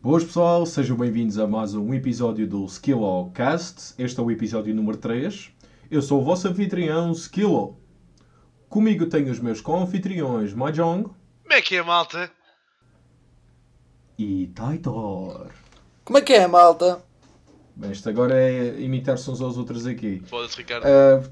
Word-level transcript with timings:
Boas 0.00 0.24
pessoal, 0.24 0.64
sejam 0.64 0.96
bem-vindos 0.96 1.38
a 1.38 1.46
mais 1.46 1.74
um 1.74 1.92
episódio 1.92 2.46
do 2.46 2.64
Skillo 2.66 3.30
Cast. 3.32 3.94
Este 3.98 4.18
é 4.20 4.22
o 4.22 4.30
episódio 4.30 4.74
número 4.74 4.96
3. 4.96 5.50
Eu 5.90 6.00
sou 6.02 6.20
o 6.20 6.24
vosso 6.24 6.48
anfitrião 6.48 7.12
Skillo. 7.12 7.76
Comigo 8.68 9.06
tenho 9.06 9.30
os 9.30 9.40
meus 9.40 9.60
co-anfitriões 9.60 10.52
Mahjong 10.52 11.04
Como 11.04 11.52
é 11.52 11.60
que 11.62 11.76
é, 11.76 11.82
malta? 11.82 12.30
e 14.18 14.48
Taitor. 14.48 15.50
Como 16.04 16.18
é 16.18 16.20
que 16.20 16.32
é, 16.32 16.46
malta? 16.46 17.02
Bem, 17.76 17.92
isto 17.92 18.08
agora 18.08 18.34
é 18.34 18.80
imitar-se 18.80 19.30
uns 19.30 19.40
aos 19.40 19.56
outros 19.56 19.86
aqui. 19.86 20.20
Foda-se, 20.26 20.56
Ricardo. 20.56 20.84
Ah, 20.84 21.22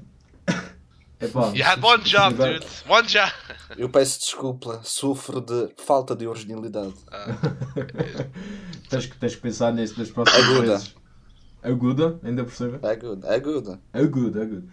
epá, 1.19 1.51
you 1.53 1.63
had 1.63 1.83
one 1.83 2.03
job, 2.03 2.35
dude. 2.35 2.65
One 2.87 3.07
job. 3.07 3.31
Eu 3.77 3.89
peço 3.89 4.19
desculpa, 4.19 4.81
sofro 4.83 5.41
de 5.41 5.69
falta 5.77 6.15
de 6.15 6.27
originalidade. 6.27 6.93
tens, 8.89 9.05
que, 9.05 9.17
tens 9.17 9.35
que 9.35 9.41
pensar 9.41 9.73
nisso 9.73 9.97
das 9.97 10.09
próximas 10.09 10.45
Aguda. 10.45 10.61
vezes. 10.61 10.95
Aguda, 11.63 12.19
ainda 12.23 12.43
por 12.43 12.53
cima. 12.53 12.79
É 12.81 12.95
good, 12.95 13.25
é 13.25 13.39
good. 13.39 13.79
É 13.93 14.03
good, 14.05 14.39
é 14.39 14.45
good. 14.45 14.67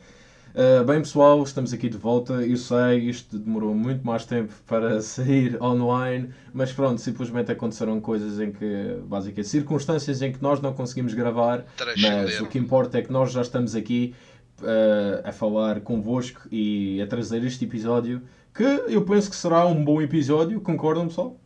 Uh, 0.55 0.84
bem 0.84 1.01
pessoal, 1.01 1.43
estamos 1.43 1.73
aqui 1.73 1.89
de 1.89 1.98
volta. 1.98 2.34
Eu 2.34 2.56
sei, 2.56 3.09
isto 3.09 3.37
demorou 3.37 3.75
muito 3.75 4.06
mais 4.06 4.25
tempo 4.25 4.53
para 4.69 5.03
sair 5.03 5.61
online, 5.61 6.33
mas 6.53 6.73
pronto, 6.73 7.01
simplesmente 7.01 7.51
aconteceram 7.51 8.01
coisas 8.01 8.39
em 8.39 8.53
que, 8.53 8.97
basicamente, 9.03 9.48
circunstâncias 9.48 10.23
em 10.23 10.33
que 10.33 10.41
nós 10.41 10.61
não 10.61 10.73
conseguimos 10.73 11.12
gravar, 11.12 11.65
mas 12.01 12.41
o 12.41 12.47
que 12.47 12.56
importa 12.56 12.98
é 12.98 13.03
que 13.03 13.11
nós 13.11 13.33
já 13.33 13.42
estamos 13.42 13.75
aqui 13.75 14.15
uh, 14.63 15.27
a 15.29 15.33
falar 15.33 15.81
convosco 15.81 16.43
e 16.51 17.01
a 17.03 17.07
trazer 17.07 17.45
este 17.45 17.65
episódio, 17.65 18.23
que 18.55 18.62
eu 18.62 19.05
penso 19.05 19.31
que 19.31 19.37
será 19.37 19.67
um 19.67 19.85
bom 19.85 20.01
episódio, 20.01 20.61
concordam 20.61 21.09
pessoal? 21.09 21.41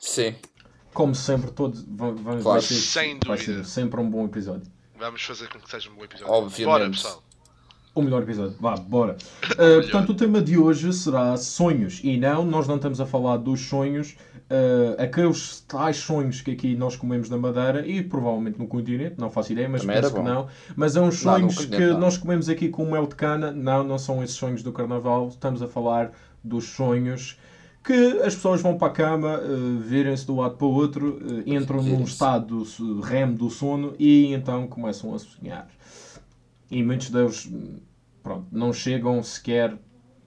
Sim. 0.00 0.34
Como 0.92 1.14
sempre, 1.14 1.50
todos 1.50 1.82
vão, 1.84 2.14
vão, 2.14 2.34
vai, 2.34 2.42
Claro. 2.42 2.62
ser, 2.62 2.74
Sem 2.74 3.18
vai 3.26 3.38
ser 3.38 3.64
sempre 3.64 4.00
um 4.00 4.08
bom 4.08 4.24
episódio. 4.24 4.70
Vamos 4.98 5.22
fazer 5.22 5.48
com 5.48 5.58
que 5.58 5.68
seja 5.70 5.90
um 5.90 5.94
bom 5.94 6.04
episódio. 6.04 6.32
Obviamente. 6.32 6.64
Bora, 6.64 6.90
pessoal. 6.90 7.22
O 7.94 8.02
melhor 8.02 8.22
episódio. 8.22 8.56
Vá, 8.60 8.76
bora. 8.76 9.16
Uh, 9.54 9.82
portanto, 9.82 10.10
o 10.10 10.14
tema 10.14 10.40
de 10.40 10.58
hoje 10.58 10.92
será 10.92 11.36
sonhos. 11.36 12.00
E 12.02 12.16
não, 12.16 12.44
nós 12.44 12.66
não 12.66 12.76
estamos 12.76 13.00
a 13.00 13.06
falar 13.06 13.36
dos 13.36 13.60
sonhos, 13.60 14.16
uh, 14.50 15.02
aqueles 15.02 15.60
tais 15.60 15.96
sonhos 15.96 16.40
que 16.40 16.52
aqui 16.52 16.76
nós 16.76 16.96
comemos 16.96 17.28
na 17.28 17.36
Madeira 17.36 17.86
e 17.86 18.02
provavelmente 18.02 18.58
no 18.58 18.66
continente, 18.66 19.16
não 19.18 19.30
faço 19.30 19.52
ideia, 19.52 19.68
mas 19.68 19.82
Também 19.82 20.00
penso 20.00 20.14
que 20.14 20.22
não. 20.22 20.48
Mas 20.76 20.96
é 20.96 21.00
uns 21.00 21.22
Não, 21.24 21.32
sonhos 21.34 21.54
continente 21.56 21.82
que 21.82 21.92
não. 21.92 22.00
nós 22.00 22.16
comemos 22.18 22.48
aqui 22.48 22.68
com 22.68 22.90
mel 22.90 23.06
de 23.06 23.14
cana. 23.14 23.50
Não, 23.52 23.84
não 23.84 23.98
são 23.98 24.22
esses 24.22 24.36
sonhos 24.36 24.62
do 24.62 24.72
carnaval. 24.72 25.28
Estamos 25.28 25.62
a 25.62 25.68
falar 25.68 26.12
dos 26.42 26.64
sonhos 26.64 27.38
que 27.84 28.22
as 28.22 28.34
pessoas 28.34 28.62
vão 28.62 28.78
para 28.78 28.88
a 28.88 28.90
cama, 28.90 29.38
uh, 29.38 29.78
virem-se 29.78 30.24
de 30.24 30.32
um 30.32 30.40
lado 30.40 30.56
para 30.56 30.66
o 30.66 30.72
outro, 30.72 31.18
uh, 31.18 31.42
entram 31.46 31.82
num 31.82 32.02
estado 32.02 32.62
uh, 32.62 33.00
REM 33.00 33.34
do 33.34 33.50
sono 33.50 33.94
e 33.98 34.32
então 34.32 34.66
começam 34.66 35.14
a 35.14 35.18
sonhar. 35.18 35.68
E 36.70 36.82
muitos 36.82 37.10
deles 37.10 37.52
pronto, 38.22 38.46
não 38.50 38.72
chegam 38.72 39.22
sequer 39.22 39.76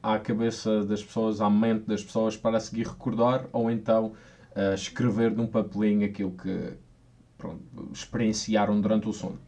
à 0.08 0.20
cabeça 0.20 0.86
das 0.86 1.04
pessoas, 1.04 1.42
à 1.42 1.50
mente 1.50 1.86
das 1.86 2.04
pessoas 2.04 2.38
para 2.38 2.60
seguir 2.60 2.88
recordar 2.88 3.48
ou 3.52 3.70
então 3.70 4.16
uh, 4.56 4.74
escrever 4.74 5.32
num 5.32 5.48
papelinho 5.48 6.08
aquilo 6.08 6.32
que 6.32 6.78
pronto, 7.38 7.92
experienciaram 7.92 8.80
durante 8.80 9.08
o 9.10 9.14
sono. 9.14 9.40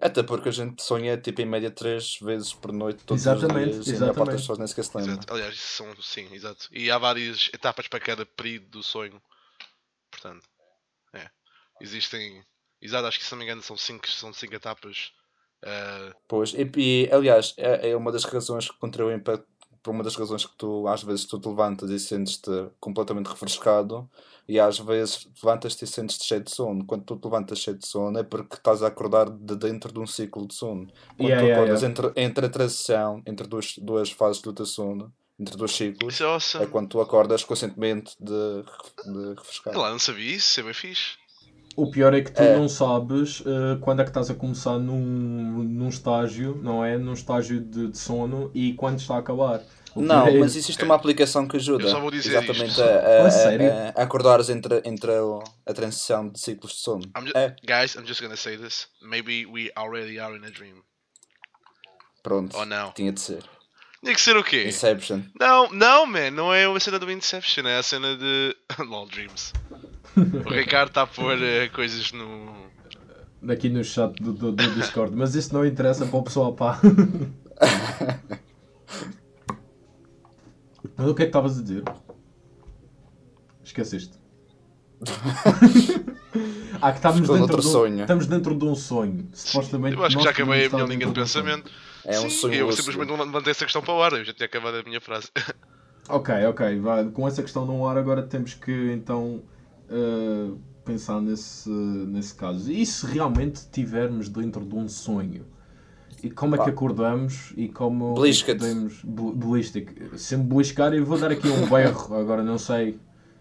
Até 0.00 0.22
porque 0.22 0.48
a 0.48 0.52
gente 0.52 0.82
sonha 0.82 1.16
tipo 1.16 1.40
em 1.40 1.46
média 1.46 1.70
3 1.70 2.18
vezes 2.20 2.52
por 2.52 2.72
noite 2.72 3.04
todos 3.04 3.22
Exatamente, 3.26 3.78
os 3.78 3.84
dias 3.84 4.00
e 4.00 4.04
a 4.04 4.12
parte 4.12 4.12
exatamente. 4.12 4.32
das 4.32 4.40
pessoas 4.40 4.58
nem 4.58 4.66
sequer 4.66 4.84
se 4.84 4.96
lembra. 4.96 5.26
Aliás, 5.28 5.54
isso 5.54 5.76
são, 5.76 6.02
sim, 6.02 6.28
exato. 6.34 6.68
E 6.70 6.90
há 6.90 6.98
várias 6.98 7.50
etapas 7.52 7.88
para 7.88 8.00
cada 8.00 8.26
período 8.26 8.66
do 8.68 8.82
sonho. 8.82 9.20
Portanto, 10.10 10.46
é. 11.14 11.30
Existem. 11.80 12.42
Exato, 12.80 13.06
acho 13.06 13.18
que 13.18 13.24
se 13.24 13.32
não 13.32 13.38
me 13.38 13.44
engano 13.44 13.62
são 13.62 13.76
cinco, 13.76 14.06
são 14.08 14.32
cinco 14.32 14.54
etapas. 14.54 15.12
Ah, 15.64 16.14
Pois, 16.28 16.54
e, 16.54 16.70
e, 16.76 17.10
aliás, 17.12 17.54
é, 17.56 17.90
é 17.90 17.96
uma 17.96 18.12
das 18.12 18.24
razões 18.24 18.70
que 18.70 18.78
contribuem 18.78 19.18
para, 19.18 19.42
para 19.86 19.92
uma 19.92 20.02
das 20.02 20.16
razões 20.16 20.44
que 20.44 20.56
tu 20.56 20.88
às 20.88 21.04
vezes 21.04 21.24
tu 21.26 21.38
te 21.38 21.48
levantas 21.48 21.88
e 21.90 21.98
sentes-te 22.00 22.50
completamente 22.80 23.28
refrescado 23.28 24.10
e 24.48 24.58
às 24.58 24.80
vezes 24.80 25.28
levantas-te 25.36 25.84
e 25.84 25.86
sentes-te 25.86 26.24
cheio 26.24 26.42
de 26.42 26.50
sono. 26.50 26.84
Quando 26.84 27.04
tu 27.04 27.16
te 27.16 27.24
levantas 27.24 27.60
cheio 27.60 27.78
de 27.78 27.86
sono 27.86 28.18
é 28.18 28.24
porque 28.24 28.56
estás 28.56 28.82
a 28.82 28.88
acordar 28.88 29.30
de 29.30 29.54
dentro 29.54 29.92
de 29.92 30.00
um 30.00 30.06
ciclo 30.06 30.44
de 30.46 30.54
sono. 30.54 30.88
Quando 31.16 31.28
Yeah, 31.28 31.40
tu 31.40 31.46
yeah, 31.46 31.62
acordas 31.62 31.82
yeah. 31.82 31.86
Entre, 31.86 32.20
entre 32.20 32.46
a 32.46 32.48
transição, 32.48 33.22
entre 33.24 33.46
duas, 33.46 33.74
duas 33.78 34.10
fases 34.10 34.42
do 34.42 34.52
teu 34.52 34.66
sono, 34.66 35.12
entre 35.38 35.56
dois 35.56 35.70
ciclos, 35.70 36.14
isso 36.14 36.24
é 36.24 36.26
awesome. 36.26 36.64
é 36.64 36.66
quando 36.66 36.88
tu 36.88 37.00
acordas 37.00 37.44
conscientemente 37.44 38.16
de, 38.18 38.62
de 39.12 39.34
refrescado. 39.38 39.78
Lá, 39.78 39.90
não 39.90 40.00
sabia 40.00 40.34
isso, 40.34 40.50
isso 40.50 40.60
é 40.60 40.62
bem 40.64 40.74
fixe. 40.74 41.16
O 41.76 41.90
pior 41.90 42.14
é 42.14 42.22
que 42.22 42.32
tu 42.32 42.40
É. 42.42 42.56
não 42.56 42.68
sabes 42.68 43.40
uh, 43.40 43.78
quando 43.82 44.00
é 44.00 44.04
que 44.04 44.10
estás 44.10 44.30
a 44.30 44.34
começar 44.34 44.78
num, 44.78 45.62
num 45.62 45.88
estágio, 45.88 46.58
não 46.62 46.82
é? 46.84 46.96
Num 46.96 47.12
estágio 47.12 47.60
de, 47.60 47.88
de 47.88 47.98
sono 47.98 48.50
e 48.54 48.72
quando 48.72 48.98
está 48.98 49.16
a 49.16 49.18
acabar. 49.18 49.60
Não, 49.94 50.26
é- 50.26 50.38
mas 50.38 50.56
existe 50.56 50.82
uma 50.84 50.94
aplicação 50.94 51.46
que 51.46 51.56
ajuda 51.56 51.84
Eu 51.84 51.88
só 51.90 52.00
vou 52.00 52.10
dizer 52.10 52.30
exatamente 52.30 52.70
isto. 52.70 52.82
a, 52.82 52.86
a, 52.86 52.88
Ah, 52.88 53.92
a, 53.96 54.00
a 54.00 54.04
acordares 54.04 54.48
entre, 54.50 54.80
entre 54.84 55.10
a, 55.10 55.20
a 55.70 55.72
transição 55.74 56.28
de 56.28 56.38
ciclos 56.40 56.72
de 56.72 56.78
sono. 56.78 57.02
I'm 57.16 57.26
ju- 57.26 57.32
É, 57.34 57.54
Guys, 57.64 57.94
I'm 57.94 58.06
just 58.06 58.20
gonna 58.22 58.36
say 58.36 58.56
this. 58.56 58.88
Maybe 59.02 59.44
we 59.46 59.70
already 59.76 60.18
are 60.18 60.34
in 60.36 60.44
a 60.44 60.50
dream. 60.50 60.82
pronto, 62.22 62.56
Oh 62.58 62.64
não. 62.64 62.92
tinha 62.92 63.12
de 63.12 63.20
ser. 63.20 63.42
Tinha 64.02 64.14
que 64.14 64.20
ser 64.20 64.36
o 64.36 64.44
quê? 64.44 64.66
Inception. 64.68 65.22
Não, 65.40 65.70
não, 65.72 66.06
man, 66.06 66.30
não 66.30 66.52
é 66.54 66.64
a 66.66 66.80
cena 66.80 66.98
do 66.98 67.10
Inception, 67.10 67.66
é 67.66 67.78
a 67.78 67.82
cena 67.82 68.16
de. 68.16 68.54
LOL 68.78 69.06
Dreams. 69.08 69.52
O 70.16 70.50
Ricardo 70.50 70.88
está 70.88 71.02
a 71.02 71.06
pôr 71.06 71.40
eh, 71.42 71.68
coisas 71.68 72.12
no. 72.12 72.66
Aqui 73.48 73.68
no 73.68 73.84
chat 73.84 74.12
do, 74.22 74.32
do, 74.32 74.52
do 74.52 74.74
Discord, 74.74 75.14
mas 75.14 75.34
isso 75.34 75.52
não 75.54 75.64
interessa 75.64 76.06
para 76.06 76.18
o 76.18 76.22
pessoal, 76.22 76.54
pá. 76.54 76.80
Mas 80.96 81.08
o 81.08 81.14
que 81.14 81.22
é 81.22 81.26
que 81.26 81.28
estavas 81.28 81.58
a 81.58 81.62
dizer? 81.62 81.84
Esqueceste. 83.62 84.18
ah, 86.80 86.90
que 86.90 86.96
estamos 86.98 87.20
Ficou 87.20 87.38
dentro, 87.38 87.60
de 87.60 87.66
um, 87.66 87.70
sonho. 87.70 88.00
estamos 88.00 88.26
dentro 88.26 88.54
de 88.54 88.64
um 88.64 88.74
sonho. 88.74 89.28
Supostamente 89.34 89.96
Eu 89.96 90.04
acho 90.04 90.16
que 90.16 90.24
já 90.24 90.30
acabei 90.30 90.66
a 90.66 90.70
minha 90.70 90.84
linha 90.84 91.06
de 91.06 91.12
pensamento. 91.12 91.70
É 92.04 92.18
um 92.18 92.30
Sim, 92.30 92.30
sonho 92.30 92.54
eu 92.54 92.66
lúcido. 92.66 92.84
simplesmente 92.90 93.18
levantei 93.20 93.50
essa 93.50 93.64
questão 93.64 93.82
para 93.82 93.94
o 93.94 94.02
ar, 94.02 94.12
eu 94.14 94.24
já 94.24 94.32
tinha 94.32 94.46
acabado 94.46 94.76
a 94.78 94.82
minha 94.82 95.00
frase. 95.00 95.28
Ok, 96.08 96.34
ok. 96.46 96.80
vá, 96.80 97.04
Com 97.04 97.26
essa 97.28 97.42
questão 97.42 97.66
no 97.66 97.86
ar, 97.86 97.98
agora 97.98 98.22
temos 98.22 98.54
que 98.54 98.92
então 98.92 99.42
eh, 99.88 100.50
pensar 100.84 101.20
nesse, 101.20 101.68
nesse 101.70 102.34
caso. 102.34 102.70
E 102.70 102.84
se 102.86 103.06
realmente 103.06 103.56
estivermos 103.56 104.28
dentro 104.28 104.64
de 104.64 104.74
um 104.74 104.88
sonho? 104.88 105.46
E 106.22 106.30
como 106.30 106.54
é 106.56 106.58
que 106.64 106.70
acordamos 106.70 107.52
e 107.56 107.68
como 107.68 108.14
Belisca-te. 108.14 108.58
podemos. 108.58 109.02
Balística. 109.04 110.16
Se 110.18 110.36
me 110.36 110.44
beliscar, 110.44 110.92
eu 110.94 111.04
vou 111.04 111.18
dar 111.18 111.30
aqui 111.30 111.48
um 111.48 111.68
berro, 111.68 112.14
agora 112.16 112.42
não 112.42 112.58
sei. 112.58 112.98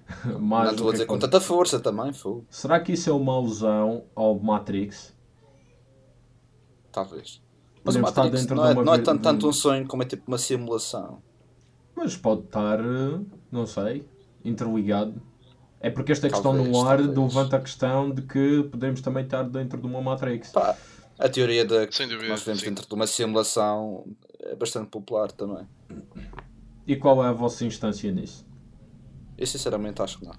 Mais 0.39 0.65
Não 0.65 0.69
o 0.69 0.71
estou 0.73 0.87
a 0.87 0.89
é 0.89 0.91
dizer 0.93 1.05
com 1.05 1.17
tanta 1.17 1.39
força 1.41 1.79
também, 1.79 2.13
fogo. 2.13 2.45
Será 2.49 2.79
que 2.79 2.91
isso 2.93 3.09
é 3.09 3.13
uma 3.13 3.33
alusão 3.33 4.03
ao 4.15 4.37
Matrix? 4.39 5.15
Talvez. 6.91 7.41
Mas 7.83 7.95
o 7.95 7.99
Podemos 7.99 8.09
estar 8.09 8.23
Matrix 8.23 8.45
não 8.47 8.65
é, 8.65 8.73
uma 8.73 8.83
não 8.83 8.93
é 8.93 8.97
tanto, 8.99 9.21
tanto 9.21 9.45
um- 9.45 9.49
um 9.49 9.53
sonho 9.53 9.87
como 9.87 10.03
é 10.03 10.05
tipo 10.05 10.23
uma 10.27 10.37
simulação. 10.37 11.21
Mas 11.95 12.15
pode 12.17 12.41
estar, 12.41 12.79
eh, 12.79 13.19
não 13.51 13.65
sei, 13.65 14.07
interligado. 14.43 15.21
É 15.85 15.91
porque 15.91 16.11
esta 16.13 16.27
questão 16.27 16.51
no 16.51 16.63
Talvez, 16.63 16.83
ar 16.83 16.97
talvez. 16.97 17.15
levanta 17.35 17.57
a 17.57 17.61
questão 17.61 18.09
de 18.09 18.23
que 18.23 18.63
podemos 18.71 19.01
também 19.01 19.23
estar 19.23 19.43
dentro 19.43 19.79
de 19.79 19.85
uma 19.85 20.01
Matrix. 20.01 20.49
Pá, 20.49 20.75
a 21.19 21.29
teoria 21.29 21.63
da 21.63 21.85
que 21.85 21.99
nós 22.27 22.39
vivemos 22.41 22.61
dentro 22.63 22.87
de 22.87 22.93
uma 22.95 23.05
simulação 23.05 24.03
é 24.39 24.55
bastante 24.55 24.89
popular 24.89 25.31
também. 25.31 25.67
E 26.87 26.95
qual 26.95 27.23
é 27.23 27.27
a 27.27 27.31
vossa 27.31 27.63
instância 27.65 28.11
nisso? 28.11 28.43
Eu 29.37 29.45
sinceramente 29.45 30.01
acho 30.01 30.17
que 30.17 30.25
não. 30.25 30.33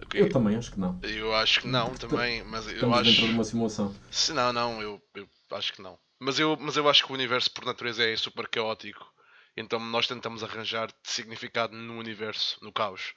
Ok, 0.00 0.20
Eu 0.20 0.28
também 0.28 0.54
acho 0.54 0.70
que 0.70 0.78
não. 0.78 0.96
Eu 1.02 1.34
acho 1.34 1.62
que 1.62 1.66
não 1.66 1.92
também, 1.94 2.44
mas 2.44 2.64
eu 2.68 2.74
Estamos 2.74 2.98
acho. 2.98 3.10
dentro 3.10 3.26
de 3.26 3.32
uma 3.32 3.44
simulação. 3.44 3.92
Se 4.12 4.32
não, 4.32 4.52
não, 4.52 4.80
eu, 4.80 5.02
eu 5.16 5.26
acho 5.54 5.72
que 5.72 5.82
não. 5.82 5.98
Mas 6.20 6.38
eu, 6.38 6.56
mas 6.60 6.76
eu 6.76 6.88
acho 6.88 7.04
que 7.04 7.10
o 7.10 7.14
universo 7.16 7.50
por 7.50 7.64
natureza 7.64 8.04
é 8.04 8.16
super 8.16 8.46
caótico. 8.46 9.04
Então 9.56 9.80
nós 9.80 10.06
tentamos 10.06 10.44
arranjar 10.44 10.88
significado 11.02 11.76
no 11.76 11.98
universo, 11.98 12.58
no 12.62 12.72
caos. 12.72 13.12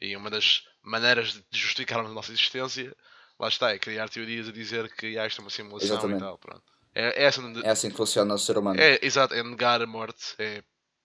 E 0.00 0.16
uma 0.16 0.30
das 0.30 0.62
maneiras 0.82 1.32
de 1.50 1.58
justificarmos 1.58 2.10
a 2.10 2.14
nossa 2.14 2.30
existência, 2.32 2.94
lá 3.38 3.48
está, 3.48 3.70
é 3.72 3.78
criar 3.78 4.08
teorias 4.08 4.48
a 4.48 4.52
dizer 4.52 4.92
que 4.94 5.18
ah, 5.18 5.26
isto 5.26 5.40
é 5.40 5.44
uma 5.44 5.50
simulação 5.50 5.88
Exatamente. 5.88 6.18
e 6.18 6.20
tal. 6.24 6.38
Pronto. 6.38 6.62
É, 6.94 7.22
é 7.22 7.26
essa 7.26 7.42
de- 7.42 7.64
É 7.66 7.70
assim 7.70 7.90
que 7.90 7.96
funciona 7.96 8.34
o 8.34 8.38
ser 8.38 8.56
humano. 8.58 8.80
é, 8.80 8.98
exato, 9.02 9.34
é 9.34 9.42
negar 9.42 9.80
a 9.82 9.86
morte. 9.86 10.34
É, 10.38 10.62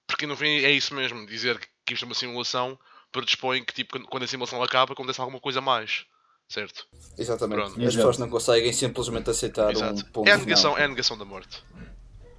porque 0.07 0.25
no 0.27 0.35
fim 0.38 0.57
é 0.63 0.71
isso 0.71 0.93
mesmo, 0.93 1.25
dizer 1.25 1.59
que, 1.85 1.93
isto 1.93 2.03
é 2.03 2.05
uma 2.05 2.15
simulação 2.15 2.77
predispõe 3.11 3.63
que 3.63 3.73
tipo, 3.73 3.99
quando- 4.07 4.23
a 4.23 4.27
simulação 4.27 4.61
acaba 4.63 4.93
acontece 4.93 5.19
alguma 5.21 5.39
coisa 5.39 5.59
a 5.59 5.61
mais. 5.61 6.05
Certo? 6.47 6.85
Exatamente. 7.17 7.55
Pronto. 7.59 7.71
As 7.73 7.77
Exato. 7.79 7.95
pessoas 7.95 8.17
não 8.17 8.29
conseguem 8.29 8.73
simplesmente 8.73 9.29
aceitar 9.29 9.71
Exato. 9.71 10.01
um 10.01 10.11
ponto 10.11 10.27
É 10.27 10.31
a 10.31 10.33
final. 10.33 10.45
negação, 10.47 10.77
é 10.77 10.83
a 10.83 10.88
negação 10.89 11.17
da 11.17 11.23
morte. 11.23 11.63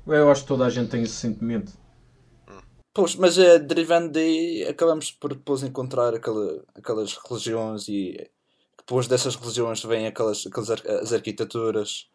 Eu 0.07 0.31
acho 0.31 0.43
que 0.43 0.49
toda 0.49 0.67
a 0.67 0.71
gente 0.71 0.91
tem 0.91 1.03
esse 1.03 1.15
sentimento. 1.15 1.73
Pois, 2.95 3.15
mas 3.17 3.39
eh, 3.39 3.59
derivando 3.59 4.13
daí, 4.13 4.65
acabamos 4.65 5.11
por 5.11 5.33
depois 5.35 5.63
encontrar 5.63 6.15
aquela, 6.15 6.63
aquelas 6.75 7.17
religiões 7.17 7.89
e 7.89 8.31
depois 8.77 9.07
dessas 9.07 9.35
religiões 9.35 9.83
vêm 9.83 10.07
aquelas, 10.07 10.47
aquelas 10.47 10.71
ar- 10.71 10.87
as 11.01 11.13
arquiteturas, 11.13 12.09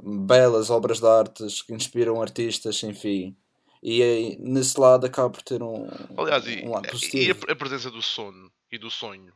belas 0.00 0.70
obras 0.70 1.00
de 1.00 1.06
artes 1.06 1.62
que 1.62 1.74
inspiram 1.74 2.22
artistas, 2.22 2.82
enfim. 2.84 3.36
E 3.82 4.00
aí, 4.00 4.36
nesse 4.38 4.78
lado 4.78 5.06
acaba 5.06 5.28
por 5.30 5.42
ter 5.42 5.60
um, 5.60 5.88
Aliás, 6.16 6.46
e, 6.46 6.64
um 6.64 6.70
lado 6.70 6.86
e 6.86 6.90
positivo. 6.90 7.46
a, 7.48 7.52
a 7.52 7.56
presença 7.56 7.90
do 7.90 8.00
sono 8.00 8.48
e 8.70 8.78
do 8.78 8.88
sonho 8.90 9.32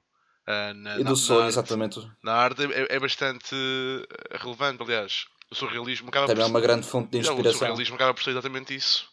ah, 0.46 0.72
na, 0.72 1.00
E 1.00 1.02
na- 1.02 1.10
do 1.10 1.16
sonho, 1.16 1.40
na 1.40 1.44
arte, 1.46 1.52
exatamente. 1.54 2.10
na 2.22 2.32
arte 2.32 2.62
é, 2.62 2.94
é 2.94 3.00
bastante 3.00 3.54
eh, 3.56 4.36
relevante. 4.38 4.80
Aliás, 4.84 5.24
o 5.50 5.54
surrealismo 5.56 6.10
acaba 6.10 6.28
Também 6.28 6.42
é 6.42 6.46
por 6.46 6.50
uma 6.52 6.60
grande 6.60 6.86
fonte 6.86 7.10
de 7.10 7.18
Não, 7.18 7.30
o 7.32 7.32
inspiração. 7.32 7.58
surrealismo 7.58 7.96
acaba 7.96 8.14
por 8.14 8.22
ser 8.22 8.30
exatamente 8.30 8.72
isso. 8.72 9.08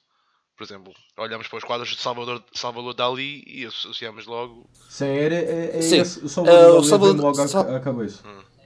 Por 0.56 0.64
exemplo, 0.64 0.94
olhamos 1.18 1.48
para 1.48 1.58
os 1.58 1.64
quadros 1.64 1.90
de 1.90 2.00
Salvador, 2.02 2.44
Salvador 2.54 2.94
Dali 2.94 3.44
e 3.48 3.66
associamos 3.66 4.26
logo. 4.28 4.70
Sim, 4.90 5.06
era, 5.08 5.36
é, 5.36 5.78
é 5.78 5.82
Sim. 5.82 6.00
esse, 6.02 6.24
o 6.24 6.30
Salvador 6.30 6.70
o 6.70 6.74
Dali 6.76 6.88
Salvador- 6.90 7.22
logo 7.22 7.42
à, 7.42 7.48
Sal- 7.48 7.82
cabeça. 7.82 8.24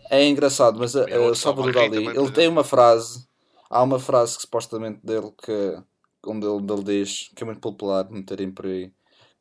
É 0.10 0.26
engraçado, 0.28 0.80
mas 0.80 0.96
É 0.96 1.18
outro 1.18 1.32
a 1.32 1.36
Salvador 1.36 1.74
Dali, 1.74 1.98
ele 1.98 2.14
tem 2.14 2.44
exemplo. 2.44 2.50
uma 2.52 2.64
frase, 2.64 3.26
há 3.70 3.82
uma 3.84 4.00
frase 4.00 4.36
que 4.36 4.42
supostamente 4.42 5.00
dele 5.04 5.32
que 5.44 5.82
onde 6.26 6.46
ele, 6.46 6.56
onde 6.56 6.74
ele 6.74 6.84
diz 6.84 7.30
que 7.36 7.44
é 7.44 7.46
muito 7.46 7.62
popular 7.62 8.10
meterem 8.10 8.52
por 8.52 8.66
aí 8.66 8.92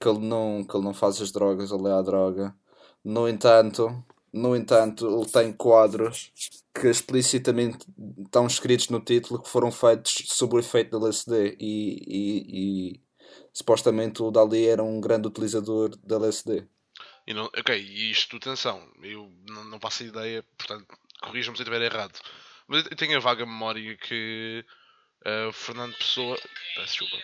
que 0.01 0.09
ele 0.09 0.19
não 0.21 0.63
que 0.63 0.77
ele 0.77 0.85
não 0.85 0.95
faz 0.95 1.21
as 1.21 1.33
drogas, 1.33 1.71
ele 1.73 1.89
é 1.89 1.93
a 1.93 2.03
droga. 2.03 2.55
No 3.05 3.29
entanto, 3.29 4.05
no 4.33 4.55
entanto, 4.55 5.07
ele 5.07 5.27
tem 5.31 5.53
quadros 5.53 6.31
que 6.81 6.89
explicitamente 6.89 7.79
estão 8.25 8.47
escritos 8.47 8.89
no 8.89 9.01
título 9.01 9.43
que 9.43 9.49
foram 9.49 9.71
feitos 9.73 10.15
sob 10.27 10.57
o 10.57 10.59
efeito 10.59 10.91
do 10.99 11.05
LSD 11.07 11.57
e, 11.59 12.03
e, 12.07 12.93
e 12.93 13.01
supostamente 13.53 14.23
o 14.23 14.31
Dali 14.31 14.67
era 14.67 14.83
um 14.83 15.01
grande 15.01 15.29
utilizador 15.29 15.91
de 15.91 16.15
LSD. 16.15 16.65
E 17.27 17.35
não, 17.35 17.47
ok, 17.47 17.77
e 17.77 18.11
isto, 18.11 18.37
atenção, 18.37 18.81
eu 19.03 19.29
não, 19.49 19.65
não 19.65 19.81
faço 19.81 20.05
ideia, 20.05 20.45
portanto, 20.57 20.87
corrijam-me 21.23 21.57
se 21.57 21.63
eu 21.63 21.67
estiver 21.67 21.83
errado. 21.83 22.13
Mas 22.69 22.85
eu 22.85 22.97
tenho 22.97 23.17
a 23.17 23.21
vaga 23.21 23.45
memória 23.47 23.97
que 23.97 24.65
eh, 25.25 25.51
Fernando 25.53 25.95
Pessoa. 25.97 26.37
Peço 26.77 26.99
desculpa. 26.99 27.17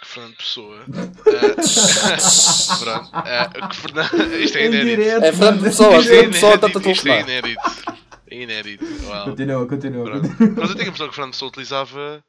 Que 0.00 0.08
Fernando 0.08 0.36
Pessoa. 0.36 0.84
eh, 1.26 1.54
pronto. 2.80 3.10
eh, 3.26 3.68
que 3.68 3.76
Fernando. 3.76 4.36
Isto 4.40 4.58
é 4.58 4.66
inédito. 4.66 4.86
direto, 4.96 5.24
É 5.24 5.32
Fernando 5.32 5.62
Pessoa, 5.62 5.94
é 5.96 6.02
Fernando 6.02 6.32
Pessoa 6.32 6.54
está 6.54 6.66
a 6.66 6.70
inédito. 6.70 6.90
Isto 6.90 7.08
é 7.08 7.22
telefonar. 7.22 7.22
inédito. 7.22 8.01
É 8.32 8.42
inédito. 8.42 8.84
Uau. 9.04 9.24
Continua, 9.26 9.68
continua. 9.68 10.04
Pronto. 10.04 10.28
continua. 10.28 10.54
Mas 10.60 10.70
eu 10.70 10.76
tenho 10.76 10.88
a 10.88 10.88
impressão 10.88 11.06
que 11.06 11.12
o 11.12 11.14
Fernando 11.14 11.32
Pessoa 11.32 11.48
utilizava, 11.50 12.24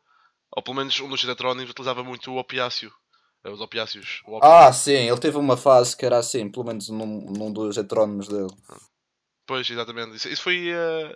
ou 0.56 0.62
pelo 0.64 0.76
menos 0.76 1.00
um 1.00 1.08
dos 1.08 1.24
heterónimos, 1.24 1.72
utilizava 1.72 2.04
muito 2.04 2.32
o 2.32 2.38
opiáceo. 2.38 2.92
Os 3.46 3.60
opiáceos. 3.60 4.22
Ah, 4.42 4.72
sim, 4.72 4.92
ele 4.94 5.20
teve 5.20 5.38
uma 5.38 5.58
fase 5.58 5.96
que 5.98 6.06
era 6.06 6.18
assim, 6.18 6.50
pelo 6.50 6.66
menos 6.66 6.88
num, 6.90 7.06
num 7.06 7.52
dos 7.52 7.78
heterónimos 7.78 8.28
dele. 8.28 8.50
Pois, 9.46 9.70
exatamente. 9.70 10.16
Isso, 10.16 10.30
isso 10.30 10.42
foi 10.42 10.70
eh, 10.70 11.16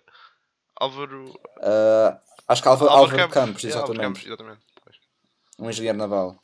Álvaro. 0.80 1.34
Ah, 1.62 2.20
acho 2.50 2.62
que 2.62 2.68
Álvaro, 2.68 2.92
Álvaro 2.92 3.30
Campos, 3.30 3.64
É, 3.64 3.72
Álvaro 3.72 3.94
exatamente. 3.94 4.02
Campos, 4.02 4.26
exatamente. 4.26 4.66
Pois. 4.84 4.98
Um 5.60 5.70
engenheiro 5.70 5.98
naval. 5.98 6.38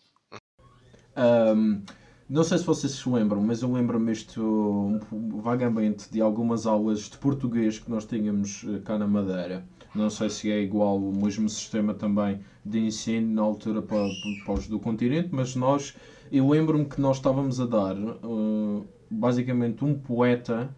Ahm, 1.16 1.84
não 2.34 2.44
sei 2.44 2.58
se 2.58 2.64
vocês 2.64 2.94
se 2.94 3.08
lembram, 3.08 3.40
mas 3.44 3.62
eu 3.62 3.72
lembro-me 3.72 4.12
isto 4.12 5.00
vagamente 5.40 6.12
de 6.12 6.20
algumas 6.20 6.66
aulas 6.66 7.02
de 7.02 7.16
português 7.20 7.78
que 7.78 7.92
nós 7.92 8.06
tínhamos 8.06 8.66
eh, 8.68 8.80
cá 8.80 8.98
na 8.98 9.06
Madeira. 9.06 9.64
Não 9.94 10.10
sei 10.10 10.32
se 10.32 10.52
é 10.52 10.60
igual 10.60 10.98
o 10.98 11.16
mesmo 11.16 11.48
sistema 11.48 11.94
também 11.94 12.40
de 12.66 12.80
ensino 12.80 13.36
na 13.36 13.44
altura 13.44 13.84
para, 13.84 14.08
para 14.46 14.54
os 14.56 14.66
do 14.66 14.80
continente, 14.80 15.30
mas 15.32 15.56
nós, 15.56 15.94
eu 16.32 16.50
lembro-me 16.50 16.86
que 16.86 17.00
nós 17.00 17.18
estávamos 17.18 17.62
a 17.62 17.68
dar 17.68 17.96
eh, 17.96 18.82
basicamente 19.12 19.86
um 19.86 19.94
poeta 19.94 20.76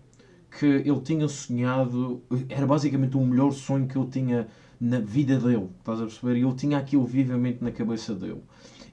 que 0.60 0.66
ele 0.66 1.00
tinha 1.00 1.30
sonhado, 1.30 2.22
era 2.50 2.68
basicamente 2.68 3.16
o 3.16 3.22
melhor 3.22 3.54
sonho 3.54 3.88
que 3.88 3.98
ele 3.98 4.10
tinha 4.10 4.50
na 4.78 5.00
vida 5.00 5.40
dele, 5.40 5.70
estás 5.80 6.02
a 6.02 6.04
perceber? 6.04 6.36
E 6.36 6.44
ele 6.44 6.56
tinha 6.56 6.78
aquilo 6.78 7.06
vivamente 7.06 7.64
na 7.64 7.72
cabeça 7.72 8.14
dele. 8.14 8.42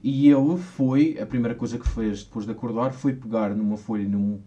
E 0.03 0.29
ele 0.29 0.57
foi, 0.57 1.17
a 1.17 1.25
primeira 1.25 1.55
coisa 1.55 1.77
que 1.77 1.87
fez 1.87 2.23
depois 2.25 2.45
de 2.45 2.51
acordar 2.51 2.91
foi 2.91 3.13
pegar 3.13 3.55
numa 3.55 3.77
folha, 3.77 4.05
num- 4.05 4.37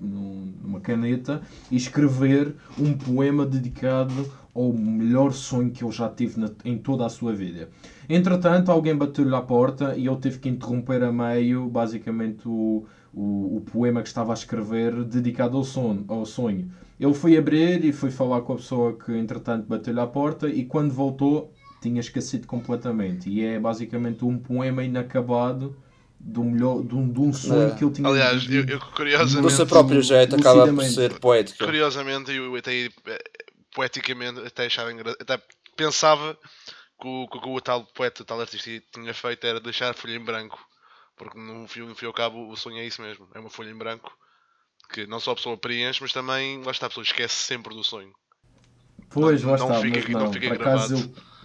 num- 0.00 0.52
numa 0.64 0.80
caneta 0.80 1.40
e 1.70 1.76
escrever 1.76 2.56
um 2.76 2.92
poema 2.92 3.46
dedicado 3.46 4.26
ao 4.52 4.72
melhor 4.72 5.32
sonho 5.32 5.70
que 5.70 5.84
ele 5.84 5.92
já 5.92 6.08
teve 6.08 6.40
na- 6.40 6.50
em 6.64 6.76
toda 6.76 7.06
a 7.06 7.08
sua 7.08 7.32
vida. 7.32 7.68
Entretanto, 8.08 8.72
alguém 8.72 8.96
bateu-lhe 8.96 9.34
à 9.34 9.40
porta 9.40 9.94
e 9.96 10.08
ele 10.08 10.16
teve 10.16 10.38
que 10.38 10.48
interromper 10.48 11.04
a 11.04 11.12
meio, 11.12 11.68
basicamente, 11.68 12.48
o, 12.48 12.84
o, 13.14 13.56
o 13.58 13.60
poema 13.60 14.02
que 14.02 14.08
estava 14.08 14.32
a 14.32 14.34
escrever 14.34 15.04
dedicado 15.04 15.56
ao, 15.56 15.62
son, 15.62 16.02
ao 16.08 16.24
sonho. 16.24 16.68
Ele 16.98 17.14
foi 17.14 17.36
abrir 17.36 17.84
e 17.84 17.92
foi 17.92 18.10
falar 18.10 18.40
com 18.40 18.54
a 18.54 18.56
pessoa 18.56 18.92
que, 18.94 19.12
entretanto, 19.16 19.66
bateu-lhe 19.68 20.00
à 20.00 20.06
porta 20.06 20.48
e 20.48 20.64
quando 20.64 20.90
voltou 20.92 21.52
tinha 21.88 22.00
esquecido 22.00 22.46
completamente. 22.46 23.28
E 23.28 23.44
é 23.44 23.58
basicamente 23.58 24.24
um 24.24 24.38
poema 24.38 24.82
inacabado 24.82 25.76
do 26.18 26.42
melhor, 26.42 26.82
de, 26.82 26.94
um, 26.94 27.12
de 27.12 27.20
um 27.20 27.32
sonho 27.32 27.68
É. 27.68 27.74
que 27.76 27.84
ele 27.84 27.92
tinha 27.92 28.08
Aliás, 28.08 28.44
eu, 28.50 28.64
eu 28.66 28.78
Do 28.78 28.86
curiosamente. 28.86 29.52
seu 29.52 29.66
próprio 29.66 30.02
jeito 30.02 30.34
acaba 30.36 30.66
por 30.72 30.84
ser 30.84 31.18
poético. 31.20 31.64
Curiosamente, 31.64 32.32
eu 32.32 32.54
até 32.56 32.86
eh, 32.86 32.90
poeticamente 33.74 34.40
até 34.40 34.66
achava 34.66 34.92
engra- 34.92 35.16
até 35.20 35.40
pensava 35.76 36.36
que 37.00 37.06
o, 37.06 37.28
que 37.28 37.38
o 37.48 37.60
tal 37.60 37.84
poeta, 37.94 38.22
o 38.22 38.24
tal 38.24 38.40
artista 38.40 38.70
tinha 38.92 39.12
feito 39.14 39.46
era 39.46 39.60
deixar 39.60 39.90
a 39.90 39.94
folha 39.94 40.16
em 40.16 40.24
branco. 40.24 40.58
Porque 41.16 41.38
no 41.38 41.66
fim, 41.68 41.80
no 41.80 41.94
fim 41.94 42.06
ao 42.06 42.12
cabo 42.12 42.48
o 42.50 42.56
sonho 42.56 42.78
é 42.78 42.86
isso 42.86 43.00
mesmo. 43.02 43.28
É 43.34 43.38
uma 43.38 43.50
folha 43.50 43.70
em 43.70 43.76
branco 43.76 44.10
que 44.92 45.06
não 45.06 45.20
só 45.20 45.32
a 45.32 45.34
pessoa 45.36 45.56
preenche, 45.56 46.00
mas 46.02 46.12
também 46.12 46.62
lá 46.62 46.70
está, 46.72 46.86
a 46.86 46.88
pessoa 46.88 47.04
esquece 47.04 47.34
sempre 47.34 47.74
do 47.74 47.84
sonho. 47.84 48.12
Pois, 49.10 49.42
lá 49.42 49.56
não 49.56 49.68
está, 49.68 49.80
fica- 49.80 49.98
mas 50.00 50.08
não 50.08 50.20
não. 50.24 50.32
fica 50.32 50.48
por, 50.48 50.60
acaso 50.62 50.94
gravado. 50.96 51.14
eu, 51.16 51.35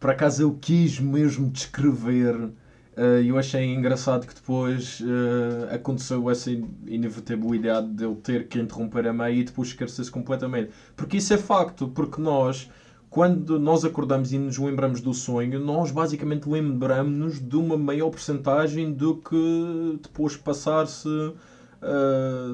por 0.00 0.10
acaso 0.10 0.42
eu 0.42 0.52
quis 0.60 0.98
mesmo 1.00 1.48
descrever 1.50 2.50
eh, 2.96 3.22
e 3.22 3.28
eu 3.28 3.38
achei 3.38 3.64
engraçado 3.64 4.26
que 4.26 4.34
depois 4.34 5.00
eh, 5.02 5.74
aconteceu 5.74 6.28
essa 6.30 6.50
in- 6.50 6.68
inevitabilidade 6.86 7.88
de 7.88 8.04
eu 8.04 8.14
ter 8.16 8.46
que 8.48 8.58
interromper 8.58 9.06
a 9.08 9.12
meio 9.12 9.38
e 9.40 9.44
depois 9.44 9.68
esquecer-se 9.68 10.10
completamente. 10.10 10.70
Porque 10.96 11.16
isso 11.18 11.32
é 11.34 11.38
facto, 11.38 11.88
porque 11.88 12.20
nós, 12.20 12.68
quando 13.10 13.58
nós 13.58 13.84
acordamos 13.84 14.32
e 14.32 14.38
nos 14.38 14.58
lembramos 14.58 15.00
do 15.00 15.14
sonho, 15.14 15.58
nós 15.58 15.90
basicamente 15.90 16.48
lembramos-nos 16.48 17.40
de 17.40 17.56
uma 17.56 17.76
maior 17.76 18.10
porcentagem 18.10 18.92
do 18.92 19.16
que 19.16 19.98
depois 20.02 20.36
passar-se 20.36 21.08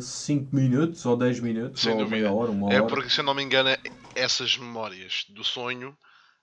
5 0.01 0.55
minutos 0.55 1.05
ou 1.07 1.17
10 1.17 1.41
minutos 1.41 1.83
Sem 1.83 1.93
ou 1.93 1.99
dúvida. 2.01 2.17
meia 2.17 2.33
hora, 2.33 2.51
uma 2.51 2.73
É 2.73 2.81
hora. 2.81 2.87
porque, 2.87 3.09
se 3.11 3.21
eu 3.21 3.25
não 3.25 3.35
me 3.35 3.43
engano, 3.43 3.71
essas 4.15 4.57
memórias 4.59 5.25
do 5.31 5.43
sonho 5.43 5.95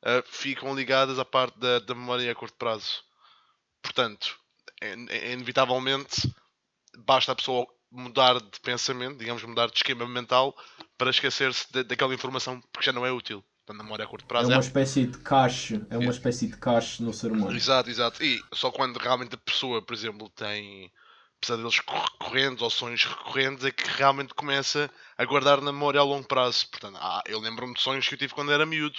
ah, 0.03 0.23
ficam 0.25 0.75
ligadas 0.75 1.19
à 1.19 1.25
parte 1.25 1.57
da, 1.59 1.79
da 1.79 1.95
memória 1.95 2.31
a 2.31 2.35
curto 2.35 2.55
prazo. 2.57 3.03
Portanto, 3.81 4.37
é- 4.81 4.93
é- 5.09 5.33
inevitavelmente, 5.33 6.33
basta 6.97 7.31
a 7.31 7.35
pessoa 7.35 7.67
mudar 7.91 8.39
de 8.39 8.59
pensamento, 8.61 9.17
digamos, 9.17 9.43
mudar 9.43 9.67
de 9.69 9.77
esquema 9.77 10.07
mental 10.07 10.55
para 10.97 11.09
esquecer-se 11.09 11.71
da- 11.71 11.83
daquela 11.83 12.13
informação 12.13 12.61
porque 12.71 12.85
já 12.85 12.93
não 12.93 13.05
é 13.05 13.11
útil. 13.11 13.43
Portanto, 13.65 13.81
a 13.81 13.83
memória 13.83 14.05
a 14.05 14.07
curto 14.07 14.25
É 14.25 14.27
prazo 14.27 14.49
uma 14.49 14.59
espécie 14.59 15.05
de 15.05 15.17
cache, 15.19 15.81
é 15.89 15.97
uma 15.97 16.07
É. 16.07 16.09
espécie 16.09 16.47
de 16.47 16.57
cache 16.57 17.03
no 17.03 17.13
ser 17.13 17.31
humano. 17.31 17.55
Exato, 17.55 17.89
exato. 17.89 18.23
E 18.23 18.41
só 18.53 18.71
quando 18.71 18.97
realmente 18.97 19.35
a 19.35 19.37
pessoa, 19.37 19.81
por 19.81 19.93
exemplo, 19.93 20.29
tem 20.29 20.91
pesadelos 21.39 21.79
recorrentes 21.79 22.61
ou 22.61 22.69
sonhos 22.69 23.03
recorrentes 23.05 23.65
é 23.65 23.71
que 23.71 23.83
realmente 23.87 24.33
começa 24.33 24.89
a 25.17 25.25
guardar 25.25 25.59
na 25.61 25.71
memória 25.71 25.99
a 25.99 26.03
longo 26.03 26.27
prazo. 26.27 26.67
Portanto, 26.69 26.97
ah, 27.01 27.21
eu 27.25 27.39
lembro-me 27.39 27.73
de 27.73 27.81
sonhos 27.81 28.07
que 28.07 28.13
eu 28.15 28.17
tive 28.19 28.33
quando 28.33 28.51
era 28.51 28.65
miúdo. 28.65 28.97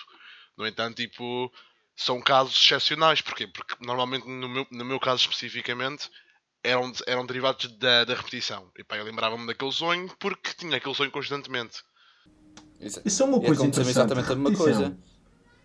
No 0.57 0.67
entanto, 0.67 0.97
tipo, 0.97 1.51
são 1.97 2.21
casos 2.21 2.55
excepcionais. 2.57 3.21
Porquê? 3.21 3.47
Porque 3.47 3.75
normalmente, 3.81 4.27
no 4.29 4.49
meu, 4.49 4.67
no 4.71 4.85
meu 4.85 5.01
caso 5.01 5.23
especificamente, 5.23 6.09
eram, 6.63 6.93
eram 7.07 7.27
derivados 7.27 7.67
da, 7.79 8.05
da 8.05 8.15
repetição. 8.15 8.71
E 8.79 8.85
pá, 8.85 8.97
eu 8.97 9.05
lembrava-me 9.05 9.47
daquele 9.47 9.73
sonho 9.73 10.11
porque 10.19 10.51
tinha 10.57 10.77
aquele 10.77 10.95
sonho 10.95 11.11
constantemente. 11.11 11.79
Isso, 12.81 13.01
Isso 13.05 13.23
é 13.23 13.27
uma 13.27 13.39
e 13.39 13.47
coisa 13.47 13.63
aconteceu 13.63 13.83
interessante. 13.83 14.13
exatamente 14.13 14.33
a 14.33 14.35
mesma 14.37 14.51
repetição. 14.51 14.83
coisa. 14.91 14.99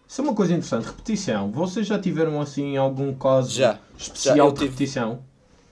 Isso 0.07 0.21
é 0.21 0.23
uma 0.23 0.33
coisa 0.35 0.53
interessante. 0.53 0.85
Repetição. 0.85 1.51
Vocês 1.51 1.85
já 1.87 1.99
tiveram 1.99 2.39
assim 2.39 2.77
algum 2.77 3.13
caso 3.13 3.51
Já. 3.51 3.79
especial 3.97 4.37
Já, 4.37 4.43
eu 4.43 4.51
de 4.51 4.59
tive. 4.59 4.71
repetição? 4.71 5.25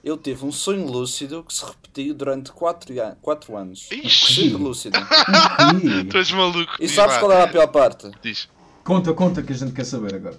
Eu 0.03 0.17
tive 0.17 0.45
um 0.45 0.51
sonho 0.51 0.85
lúcido 0.85 1.43
que 1.43 1.53
se 1.53 1.65
repetiu 1.65 2.13
durante 2.13 2.51
4 2.51 2.93
quatro 3.21 3.55
anos. 3.57 3.89
Ixi, 3.91 4.49
Sempre 4.51 4.61
lúcido. 4.61 4.99
Tu 6.11 6.17
és 6.17 6.31
maluco. 6.31 6.73
E 6.79 6.87
sabes 6.87 7.17
qual 7.17 7.31
era 7.31 7.45
a 7.45 7.47
pior 7.47 7.67
parte? 7.67 8.11
Diz. 8.21 8.47
Conta, 8.85 9.13
conta 9.13 9.43
que 9.43 9.51
a 9.51 9.55
gente 9.55 9.73
quer 9.73 9.83
saber 9.85 10.15
agora. 10.15 10.37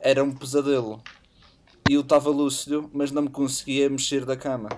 Era 0.00 0.22
um 0.24 0.32
pesadelo. 0.34 1.02
E 1.90 1.94
eu 1.94 2.02
estava 2.02 2.30
lúcido, 2.30 2.88
mas 2.92 3.10
não 3.10 3.22
me 3.22 3.30
conseguia 3.30 3.90
mexer 3.90 4.24
da 4.24 4.36
cama. 4.36 4.68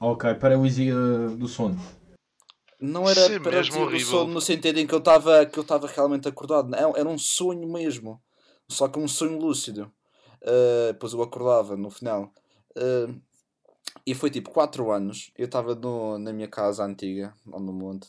Ok, 0.00 0.34
paralisia 0.34 0.94
do 1.36 1.46
sono. 1.46 1.78
Não 2.80 3.02
era 3.08 3.20
Isso 3.20 3.32
é 3.32 3.38
para 3.38 3.52
mesmo 3.52 3.80
o 3.80 3.82
horrível. 3.82 4.06
sono 4.06 4.32
no 4.34 4.40
sentido 4.40 4.78
em 4.78 4.86
que 4.86 4.94
eu 4.94 5.00
estava 5.00 5.44
que 5.44 5.58
eu 5.58 5.62
estava 5.62 5.86
realmente 5.86 6.26
acordado. 6.28 6.68
Não, 6.70 6.96
era 6.96 7.08
um 7.08 7.18
sonho 7.18 7.70
mesmo. 7.70 8.20
Só 8.68 8.88
que 8.88 8.98
um 8.98 9.06
sonho 9.08 9.38
lúcido. 9.38 9.92
Uh, 10.42 10.92
depois 10.92 11.12
eu 11.12 11.20
acordava 11.22 11.76
no 11.76 11.90
final. 11.90 12.32
Uh, 12.74 13.20
e 14.06 14.14
foi 14.14 14.30
tipo 14.30 14.50
4 14.50 14.90
anos. 14.90 15.30
Eu 15.36 15.44
estava 15.46 15.74
no- 15.74 16.18
na 16.18 16.32
minha 16.32 16.48
casa 16.48 16.84
antiga, 16.84 17.34
lá 17.46 17.60
no 17.60 17.72
monte. 17.72 18.08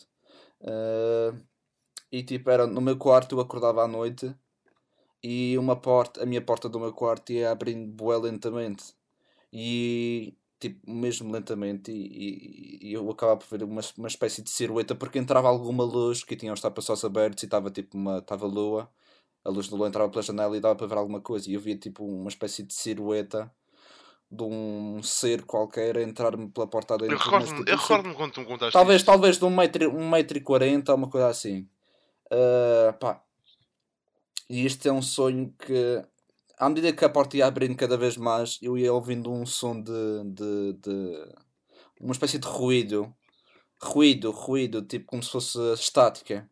Uh, 0.61 1.38
e 2.12 2.24
tipo, 2.24 2.50
era 2.50 2.68
no 2.68 2.82
meu 2.82 2.98
quarto, 2.98 3.36
eu 3.36 3.39
acordava 3.39 3.84
à 3.84 3.88
noite 3.88 4.36
e 5.24 5.58
uma 5.58 5.75
porta, 5.75 6.24
a 6.24 6.25
minha 6.25 6.41
porta 6.41 6.68
do 6.68 6.80
meu 6.80 6.94
quarto 6.94 7.32
ia 7.32 7.51
abrindo 7.51 7.88
bué 7.91 8.18
lentamente. 8.18 8.96
E 9.53 10.36
tipo, 10.60 10.89
mesmo 10.89 11.32
lentamente, 11.32 11.91
e, 11.91 12.80
e, 12.82 12.89
e 12.89 12.94
eu 12.94 13.10
acabava 13.10 13.39
por 13.39 13.48
ver 13.50 13.63
uma, 13.63 13.82
uma 13.98 14.08
espécie 14.08 14.41
de 14.41 14.50
silhueta 14.50 14.96
porque 14.96 15.20
entrava 15.20 15.48
alguma 15.48 15.84
luz 15.84 16.24
que 16.24 16.36
tinha 16.36 16.53
os 16.53 16.62
tapa-sós 16.62 17.03
abertos 17.03 17.44
e 17.44 17.46
estava 17.48 17.70
tipo 17.72 17.98
uma 17.98 18.20
estava 18.20 18.46
lua, 18.46 18.89
a 19.44 19.50
luz 19.50 19.68
do 19.68 19.75
lua 19.75 19.88
entrava 19.88 20.10
pela 20.10 20.22
janela 20.22 20.56
e 20.56 20.60
dava 20.60 20.75
para 20.75 20.88
ver 20.88 20.98
alguma 20.98 21.22
coisa. 21.22 21.50
E 21.50 21.53
eu 21.53 21.62
via 21.62 21.77
tipo 21.77 22.03
uma 22.06 22.30
espécie 22.30 22.63
de 22.63 22.74
silhueta 22.74 23.51
de 24.32 24.44
um 24.44 25.03
ser 25.03 25.44
qualquer 25.44 25.98
a 25.98 26.03
entrar-me 26.03 26.48
pela 26.50 26.65
porta 26.65 26.98
dentro. 26.98 27.15
Eu 27.15 27.20
recordo-me 27.20 27.65
tipo, 27.65 27.77
recordo 27.77 28.13
quando 28.15 28.32
tu 28.32 28.39
me 28.39 28.46
contaste 28.46 28.74
Talvez, 28.74 29.01
isto. 29.01 29.06
talvez 29.06 29.38
de 29.38 29.46
1,40m 29.46 29.48
um 29.48 29.56
metro, 29.56 29.98
um 29.98 30.10
metro 30.10 30.96
uma 30.96 31.10
coisa 31.10 31.27
assim. 31.27 31.68
Uh, 32.31 32.93
pá. 32.97 33.21
E 34.50 34.65
este 34.65 34.88
é 34.88 34.91
um 34.91 35.01
sonho 35.01 35.53
que, 35.59 36.01
à 36.57 36.69
medida 36.69 36.93
que 36.93 37.05
a 37.05 37.09
porta 37.09 37.38
ia 37.38 37.45
abrindo 37.45 37.75
cada 37.75 37.97
vez 37.97 38.17
mais, 38.17 38.57
eu 38.61 38.77
ia 38.77 38.93
ouvindo 38.93 39.31
um 39.31 39.45
som 39.45 39.81
de, 39.81 40.23
de, 40.25 40.73
de 40.73 41.25
uma 42.00 42.13
espécie 42.13 42.38
de 42.39 42.47
ruído. 42.47 43.13
Ruído, 43.81 44.31
ruído, 44.31 44.81
tipo 44.83 45.07
como 45.07 45.23
se 45.23 45.29
fosse 45.31 45.57
estática. 45.73 46.50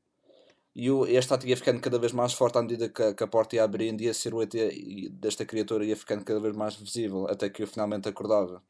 E, 0.76 0.88
eu, 0.88 1.08
e 1.08 1.16
a 1.18 1.20
estática 1.20 1.50
ia 1.50 1.58
ficando 1.58 1.82
cada 1.82 2.00
vez 2.00 2.12
mais 2.14 2.34
forte 2.34 2.58
à 2.58 2.62
medida 2.62 2.90
que, 2.90 3.14
que 3.14 3.24
a 3.24 3.28
porta 3.28 3.56
ia 3.56 3.64
abrindo 3.64 4.02
e 4.02 4.10
a 4.10 4.14
silhueta 4.14 4.58
desta 5.12 5.46
criatura 5.46 5.86
ia 5.86 5.96
ficando 5.96 6.24
cada 6.26 6.40
vez 6.40 6.56
mais 6.56 6.76
visível, 6.76 7.28
até 7.30 7.50
que 7.50 7.64
eu 7.64 7.68
finalmente 7.68 8.08
acordava. 8.10 8.64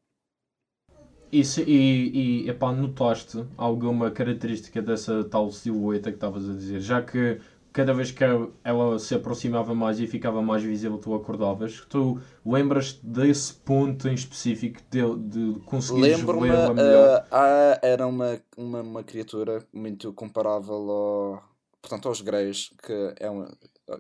Isso, 1.32 1.62
e, 1.62 2.44
e 2.46 2.50
epá, 2.50 2.72
notaste 2.72 3.46
alguma 3.56 4.10
característica 4.10 4.82
dessa 4.82 5.24
tal 5.24 5.52
silhueta 5.52 6.10
que 6.10 6.18
estavas 6.18 6.50
a 6.50 6.54
dizer? 6.54 6.80
Já 6.80 7.02
que 7.02 7.40
cada 7.72 7.94
vez 7.94 8.12
que 8.12 8.24
ela 8.64 9.00
se 9.00 9.14
aproximava 9.16 9.74
mais 9.76 10.00
e 10.00 10.08
ficava 10.08 10.42
mais 10.42 10.64
visível, 10.64 10.98
tu 10.98 11.14
acordavas. 11.14 11.86
Tu 11.90 12.20
lembras 12.46 13.00
desse 13.04 13.54
ponto 13.54 14.08
em 14.08 14.14
específico 14.14 14.82
de, 14.90 15.00
de 15.18 15.60
conseguires 15.62 16.20
vê-la 16.20 16.74
melhor? 16.74 17.26
Uh, 17.32 17.80
era 17.82 18.08
uma, 18.08 18.42
uma, 18.58 18.82
uma 18.82 19.04
criatura 19.04 19.64
muito 19.72 20.12
comparável 20.14 20.74
ao, 20.76 21.44
portanto, 21.82 22.08
aos 22.08 22.22
greys, 22.22 22.72
que 22.84 23.14
é 23.20 23.30
uma, 23.30 23.52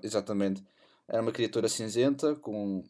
exatamente, 0.01 0.63
era 1.07 1.21
uma 1.21 1.31
criatura 1.31 1.69
cinzenta 1.69 2.35
com 2.35 2.83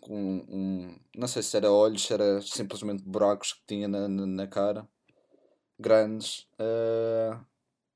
com 0.00 0.44
um, 0.48 0.98
não 1.16 1.28
sei 1.28 1.42
se 1.42 1.56
era 1.56 1.70
olhos, 1.70 2.06
se 2.06 2.12
era 2.12 2.40
simplesmente 2.42 3.02
buracos 3.02 3.52
que 3.52 3.62
tinha 3.66 3.88
na, 3.88 4.08
na, 4.08 4.46
cara, 4.46 4.88
grandes. 5.78 6.48
Uh, 6.60 7.38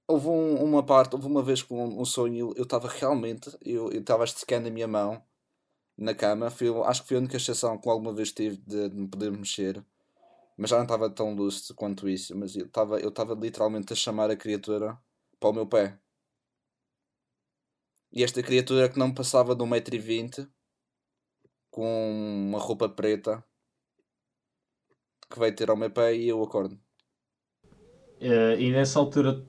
houve 0.07 0.29
um, 0.29 0.63
uma 0.65 0.85
parte, 0.85 1.15
houve 1.15 1.27
uma 1.27 1.43
vez 1.43 1.63
com 1.63 1.85
um, 1.85 2.05
sonho, 2.05 2.53
eu 2.57 2.65
estava 2.65 2.89
realmente, 2.89 3.51
eu 3.65 3.91
estava 3.93 4.25
esticando 4.25 4.69
a 4.69 4.71
minha 4.71 4.89
mão 4.89 5.23
na 5.97 6.15
cama, 6.15 6.47
acho 6.87 7.03
que 7.03 7.09
foi 7.09 7.17
a 7.17 7.21
única 7.21 7.37
exceção 7.37 7.79
que 7.79 7.89
alguma 7.89 8.13
vez 8.13 8.33
tive 8.33 8.57
de, 8.59 8.89
de 8.89 8.97
me 8.97 9.09
poder 9.09 9.31
mexer, 9.31 9.85
mas 10.57 10.71
já 10.71 10.77
não 10.77 10.85
estava 10.85 11.11
tão 11.11 11.35
lúcido 11.35 11.75
quanto 11.75 12.09
isso, 12.09 12.37
mas 12.37 12.57
eu 12.57 12.67
estava 12.67 12.99
eu 13.01 13.13
literalmente 13.41 13.93
a 13.93 13.97
chamar 13.97 14.31
a 14.31 14.37
criatura 14.37 14.99
para 15.39 15.51
o 15.51 15.53
meu 15.53 15.67
pé. 15.67 15.99
E 18.13 18.25
esta 18.25 18.43
criatura 18.43 18.89
que 18.89 18.99
não 18.99 19.13
passava 19.15 19.55
de 19.55 19.63
1,20m 19.65 20.49
com 21.71 22.47
uma 22.49 22.59
roupa 22.59 22.89
preta 22.89 23.45
que 25.31 25.39
vai 25.39 25.53
ter 25.53 25.71
ao 25.71 25.77
meu 25.77 25.91
pé 25.91 26.15
e 26.15 26.29
eu 26.29 26.43
acordo. 26.43 26.79
Uh, 28.21 28.59
e 28.59 28.71
nessa 28.73 28.99
altura, 28.99 29.45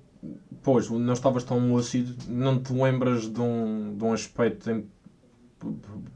pois, 0.63 0.89
não 0.89 1.13
estavas 1.13 1.43
tão 1.43 1.73
lúcido, 1.73 2.15
não 2.29 2.61
te 2.61 2.71
lembras 2.71 3.27
de 3.27 3.41
um, 3.41 3.97
de 3.97 4.03
um 4.03 4.13
aspecto 4.13 4.69
em. 4.69 4.89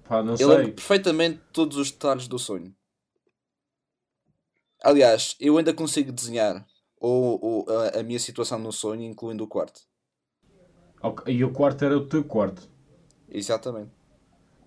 Pá, 0.08 0.24
não 0.24 0.34
eu 0.34 0.38
sei. 0.38 0.48
lembro 0.48 0.74
perfeitamente 0.74 1.42
todos 1.52 1.78
os 1.78 1.92
detalhes 1.92 2.28
do 2.28 2.40
sonho. 2.40 2.74
Aliás, 4.84 5.36
eu 5.40 5.58
ainda 5.58 5.74
consigo 5.74 6.12
desenhar 6.12 6.66
ou, 7.00 7.40
ou 7.44 7.66
a, 7.70 8.00
a, 8.00 8.04
minha 8.04 8.20
situação 8.20 8.60
no 8.60 8.72
sonho, 8.72 9.04
incluindo 9.04 9.44
o 9.44 9.48
quarto. 9.48 9.82
Okay. 11.02 11.36
E 11.36 11.44
o 11.44 11.52
quarto 11.52 11.86
era 11.86 11.98
o 11.98 12.08
teu 12.08 12.24
quarto? 12.24 12.68
Exatamente. 13.30 13.92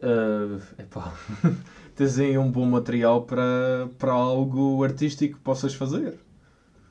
Uh, 0.01 0.61
epá, 0.81 1.13
tens 1.97 2.19
aí 2.19 2.39
um 2.39 2.51
bom 2.51 2.65
material 2.65 3.23
para, 3.23 3.89
para 3.99 4.13
algo 4.13 4.85
artístico 4.85 5.37
que 5.37 5.41
possas 5.43 5.75
fazer. 5.75 6.19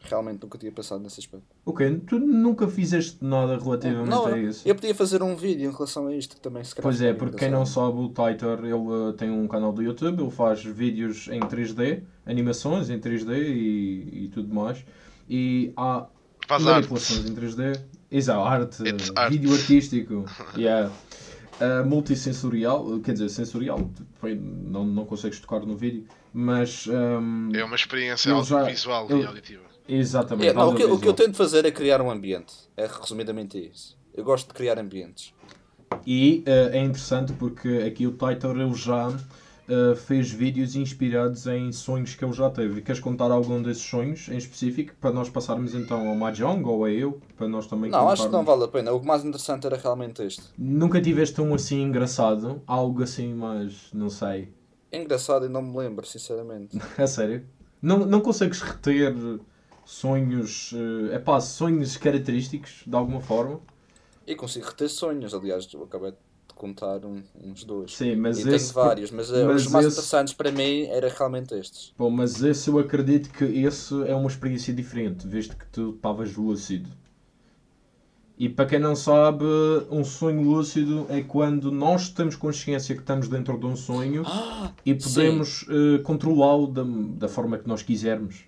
Realmente 0.03 0.41
nunca 0.41 0.57
tinha 0.57 0.71
pensado 0.71 1.01
nesse 1.01 1.19
aspecto. 1.19 1.45
Ok, 1.65 2.01
tu 2.07 2.19
nunca 2.19 2.67
fizeste 2.67 3.17
nada 3.21 3.57
relativamente 3.57 4.09
não, 4.09 4.25
a 4.25 4.37
isso. 4.37 4.67
Eu 4.67 4.73
podia 4.75 4.95
fazer 4.95 5.21
um 5.21 5.35
vídeo 5.35 5.69
em 5.69 5.73
relação 5.73 6.07
a 6.07 6.15
isto 6.15 6.39
também, 6.39 6.63
se 6.63 6.75
Pois 6.75 7.01
é, 7.01 7.13
porque 7.13 7.37
quem 7.37 7.49
não 7.49 7.65
sabe, 7.65 7.97
o 7.97 8.07
Titor 8.07 8.59
ele 8.63 8.73
uh, 8.73 9.13
tem 9.13 9.29
um 9.29 9.47
canal 9.47 9.73
do 9.73 9.81
YouTube, 9.81 10.21
ele 10.21 10.31
faz 10.31 10.63
vídeos 10.63 11.27
em 11.27 11.41
3D, 11.41 12.03
animações 12.25 12.89
em 12.89 12.99
3D 12.99 13.37
e, 13.37 14.25
e 14.25 14.29
tudo 14.33 14.53
mais. 14.53 14.83
E 15.29 15.73
há 15.75 16.07
faz 16.47 16.63
manipulações 16.63 17.19
arte. 17.19 17.31
em 17.31 17.35
3D. 17.35 17.81
Exato, 18.09 18.41
arte, 18.41 18.83
vídeo 19.29 19.53
artístico. 19.53 20.25
yeah 20.57 20.89
uh, 21.61 21.85
multissensorial, 21.85 22.99
quer 22.99 23.13
dizer, 23.13 23.29
sensorial, 23.29 23.89
não, 24.23 24.85
não 24.85 25.05
consegues 25.05 25.39
tocar 25.39 25.61
no 25.61 25.75
vídeo, 25.75 26.05
mas. 26.33 26.87
Um, 26.87 27.51
é 27.53 27.63
uma 27.63 27.75
experiência 27.75 28.31
audiovisual 28.31 29.09
e 29.11 29.25
auditiva. 29.25 29.63
Exatamente. 29.87 30.49
É, 30.49 30.53
não, 30.53 30.69
o, 30.69 30.75
que, 30.75 30.83
o, 30.83 30.99
que, 30.99 31.07
eu 31.07 31.13
tento 31.13 31.35
fazer 31.35 31.65
é 31.65 31.71
criar 31.71 32.01
um 32.01 32.11
ambiente. 32.11 32.53
É 32.75 32.85
resumidamente 32.85 33.57
isso. 33.57 33.97
Eu 34.13 34.23
gosto 34.23 34.47
de 34.49 34.53
criar 34.53 34.77
ambientes. 34.77 35.33
E 36.05 36.43
uh, 36.45 36.75
é 36.75 36.79
interessante 36.79 37.33
porque 37.33 37.69
aqui 37.87 38.05
o 38.05 38.11
Titor 38.11 38.59
eu 38.59 38.73
já 38.73 39.09
uh, 39.67 39.95
fez 39.95 40.31
vídeos 40.31 40.75
inspirados 40.75 41.45
em 41.47 41.71
sonhos 41.71 42.15
que 42.15 42.23
ele 42.23 42.33
já 42.33 42.49
teve. 42.49 42.81
Queres 42.81 42.99
contar 42.99 43.31
algum 43.31 43.61
desses 43.61 43.83
sonhos 43.83 44.27
em 44.29 44.37
específico 44.37 44.93
para 44.99 45.11
nós 45.11 45.29
passarmos 45.29 45.75
então 45.75 46.07
ao 46.07 46.15
Mahjong 46.15 46.63
ou 46.65 46.85
a 46.85 46.91
eu? 46.91 47.19
Para 47.35 47.47
nós 47.47 47.67
também 47.67 47.91
Não, 47.91 48.09
acho 48.09 48.25
que 48.25 48.31
não 48.31 48.43
vale 48.43 48.63
a 48.63 48.67
pena. 48.67 48.93
O 48.93 49.03
mais 49.03 49.23
interessante 49.23 49.65
era 49.67 49.77
realmente 49.77 50.23
este. 50.23 50.43
Nunca 50.57 51.01
tiveste 51.01 51.41
um 51.41 51.53
assim 51.53 51.81
engraçado? 51.81 52.61
Algo 52.65 53.03
assim 53.03 53.33
mais, 53.33 53.89
não 53.93 54.09
sei. 54.09 54.53
Engraçado 54.91 55.45
e 55.45 55.49
não 55.49 55.61
me 55.61 55.77
lembro, 55.77 56.05
sinceramente. 56.05 56.77
é 56.97 57.07
sério? 57.07 57.45
Não, 57.81 57.99
não 58.05 58.21
consegues 58.21 58.61
reter 58.61 59.13
sonhos, 59.85 60.73
é 61.11 61.17
uh, 61.17 61.21
pá, 61.21 61.39
sonhos 61.39 61.95
característicos 61.97 62.83
de 62.85 62.95
alguma 62.95 63.21
forma? 63.21 63.61
E 64.25 64.35
consigo 64.35 64.65
reter 64.65 64.89
sonhos, 64.89 65.33
aliás, 65.33 65.69
eu 65.73 65.83
acabei 65.83 66.11
de 66.11 66.17
contar 66.57 67.05
um, 67.05 67.21
uns 67.43 67.63
dois. 67.63 67.95
Sim, 67.95 68.15
mas 68.15 68.37
e 68.39 68.49
esse... 68.49 68.73
tenho 68.73 68.85
vários, 68.85 69.11
mas, 69.11 69.31
eh, 69.31 69.45
mas 69.45 69.65
os 69.65 69.71
mais 69.71 69.85
esse... 69.85 69.95
interessantes 69.95 70.33
para 70.33 70.51
mim 70.51 70.83
era 70.87 71.07
realmente 71.07 71.53
estes. 71.53 71.93
Bom, 71.97 72.09
mas 72.09 72.41
esse 72.41 72.69
eu 72.69 72.79
acredito 72.79 73.29
que 73.29 73.43
esse 73.43 73.93
é 74.07 74.15
uma 74.15 74.27
experiência 74.27 74.73
diferente, 74.73 75.27
visto 75.27 75.55
que 75.55 75.65
tu 75.67 75.91
estavas 75.95 76.35
lúcido. 76.35 76.89
E 78.37 78.47
para 78.47 78.67
quem 78.67 78.79
não 78.79 78.95
sabe, 78.95 79.45
um 79.89 80.03
sonho 80.03 80.41
lúcido 80.41 81.07
é 81.09 81.21
quando 81.21 81.71
nós 81.71 82.09
temos 82.09 82.35
consciência 82.35 82.93
que 82.93 83.01
estamos 83.01 83.27
dentro 83.27 83.57
de 83.59 83.65
um 83.65 83.75
sonho 83.75 84.23
ah, 84.27 84.71
e 84.85 84.93
podemos 84.93 85.63
uh, 85.63 86.03
controlá-lo 86.03 86.67
da, 86.67 86.83
da 86.85 87.27
forma 87.27 87.57
que 87.57 87.67
nós 87.67 87.81
quisermos. 87.81 88.43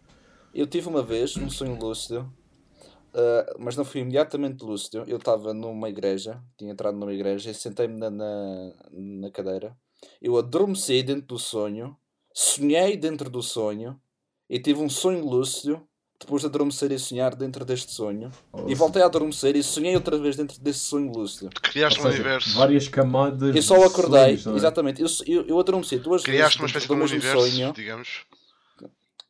Eu 0.53 0.67
tive 0.67 0.87
uma 0.87 1.01
vez 1.01 1.35
um 1.37 1.49
sonho 1.49 1.75
lúcido 1.79 2.31
Uh, 3.13 3.55
mas 3.57 3.75
não 3.75 3.83
fui 3.83 4.01
imediatamente 4.01 4.63
lúcido. 4.63 5.03
Eu 5.07 5.17
estava 5.17 5.53
numa 5.53 5.89
igreja, 5.89 6.41
tinha 6.57 6.71
entrado 6.71 6.97
numa 6.97 7.13
igreja 7.13 7.49
e 7.49 7.53
sentei-me 7.53 7.97
na, 7.97 8.09
na, 8.09 8.73
na, 8.91 9.31
cadeira. 9.31 9.75
Eu 10.21 10.37
adormeci 10.37 11.01
dentro 11.01 11.27
do 11.27 11.39
sonho, 11.39 11.97
sonhei 12.33 12.95
dentro 12.95 13.29
do 13.29 13.41
sonho 13.41 13.99
e 14.49 14.59
tive 14.59 14.79
um 14.79 14.89
sonho 14.89 15.25
lúcido 15.25 15.81
depois 16.19 16.41
de 16.41 16.47
adormecer 16.47 16.91
e 16.91 16.99
sonhar 16.99 17.33
dentro 17.33 17.63
deste 17.63 17.91
sonho. 17.91 18.29
E 18.67 18.75
voltei 18.75 19.01
a 19.01 19.05
adormecer 19.05 19.55
e 19.55 19.63
sonhei 19.63 19.95
outra 19.95 20.17
vez 20.17 20.35
dentro 20.35 20.59
desse 20.59 20.79
sonho 20.79 21.11
lúcido. 21.11 21.49
Criaste 21.61 22.01
um 22.01 22.05
universo. 22.05 22.57
Várias 22.57 22.87
camadas. 22.87 23.55
Eu 23.55 23.61
só 23.63 23.81
acordei, 23.83 24.37
sonhos, 24.37 24.47
é? 24.47 24.59
exatamente. 24.59 25.01
Eu, 25.01 25.07
eu, 25.25 25.47
eu 25.47 25.59
adormeci 25.59 25.97
duas 25.97 26.21
Criaste 26.21 26.57
vezes. 26.57 26.57
Criaste 26.57 26.59
uma 26.59 26.67
espécie 26.67 26.87
de 26.87 26.93
um 26.93 27.03
universo, 27.03 27.51
sonho. 27.51 27.73
digamos 27.73 28.25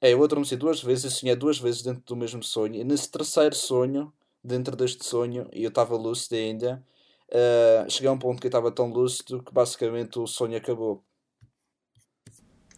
é, 0.02 0.14
eu 0.14 0.24
adormeci 0.24 0.56
duas 0.56 0.82
vezes 0.82 1.12
e 1.12 1.16
sonhei 1.16 1.36
duas 1.36 1.58
vezes 1.58 1.82
dentro 1.82 2.02
do 2.06 2.16
mesmo 2.16 2.42
sonho. 2.42 2.76
E 2.76 2.84
nesse 2.84 3.10
terceiro 3.10 3.56
sonho, 3.56 4.14
dentro 4.44 4.76
deste 4.76 5.06
sonho, 5.06 5.50
e 5.52 5.64
eu 5.64 5.70
estava 5.70 5.96
lúcido 5.96 6.36
ainda, 6.36 6.84
uh, 7.30 7.90
cheguei 7.90 8.08
a 8.08 8.12
um 8.12 8.20
ponto 8.20 8.40
que 8.40 8.48
eu 8.48 8.50
estava 8.50 8.72
tão 8.72 8.90
lúcido 8.90 9.44
que 9.44 9.54
basicamente 9.54 10.18
o 10.20 10.26
sonho 10.26 10.58
acabou. 10.58 11.04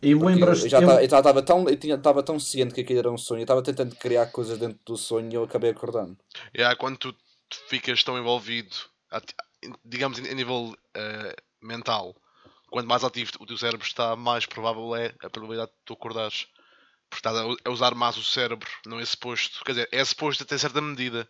E 0.02 0.16
lembras 0.16 0.64
eu 0.64 0.70
já 0.70 0.82
eu... 0.82 1.00
estava 1.00 1.44
tão, 1.44 1.70
eu 1.70 1.78
tinha, 1.78 1.94
estava 1.94 2.24
tão 2.24 2.40
ciente 2.40 2.74
que 2.74 2.82
aquilo 2.82 3.00
era 3.00 3.12
um 3.12 3.18
sonho, 3.18 3.42
eu 3.42 3.44
estava 3.44 3.62
tentando 3.62 3.96
criar 3.96 4.26
coisas 4.32 4.58
dentro 4.58 4.80
do 4.84 4.98
sonho 4.98 5.32
e 5.32 5.36
eu 5.36 5.44
acabei 5.44 5.70
acordando. 5.70 6.18
Yeah, 6.58 6.76
quando 6.76 6.98
tu 6.98 7.16
ficas 7.70 8.04
tão 8.04 8.18
envolvido, 8.18 8.76
digamos 9.86 10.18
em 10.18 10.34
nível 10.34 10.74
uh, 10.98 11.42
mental, 11.62 12.16
quanto 12.72 12.88
mais 12.88 13.04
ativo 13.04 13.32
o 13.40 13.46
teu 13.46 13.58
cérebro 13.58 13.86
está, 13.86 14.16
mais 14.16 14.48
provável 14.48 14.96
é 14.96 15.14
a 15.22 15.30
probabilidade 15.30 15.70
de 15.70 15.78
tu 15.86 15.94
acordares 15.94 16.48
porque 17.12 17.28
estás 17.28 17.38
a 17.38 17.70
usar 17.70 17.94
mais 17.94 18.16
o 18.16 18.24
cérebro, 18.24 18.68
não 18.86 18.98
é 18.98 19.06
suposto. 19.06 19.64
Quer 19.66 19.74
dizer, 19.74 19.90
é 19.92 20.04
suposto 20.04 20.44
até 20.44 20.58
certa 20.58 20.82
medida. 20.82 21.30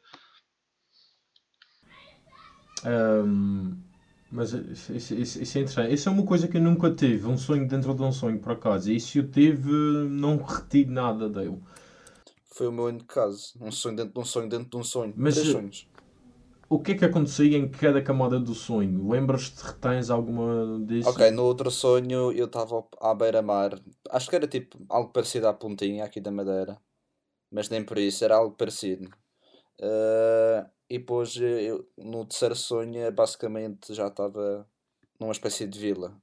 Um, 2.86 3.82
mas 4.32 4.54
isso, 4.54 4.94
isso, 4.94 5.58
é 5.58 5.62
interessante. 5.62 5.94
Isso 5.94 6.08
é 6.08 6.12
uma 6.12 6.24
coisa 6.24 6.48
que 6.48 6.58
eu 6.58 6.62
nunca 6.62 6.92
tive, 6.92 7.26
um 7.26 7.38
sonho 7.38 7.68
dentro 7.68 7.96
de 7.96 8.02
um 8.04 8.12
sonho, 8.12 8.40
por 8.40 8.52
acaso. 8.54 8.92
E 8.92 9.00
se 9.00 9.18
eu 9.18 9.28
tive, 9.30 9.72
não 9.72 10.38
retiro 10.38 10.92
nada 10.92 11.28
dele. 11.28 11.60
Foi 12.46 12.68
o 12.68 12.72
meu 12.72 12.86
único 12.86 13.06
caso. 13.06 13.54
Um 13.60 13.72
sonho 13.72 13.96
dentro 13.96 14.14
de 14.14 14.20
um 14.20 14.26
sonho 14.26 14.48
dentro 14.50 14.70
de 14.70 14.78
um 14.78 14.84
sonho. 14.84 15.14
Mas, 15.18 15.34
Três 15.34 15.52
sonhos. 15.52 15.88
O 16.72 16.80
que 16.80 16.94
é 16.94 16.98
que 16.98 17.04
acontecia 17.04 17.58
em 17.58 17.68
cada 17.68 18.02
camada 18.02 18.40
do 18.40 18.56
sonho? 18.56 19.10
Lembras-te, 19.10 19.62
retens 19.62 20.10
alguma 20.10 20.80
disso? 20.86 21.10
Ok, 21.10 21.30
no 21.32 21.44
outro 21.44 21.70
sonho 21.70 22.32
eu 22.32 22.46
estava 22.46 22.88
à 23.02 23.14
beira-mar. 23.14 23.78
Acho 24.10 24.30
que 24.30 24.38
era 24.38 24.48
tipo 24.48 24.80
algo 24.88 25.12
parecido 25.12 25.50
à 25.50 25.54
pontinha 25.54 26.06
aqui 26.06 26.22
da 26.22 26.32
Madeira. 26.32 26.80
Mas 27.52 27.68
nem 27.68 27.84
por 27.84 27.98
isso, 27.98 28.24
era 28.24 28.38
algo 28.38 28.56
parecido. 28.56 29.10
Uh, 29.82 30.66
e 30.90 30.98
depois 30.98 31.36
eu, 31.36 31.86
no 31.98 32.26
terceiro 32.26 32.56
sonho 32.56 33.12
basicamente 33.12 33.94
já 33.94 34.08
estava 34.08 34.66
numa 35.20 35.34
espécie 35.34 35.68
de 35.68 35.78
vila. 35.78 36.16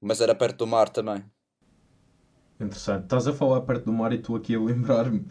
Mas 0.00 0.20
era 0.20 0.34
perto 0.34 0.58
do 0.58 0.66
mar 0.66 0.88
também. 0.88 1.24
Interessante. 2.58 3.04
Estás 3.04 3.28
a 3.28 3.32
falar 3.32 3.60
perto 3.60 3.84
do 3.84 3.92
mar 3.92 4.12
e 4.12 4.16
estou 4.16 4.34
aqui 4.34 4.56
a 4.56 4.60
lembrar-me 4.60 5.28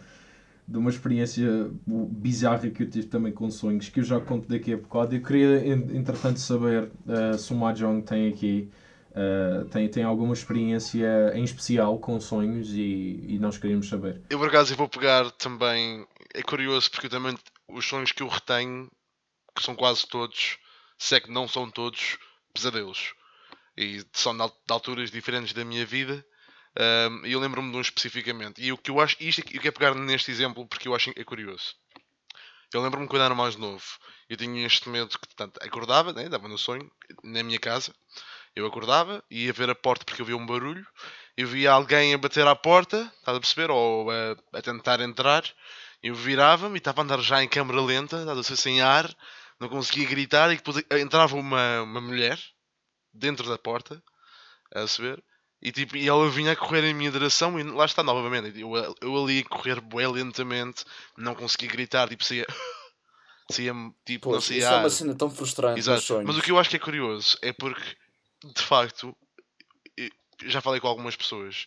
de 0.67 0.77
uma 0.77 0.89
experiência 0.89 1.71
bizarra 1.85 2.69
que 2.69 2.83
eu 2.83 2.89
tive 2.89 3.07
também 3.07 3.31
com 3.31 3.49
sonhos, 3.49 3.87
que 3.87 4.01
eu 4.01 4.03
já 4.03 4.19
conto 4.19 4.49
daqui 4.49 4.73
a 4.73 4.77
bocado. 4.77 5.15
Eu 5.15 5.21
queria, 5.21 5.65
entretanto, 5.65 6.39
saber 6.39 6.91
uh, 7.05 7.37
se 7.37 7.53
o 7.53 7.55
Mahjong 7.55 8.01
tem 8.01 8.27
aqui 8.27 8.69
uh, 9.11 9.65
tem, 9.69 9.87
tem 9.87 10.03
alguma 10.03 10.33
experiência 10.33 11.31
em 11.33 11.43
especial 11.43 11.97
com 11.99 12.19
sonhos 12.19 12.73
e, 12.73 13.23
e 13.27 13.39
nós 13.39 13.57
queríamos 13.57 13.87
saber. 13.87 14.21
Eu, 14.29 14.37
por 14.37 14.49
acaso, 14.49 14.75
vou 14.75 14.89
pegar 14.89 15.31
também. 15.31 16.05
É 16.33 16.43
curioso 16.43 16.91
porque 16.91 17.07
também 17.07 17.37
os 17.69 17.87
sonhos 17.87 18.11
que 18.11 18.21
eu 18.21 18.27
retenho, 18.27 18.91
que 19.55 19.63
são 19.63 19.73
quase 19.73 20.05
todos, 20.05 20.57
se 20.97 21.15
é 21.15 21.19
que 21.19 21.31
não 21.31 21.47
são 21.47 21.71
todos, 21.71 22.17
pesadelos. 22.53 23.13
E 23.77 24.03
são 24.11 24.35
de 24.35 24.43
alturas 24.69 25.11
diferentes 25.11 25.53
da 25.53 25.63
minha 25.63 25.85
vida 25.85 26.25
e 27.25 27.31
eu 27.31 27.39
lembro-me 27.39 27.71
de 27.71 27.77
um 27.77 27.81
especificamente. 27.81 28.61
E 28.61 28.71
o 28.71 28.77
que 28.77 28.91
eu 28.91 28.99
acho, 28.99 29.15
isto 29.19 29.41
eu 29.51 29.61
quero 29.61 29.73
pegar 29.73 29.95
neste 29.95 30.31
exemplo 30.31 30.67
porque 30.67 30.87
eu 30.87 30.95
acho 30.95 31.11
é 31.15 31.23
curioso. 31.23 31.75
Eu 32.73 32.81
lembro-me 32.81 33.07
quando 33.07 33.23
era 33.23 33.33
mais 33.33 33.55
novo, 33.55 33.83
eu 34.29 34.35
tinha 34.35 34.65
este 34.65 34.89
medo 34.89 35.17
que, 35.17 35.25
portanto, 35.25 35.57
acordava, 35.63 36.11
né, 36.11 36.27
dava 36.27 36.49
no 36.49 36.57
sonho, 36.57 36.91
na 37.23 37.41
minha 37.41 37.59
casa. 37.59 37.93
Eu 38.55 38.65
acordava, 38.65 39.23
ia 39.31 39.53
ver 39.53 39.69
a 39.69 39.75
porta 39.75 40.03
porque 40.03 40.21
eu 40.21 40.25
via 40.25 40.35
um 40.35 40.45
barulho, 40.45 40.85
eu 41.37 41.47
via 41.47 41.71
alguém 41.71 42.13
a 42.13 42.17
bater 42.17 42.45
à 42.45 42.55
porta, 42.55 43.11
estás 43.19 43.37
a 43.37 43.39
perceber? 43.39 43.71
Ou 43.71 44.09
a, 44.11 44.35
a 44.53 44.61
tentar 44.61 44.99
entrar. 44.99 45.43
Eu 46.03 46.13
virava-me 46.13 46.75
e 46.75 46.77
estava 46.79 47.01
a 47.01 47.03
andar 47.03 47.21
já 47.21 47.41
em 47.41 47.47
câmera 47.47 47.81
lenta, 47.81 48.19
estás 48.19 48.37
a 48.37 48.43
ser 48.43 48.57
sem 48.57 48.81
ar, 48.81 49.15
não 49.59 49.69
conseguia 49.69 50.07
gritar, 50.07 50.51
e 50.51 50.57
depois 50.57 50.83
entrava 50.91 51.35
uma, 51.35 51.81
uma 51.83 52.01
mulher 52.01 52.39
dentro 53.13 53.47
da 53.49 53.57
porta, 53.57 54.01
a 54.71 54.79
perceber? 54.79 55.23
E, 55.61 55.71
tipo, 55.71 55.97
e 55.97 56.07
ela 56.07 56.29
vinha 56.29 56.51
a 56.51 56.55
correr 56.55 56.83
em 56.83 56.93
minha 56.93 57.11
direção 57.11 57.59
e 57.59 57.63
lá 57.63 57.85
está 57.85 58.03
novamente. 58.03 58.59
Eu, 58.59 58.95
eu 59.01 59.23
ali 59.23 59.39
a 59.39 59.43
correr 59.43 59.81
bem 59.81 60.07
lentamente, 60.07 60.85
não 61.17 61.33
conseguia 61.33 61.69
gritar, 61.69 62.07
tipo, 62.07 62.23
saía. 62.23 62.45
saía 63.51 63.73
tipo, 64.05 64.31
não 64.31 64.41
saía. 64.41 64.59
Isso 64.59 64.67
é 64.67 64.77
uma 64.77 64.89
cena 64.89 65.15
tão 65.15 65.29
frustrante 65.29 65.79
Exato. 65.79 66.21
Mas 66.23 66.37
o 66.37 66.41
que 66.41 66.51
eu 66.51 66.59
acho 66.59 66.69
que 66.69 66.75
é 66.75 66.79
curioso 66.79 67.37
é 67.41 67.51
porque, 67.51 67.95
de 68.55 68.61
facto, 68.61 69.15
já 70.45 70.61
falei 70.61 70.79
com 70.79 70.87
algumas 70.87 71.15
pessoas 71.15 71.65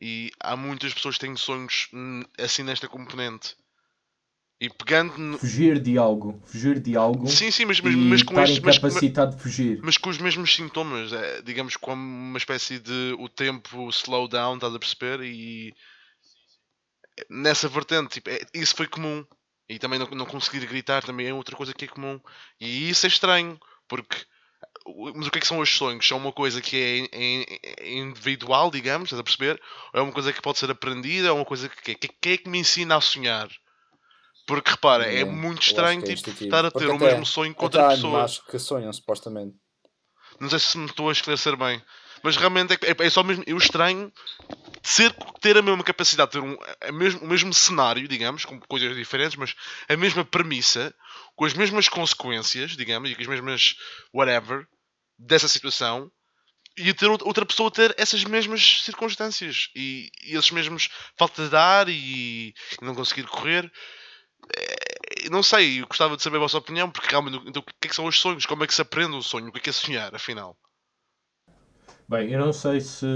e 0.00 0.30
há 0.40 0.56
muitas 0.56 0.94
pessoas 0.94 1.16
que 1.16 1.22
têm 1.26 1.36
sonhos 1.36 1.88
assim 2.38 2.62
nesta 2.62 2.88
componente. 2.88 3.56
E 4.62 4.70
pegando. 4.70 5.36
Fugir 5.38 5.80
de 5.80 5.98
algo. 5.98 6.40
Fugir 6.46 6.78
de 6.78 6.96
algo. 6.96 7.26
Sim, 7.26 7.50
sim, 7.50 7.64
mas, 7.64 7.80
mas, 7.80 7.96
mas 7.96 8.22
com 8.22 8.40
este. 8.40 8.60
Mas, 8.62 8.78
de 8.78 9.42
fugir. 9.42 9.80
Mas 9.82 9.98
com 9.98 10.08
os 10.08 10.18
mesmos 10.18 10.54
sintomas. 10.54 11.12
É, 11.12 11.42
digamos 11.42 11.76
como 11.76 12.00
uma 12.00 12.38
espécie 12.38 12.78
de. 12.78 13.16
O 13.18 13.28
tempo 13.28 13.88
slow 13.88 14.28
down, 14.28 14.54
estás 14.54 14.72
a 14.72 14.78
perceber? 14.78 15.24
E. 15.24 15.74
Nessa 17.28 17.68
vertente, 17.68 18.10
tipo, 18.10 18.30
é, 18.30 18.38
isso 18.54 18.76
foi 18.76 18.86
comum. 18.86 19.26
E 19.68 19.80
também 19.80 19.98
não, 19.98 20.06
não 20.12 20.26
conseguir 20.26 20.64
gritar 20.64 21.02
também 21.02 21.26
é 21.26 21.34
outra 21.34 21.56
coisa 21.56 21.74
que 21.74 21.86
é 21.86 21.88
comum. 21.88 22.20
E 22.60 22.88
isso 22.88 23.04
é 23.04 23.08
estranho. 23.08 23.58
Porque. 23.88 24.16
Mas 25.16 25.26
o 25.26 25.30
que 25.32 25.38
é 25.38 25.40
que 25.40 25.46
são 25.46 25.58
os 25.58 25.76
sonhos? 25.76 26.06
São 26.06 26.18
uma 26.18 26.32
coisa 26.32 26.62
que 26.62 27.08
é 27.12 27.98
individual, 27.98 28.70
digamos, 28.70 29.08
estás 29.08 29.18
a 29.18 29.24
perceber? 29.24 29.60
Ou 29.92 29.98
é 29.98 30.02
uma 30.04 30.12
coisa 30.12 30.32
que 30.32 30.40
pode 30.40 30.58
ser 30.58 30.70
aprendida? 30.70 31.32
Ou 31.32 31.38
é 31.38 31.40
uma 31.40 31.44
coisa 31.44 31.68
que. 31.68 31.96
Quem 31.96 32.32
é 32.34 32.36
que 32.36 32.48
me 32.48 32.60
ensina 32.60 32.94
a 32.94 33.00
sonhar? 33.00 33.50
Porque 34.46 34.70
repara, 34.70 35.06
é, 35.06 35.20
é 35.20 35.24
muito 35.24 35.62
estranho 35.62 36.00
é 36.00 36.14
tipo, 36.14 36.30
estar 36.30 36.64
a 36.64 36.70
ter 36.70 36.88
o 36.88 36.98
mesmo 36.98 37.24
sonho 37.24 37.54
com 37.54 37.64
outra 37.64 37.88
pessoa. 37.90 38.24
acho 38.24 38.44
que 38.46 38.58
sonham, 38.58 38.92
supostamente. 38.92 39.54
Não 40.40 40.50
sei 40.50 40.58
se 40.58 40.76
me 40.76 40.86
estou 40.86 41.08
a 41.08 41.12
esclarecer 41.12 41.56
bem. 41.56 41.80
Mas 42.22 42.36
realmente 42.36 42.72
é, 42.74 42.76
é, 42.76 43.06
é 43.06 43.10
só 43.10 43.22
mesmo. 43.22 43.42
Eu 43.46 43.56
estranho 43.56 44.12
ser, 44.82 45.14
ter 45.40 45.56
a 45.56 45.62
mesma 45.62 45.82
capacidade, 45.82 46.30
ter 46.30 46.40
um, 46.40 46.56
a 46.80 46.92
mesmo, 46.92 47.20
o 47.20 47.26
mesmo 47.26 47.52
cenário, 47.52 48.06
digamos, 48.06 48.44
com 48.44 48.58
coisas 48.60 48.94
diferentes, 48.96 49.36
mas 49.36 49.54
a 49.88 49.96
mesma 49.96 50.24
premissa, 50.24 50.94
com 51.36 51.44
as 51.44 51.54
mesmas 51.54 51.88
consequências, 51.88 52.76
digamos, 52.76 53.10
e 53.10 53.14
com 53.14 53.22
as 53.22 53.28
mesmas 53.28 53.74
whatever 54.14 54.66
dessa 55.18 55.48
situação, 55.48 56.10
e 56.76 56.92
ter 56.94 57.06
outra 57.06 57.44
pessoa 57.44 57.70
ter 57.70 57.94
essas 57.98 58.24
mesmas 58.24 58.82
circunstâncias 58.82 59.68
e, 59.76 60.10
e 60.24 60.36
esses 60.36 60.50
mesmos 60.50 60.88
falta 61.18 61.48
de 61.48 61.56
ar 61.56 61.88
e, 61.88 62.48
e 62.48 62.54
não 62.80 62.94
conseguir 62.94 63.24
correr. 63.24 63.70
É, 64.56 65.28
não 65.30 65.42
sei, 65.42 65.80
eu 65.80 65.86
gostava 65.86 66.16
de 66.16 66.22
saber 66.22 66.36
a 66.36 66.40
vossa 66.40 66.58
opinião, 66.58 66.90
porque 66.90 67.08
realmente, 67.08 67.40
então, 67.46 67.62
o 67.62 67.64
que 67.64 67.86
é 67.86 67.88
que 67.88 67.94
são 67.94 68.06
os 68.06 68.18
sonhos? 68.18 68.46
Como 68.46 68.64
é 68.64 68.66
que 68.66 68.74
se 68.74 68.82
aprende 68.82 69.14
um 69.14 69.22
sonho? 69.22 69.48
O 69.48 69.52
que 69.52 69.58
é 69.58 69.62
que 69.62 69.70
é 69.70 69.72
sonhar, 69.72 70.14
afinal? 70.14 70.56
Bem, 72.08 72.30
eu 72.30 72.40
não 72.40 72.52
sei 72.52 72.80
se 72.80 73.06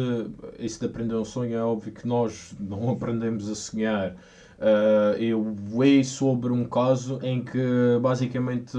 isso 0.58 0.80
de 0.80 0.86
aprender 0.86 1.14
um 1.14 1.24
sonho 1.24 1.56
é 1.56 1.62
óbvio 1.62 1.92
que 1.92 2.06
nós 2.06 2.54
não 2.58 2.88
aprendemos 2.90 3.48
a 3.48 3.54
sonhar. 3.54 4.16
Uh, 4.58 5.20
eu 5.20 5.54
li 5.70 6.02
sobre 6.02 6.50
um 6.50 6.64
caso 6.64 7.20
em 7.22 7.44
que 7.44 7.58
basicamente 8.00 8.78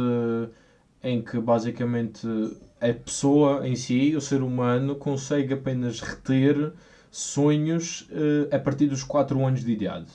em 1.04 1.22
que 1.22 1.40
basicamente 1.40 2.28
a 2.82 2.94
pessoa 2.94 3.68
em 3.68 3.76
si, 3.76 4.16
o 4.16 4.22
ser 4.22 4.42
humano, 4.42 4.96
consegue 4.96 5.54
apenas 5.54 6.02
reter 6.02 6.74
sonhos 7.12 8.02
uh, 8.10 8.56
a 8.56 8.60
partir 8.60 8.88
dos 8.88 9.04
4 9.04 9.46
anos 9.46 9.64
de 9.64 9.72
idade. 9.72 10.12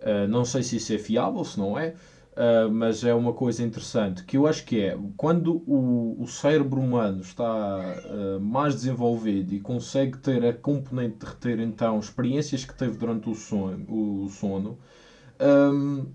Uh, 0.00 0.26
não 0.28 0.44
sei 0.44 0.62
se 0.62 0.76
isso 0.76 0.92
é 0.92 0.98
fiável, 0.98 1.44
se 1.44 1.58
não 1.58 1.78
é, 1.78 1.94
uh, 2.32 2.70
mas 2.70 3.04
é 3.04 3.12
uma 3.14 3.32
coisa 3.32 3.62
interessante 3.62 4.24
que 4.24 4.36
eu 4.36 4.46
acho 4.46 4.64
que 4.64 4.80
é 4.80 4.96
quando 5.16 5.62
o, 5.66 6.16
o 6.22 6.26
cérebro 6.26 6.80
humano 6.80 7.20
está 7.20 7.44
uh, 8.06 8.40
mais 8.40 8.74
desenvolvido 8.74 9.52
e 9.52 9.60
consegue 9.60 10.18
ter 10.18 10.44
a 10.44 10.52
componente 10.52 11.18
de 11.18 11.26
reter 11.26 11.60
então 11.60 11.98
experiências 11.98 12.64
que 12.64 12.74
teve 12.74 12.96
durante 12.96 13.28
o 13.28 13.34
sono, 13.34 13.84
o 13.88 14.28
sono 14.28 14.78
um, 15.40 16.06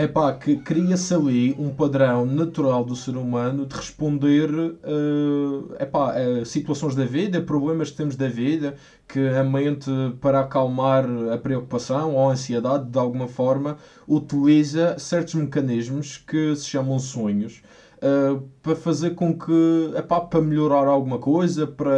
Epá, 0.00 0.32
que 0.32 0.54
cria-se 0.54 1.12
ali 1.12 1.56
um 1.58 1.74
padrão 1.74 2.24
natural 2.24 2.84
do 2.84 2.94
ser 2.94 3.16
humano 3.16 3.66
de 3.66 3.74
responder 3.74 4.48
uh, 4.48 5.74
epá, 5.76 6.14
a 6.14 6.44
situações 6.44 6.94
da 6.94 7.04
vida, 7.04 7.42
problemas 7.42 7.90
que 7.90 7.96
temos 7.96 8.14
da 8.14 8.28
vida, 8.28 8.76
que 9.08 9.18
a 9.18 9.42
mente, 9.42 9.90
para 10.20 10.38
acalmar 10.38 11.04
a 11.32 11.36
preocupação 11.36 12.14
ou 12.14 12.28
a 12.28 12.32
ansiedade, 12.32 12.88
de 12.88 12.96
alguma 12.96 13.26
forma, 13.26 13.76
utiliza 14.06 14.96
certos 15.00 15.34
mecanismos 15.34 16.16
que 16.16 16.54
se 16.54 16.66
chamam 16.66 17.00
sonhos. 17.00 17.60
Uh, 17.96 18.40
para 18.62 18.76
fazer 18.76 19.16
com 19.16 19.36
que, 19.36 19.94
epá, 19.96 20.20
para 20.20 20.40
melhorar 20.40 20.86
alguma 20.86 21.18
coisa, 21.18 21.66
para 21.66 21.90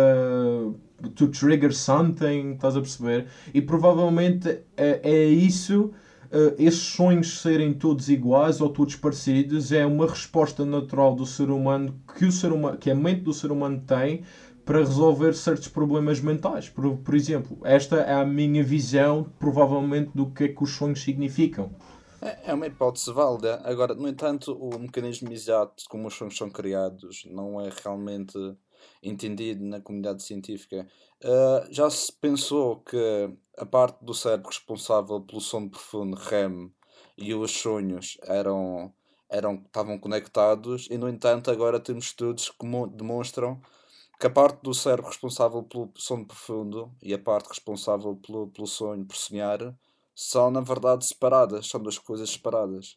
to 1.14 1.28
trigger 1.28 1.74
something, 1.74 2.52
estás 2.52 2.74
a 2.76 2.80
perceber? 2.80 3.26
E 3.52 3.60
provavelmente 3.60 4.48
é, 4.74 5.00
é 5.02 5.24
isso 5.26 5.90
uh, 6.32 6.54
esses 6.58 6.80
sonhos 6.80 7.40
serem 7.40 7.72
todos 7.74 8.08
iguais 8.08 8.60
ou 8.60 8.68
todos 8.68 8.96
parecidos 8.96 9.72
é 9.72 9.84
uma 9.84 10.06
resposta 10.06 10.64
natural 10.64 11.14
do 11.14 11.26
ser 11.26 11.50
humano 11.50 12.00
que, 12.16 12.24
o 12.24 12.32
ser 12.32 12.52
humano, 12.52 12.78
que 12.78 12.90
a 12.90 12.94
mente 12.94 13.22
do 13.22 13.32
ser 13.32 13.50
humano 13.50 13.82
tem 13.86 14.24
para 14.64 14.78
resolver 14.78 15.34
certos 15.34 15.68
problemas 15.68 16.20
mentais. 16.20 16.68
Por, 16.68 16.96
por 16.98 17.14
exemplo, 17.14 17.58
esta 17.64 17.96
é 17.96 18.14
a 18.14 18.24
minha 18.24 18.62
visão, 18.62 19.26
provavelmente, 19.38 20.10
do 20.14 20.30
que 20.30 20.44
é 20.44 20.48
que 20.48 20.62
os 20.62 20.70
sonhos 20.70 21.02
significam. 21.02 21.70
É, 22.22 22.50
é 22.50 22.54
uma 22.54 22.66
hipótese 22.66 23.12
válida. 23.12 23.60
Agora, 23.64 23.94
no 23.94 24.06
entanto, 24.06 24.52
o 24.52 24.78
mecanismo 24.78 25.32
exato 25.32 25.84
como 25.88 26.06
os 26.06 26.14
sonhos 26.14 26.36
são 26.36 26.50
criados 26.50 27.24
não 27.26 27.60
é 27.60 27.70
realmente 27.82 28.38
entendido 29.02 29.64
na 29.64 29.80
comunidade 29.80 30.22
científica. 30.22 30.86
Uh, 31.22 31.72
já 31.72 31.88
se 31.90 32.12
pensou 32.12 32.80
que 32.80 33.30
a 33.60 33.66
parte 33.66 34.02
do 34.02 34.14
cérebro 34.14 34.48
responsável 34.48 35.20
pelo 35.20 35.38
sono 35.38 35.68
profundo, 35.68 36.16
REM, 36.16 36.72
e 37.18 37.34
os 37.34 37.50
sonhos 37.50 38.16
eram, 38.22 38.90
eram, 39.28 39.56
estavam 39.56 39.98
conectados, 39.98 40.88
e 40.90 40.96
no 40.96 41.06
entanto, 41.06 41.50
agora 41.50 41.78
temos 41.78 42.06
estudos 42.06 42.48
que 42.48 42.66
demonstram 42.92 43.60
que 44.18 44.26
a 44.26 44.30
parte 44.30 44.62
do 44.62 44.72
cérebro 44.72 45.10
responsável 45.10 45.62
pelo 45.62 45.92
sono 45.94 46.26
profundo 46.26 46.90
e 47.02 47.12
a 47.12 47.18
parte 47.18 47.48
responsável 47.50 48.16
pelo, 48.16 48.48
pelo 48.48 48.66
sonho, 48.66 49.04
por 49.04 49.16
sonhar, 49.16 49.76
são 50.14 50.50
na 50.50 50.62
verdade 50.62 51.04
separadas, 51.04 51.68
são 51.68 51.82
duas 51.82 51.98
coisas 51.98 52.30
separadas. 52.30 52.96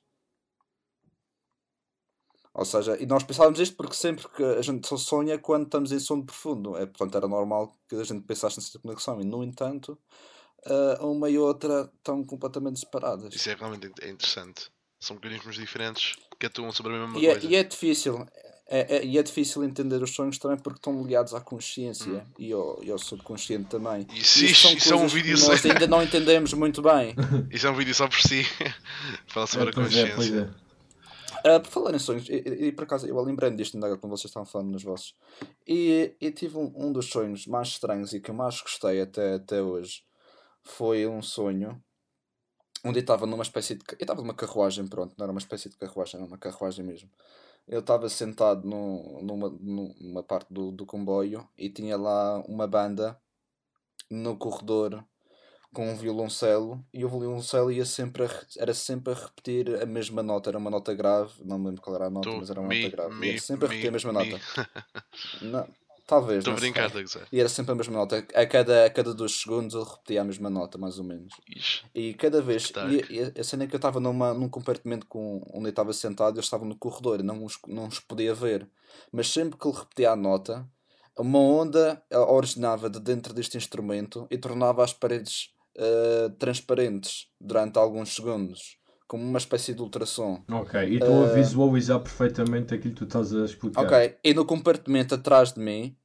Ou 2.54 2.64
seja, 2.64 2.96
e 3.02 3.06
nós 3.06 3.24
pensávamos 3.24 3.60
isto 3.60 3.76
porque 3.76 3.96
sempre 3.96 4.28
que 4.30 4.44
a 4.44 4.62
gente 4.62 4.88
só 4.88 4.96
sonha 4.96 5.38
quando 5.40 5.66
estamos 5.66 5.92
em 5.92 6.00
sono 6.00 6.24
profundo. 6.24 6.78
É, 6.78 6.86
portanto, 6.86 7.18
era 7.18 7.28
normal 7.28 7.76
que 7.90 7.96
a 7.96 8.04
gente 8.04 8.22
pensasse 8.22 8.58
nessa 8.58 8.80
conexão. 8.80 9.20
E, 9.20 9.26
no 9.26 9.44
entanto, 9.44 9.98
uh, 10.68 11.06
uma 11.06 11.30
e 11.30 11.38
outra 11.38 11.90
estão 11.98 12.24
completamente 12.24 12.80
separadas. 12.80 13.34
Isso 13.34 13.50
é 13.50 13.56
realmente 13.56 13.88
interessante. 13.88 14.70
São 15.00 15.16
mecanismos 15.16 15.56
diferentes 15.56 16.16
que 16.40 16.46
atuam 16.46 16.72
sobre 16.72 16.96
a 16.96 17.00
mesma 17.00 17.20
e 17.20 17.26
coisa. 17.26 17.48
É, 17.48 17.50
e 17.50 17.56
é 17.56 17.64
difícil. 17.64 18.26
É, 18.66 18.98
é, 18.98 19.06
e 19.06 19.18
é 19.18 19.24
difícil 19.24 19.64
entender 19.64 20.02
os 20.02 20.16
sonhos 20.16 20.38
também 20.38 20.58
porque 20.58 20.80
estão 20.80 21.04
ligados 21.04 21.34
à 21.34 21.42
consciência 21.42 22.12
hum. 22.12 22.22
e, 22.40 22.54
ao, 22.54 22.84
e 22.84 22.90
ao 22.90 22.98
subconsciente 22.98 23.70
também. 23.70 24.08
Isso, 24.14 24.46
isso, 24.46 24.68
isso 24.70 24.94
é 24.94 24.96
um 24.96 25.08
vídeo 25.08 25.38
que 25.38 25.48
nós 25.48 25.66
ainda 25.66 25.86
não 25.86 26.02
entendemos 26.04 26.54
muito 26.54 26.82
bem. 26.82 27.14
Isso 27.52 27.68
é 27.68 27.70
um 27.70 27.76
vídeo 27.76 27.94
só 27.94 28.08
por 28.08 28.20
si. 28.20 28.44
Fala 29.28 29.46
sobre 29.46 29.68
é, 29.68 29.70
a 29.70 29.74
consciência. 29.74 30.56
Uh, 31.46 31.60
por 31.60 31.70
falar 31.70 31.94
em 31.94 32.00
sonhos, 32.00 32.28
e, 32.30 32.36
e, 32.36 32.68
e 32.68 32.72
por 32.72 32.86
acaso 32.86 33.06
eu 33.06 33.22
lembrei-me 33.22 33.58
disto 33.58 33.76
ainda 33.76 33.98
quando 33.98 34.12
vocês 34.12 34.30
estavam 34.30 34.46
falando 34.46 34.72
nos 34.72 34.84
vossos. 34.84 35.14
E, 35.68 36.16
e 36.22 36.32
tive 36.32 36.58
um, 36.58 36.72
um 36.76 36.94
dos 36.94 37.08
sonhos 37.08 37.46
mais 37.46 37.68
estranhos 37.68 38.14
e 38.14 38.22
que 38.22 38.32
eu 38.32 38.36
mais 38.36 38.62
gostei 38.62 39.02
até, 39.02 39.36
até 39.36 39.62
hoje. 39.62 40.04
Foi 40.64 41.06
um 41.08 41.22
sonho 41.22 41.82
onde 42.84 43.00
eu 43.00 43.02
estava 43.02 43.26
numa 43.26 43.44
espécie 43.44 43.76
de. 43.76 43.84
Eu 43.92 43.98
estava 44.00 44.22
numa 44.22 44.34
carruagem, 44.34 44.88
pronto, 44.88 45.16
não 45.18 45.24
era 45.24 45.32
uma 45.32 45.40
espécie 45.40 45.70
de 45.70 45.78
carruagem, 45.78 46.20
era 46.20 46.28
uma 46.28 46.38
carruagem 46.38 46.86
mesmo. 46.86 47.10
Eu 47.68 47.80
estava 47.80 48.10
sentado 48.10 48.68
no, 48.68 49.22
numa, 49.22 49.50
numa 49.50 50.24
parte 50.24 50.54
do, 50.54 50.72
do 50.72 50.86
comboio 50.86 51.48
e 51.58 51.70
tinha 51.70 51.96
lá 51.98 52.40
uma 52.42 52.68
banda 52.68 53.18
no 54.12 54.38
corredor 54.38 55.04
com 55.74 55.90
um 55.90 55.96
violoncelo 55.96 56.86
e 56.94 57.04
o 57.04 57.10
violoncelo 57.10 57.72
ia 57.72 57.86
sempre 57.86 58.26
a, 58.26 58.30
era 58.58 58.74
sempre 58.74 59.14
a 59.14 59.16
repetir 59.16 59.82
a 59.82 59.86
mesma 59.86 60.22
nota, 60.22 60.50
era 60.50 60.58
uma 60.58 60.70
nota 60.70 60.94
grave, 60.94 61.34
não 61.44 61.58
me 61.58 61.68
lembro 61.68 61.82
qual 61.82 61.96
era 61.96 62.08
a 62.08 62.10
nota, 62.10 62.30
tu, 62.30 62.38
mas 62.38 62.50
era 62.50 62.60
uma 62.60 62.74
nota 62.74 62.90
grave. 62.90 63.30
Era 63.30 63.42
sempre 63.42 63.66
a 63.66 63.70
repetir 63.70 63.90
a 63.90 63.92
mesma 63.92 64.12
nota. 64.12 64.40
Não, 65.42 65.68
talvez. 66.06 66.40
Estou 66.40 66.56
brincando, 66.56 67.00
E 67.32 67.40
era 67.40 67.50
sempre 67.50 67.72
a 67.72 67.76
mesma 67.76 67.94
nota. 67.94 68.26
A 68.34 68.46
cada, 68.46 68.86
a 68.86 68.90
cada 68.90 69.14
dois 69.14 69.42
segundos 69.42 69.74
ele 69.76 69.84
repetia 69.84 70.22
a 70.22 70.24
mesma 70.24 70.50
nota, 70.50 70.78
mais 70.78 70.98
ou 70.98 71.04
menos. 71.04 71.34
Ixi, 71.50 71.86
e 71.94 72.14
cada 72.14 72.42
vez. 72.42 72.72
E, 73.10 73.16
e 73.16 73.40
a 73.40 73.44
cena 73.44 73.64
é 73.64 73.68
que 73.68 73.76
eu 73.76 73.78
estava 73.78 74.00
num 74.00 74.50
compartimento 74.50 75.06
com, 75.08 75.42
onde 75.54 75.68
eu 75.68 75.72
estava 75.72 75.94
sentado, 75.94 76.38
eu 76.38 76.42
estava 76.42 76.66
no 76.66 76.78
corredor, 76.78 77.24
não 77.24 77.44
os, 77.44 77.58
não 77.68 77.88
os 77.88 78.00
podia 78.00 78.34
ver. 78.34 78.70
Mas 79.12 79.30
sempre 79.30 79.58
que 79.58 79.68
ele 79.68 79.78
repetia 79.78 80.12
a 80.12 80.16
nota, 80.16 80.68
uma 81.18 81.40
onda 81.40 82.04
originava 82.12 82.90
de 82.90 83.00
dentro 83.00 83.34
deste 83.34 83.58
instrumento 83.58 84.28
e 84.30 84.38
tornava 84.38 84.84
as 84.84 84.94
paredes 84.94 85.54
uh, 85.78 86.30
transparentes 86.38 87.28
durante 87.40 87.78
alguns 87.78 88.16
segundos, 88.16 88.78
como 89.14 89.24
uma 89.24 89.38
espécie 89.38 89.76
de 89.76 89.82
ultrassom. 89.84 90.44
Ok, 90.52 90.90
e 90.90 90.96
estou 90.96 91.22
uh, 91.22 91.26
a 91.26 91.28
eh, 91.28 91.36
visualizar 91.36 92.00
perfeitamente 92.00 92.74
aquilo 92.74 92.96
que 92.96 93.00
tu 93.02 93.04
estás 93.04 93.32
a 93.32 93.46
explicar. 93.46 93.86
Ok, 93.86 94.18
e 94.24 94.34
no 94.34 94.44
compartimento 94.44 95.14
atrás 95.14 95.54
de 95.54 95.60
mim 95.60 95.96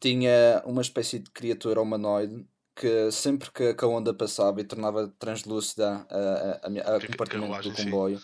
tinha 0.00 0.62
uma 0.64 0.80
espécie 0.80 1.18
de 1.18 1.30
criatura 1.30 1.82
humanoide 1.82 2.46
que 2.74 3.12
sempre 3.12 3.50
que 3.50 3.76
a 3.78 3.86
onda 3.86 4.14
passava 4.14 4.58
e 4.58 4.64
tornava 4.64 5.06
translúcida 5.18 6.06
a, 6.08 6.16
a, 6.16 6.92
a, 6.92 6.96
a 6.96 7.06
compartimento 7.06 7.68
do 7.68 7.76
comboio, 7.76 8.18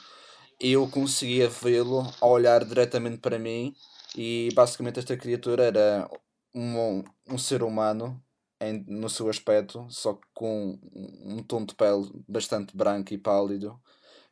eu 0.58 0.88
conseguia 0.88 1.50
vê-lo 1.50 2.10
a 2.18 2.26
olhar 2.26 2.64
diretamente 2.64 3.18
para 3.18 3.38
mim 3.38 3.74
e 4.16 4.48
basicamente 4.54 4.98
esta 4.98 5.14
criatura 5.14 5.64
era 5.64 6.08
um, 6.54 7.04
um 7.28 7.36
ser 7.36 7.62
humano 7.62 8.18
em, 8.58 8.82
no 8.88 9.10
seu 9.10 9.28
aspecto, 9.28 9.86
só 9.90 10.18
com 10.32 10.78
um 11.22 11.42
tom 11.42 11.66
de 11.66 11.74
pele 11.74 12.10
bastante 12.26 12.74
branco 12.74 13.12
e 13.12 13.18
pálido. 13.18 13.78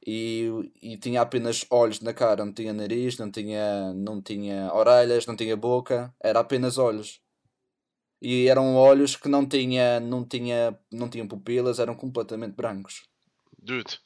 E, 0.07 0.49
e 0.81 0.97
tinha 0.97 1.21
apenas 1.21 1.67
olhos 1.71 2.01
na 2.01 2.15
cara, 2.15 2.45
não 2.45 2.53
tinha 2.53 2.73
nariz, 2.73 3.19
não 3.19 3.31
tinha, 3.31 3.93
não 3.93 4.23
tinha 4.23 4.73
orelhas, 4.73 5.27
não 5.27 5.37
tinha 5.37 5.57
boca, 5.57 6.15
era 6.23 6.41
apenas 6.41 6.79
olhos. 6.79 7.21
E 8.23 8.49
eram 8.49 8.77
olhos 8.77 9.17
que 9.17 9.29
não 9.29 9.47
tinha, 9.47 10.01
não 10.01 10.25
tinha, 10.25 10.79
não 10.91 11.09
tinham 11.09 11.29
pupilas, 11.29 11.79
eram 11.79 11.95
completamente 11.95 12.55
brancos. 12.55 13.03
Dude, 13.59 13.99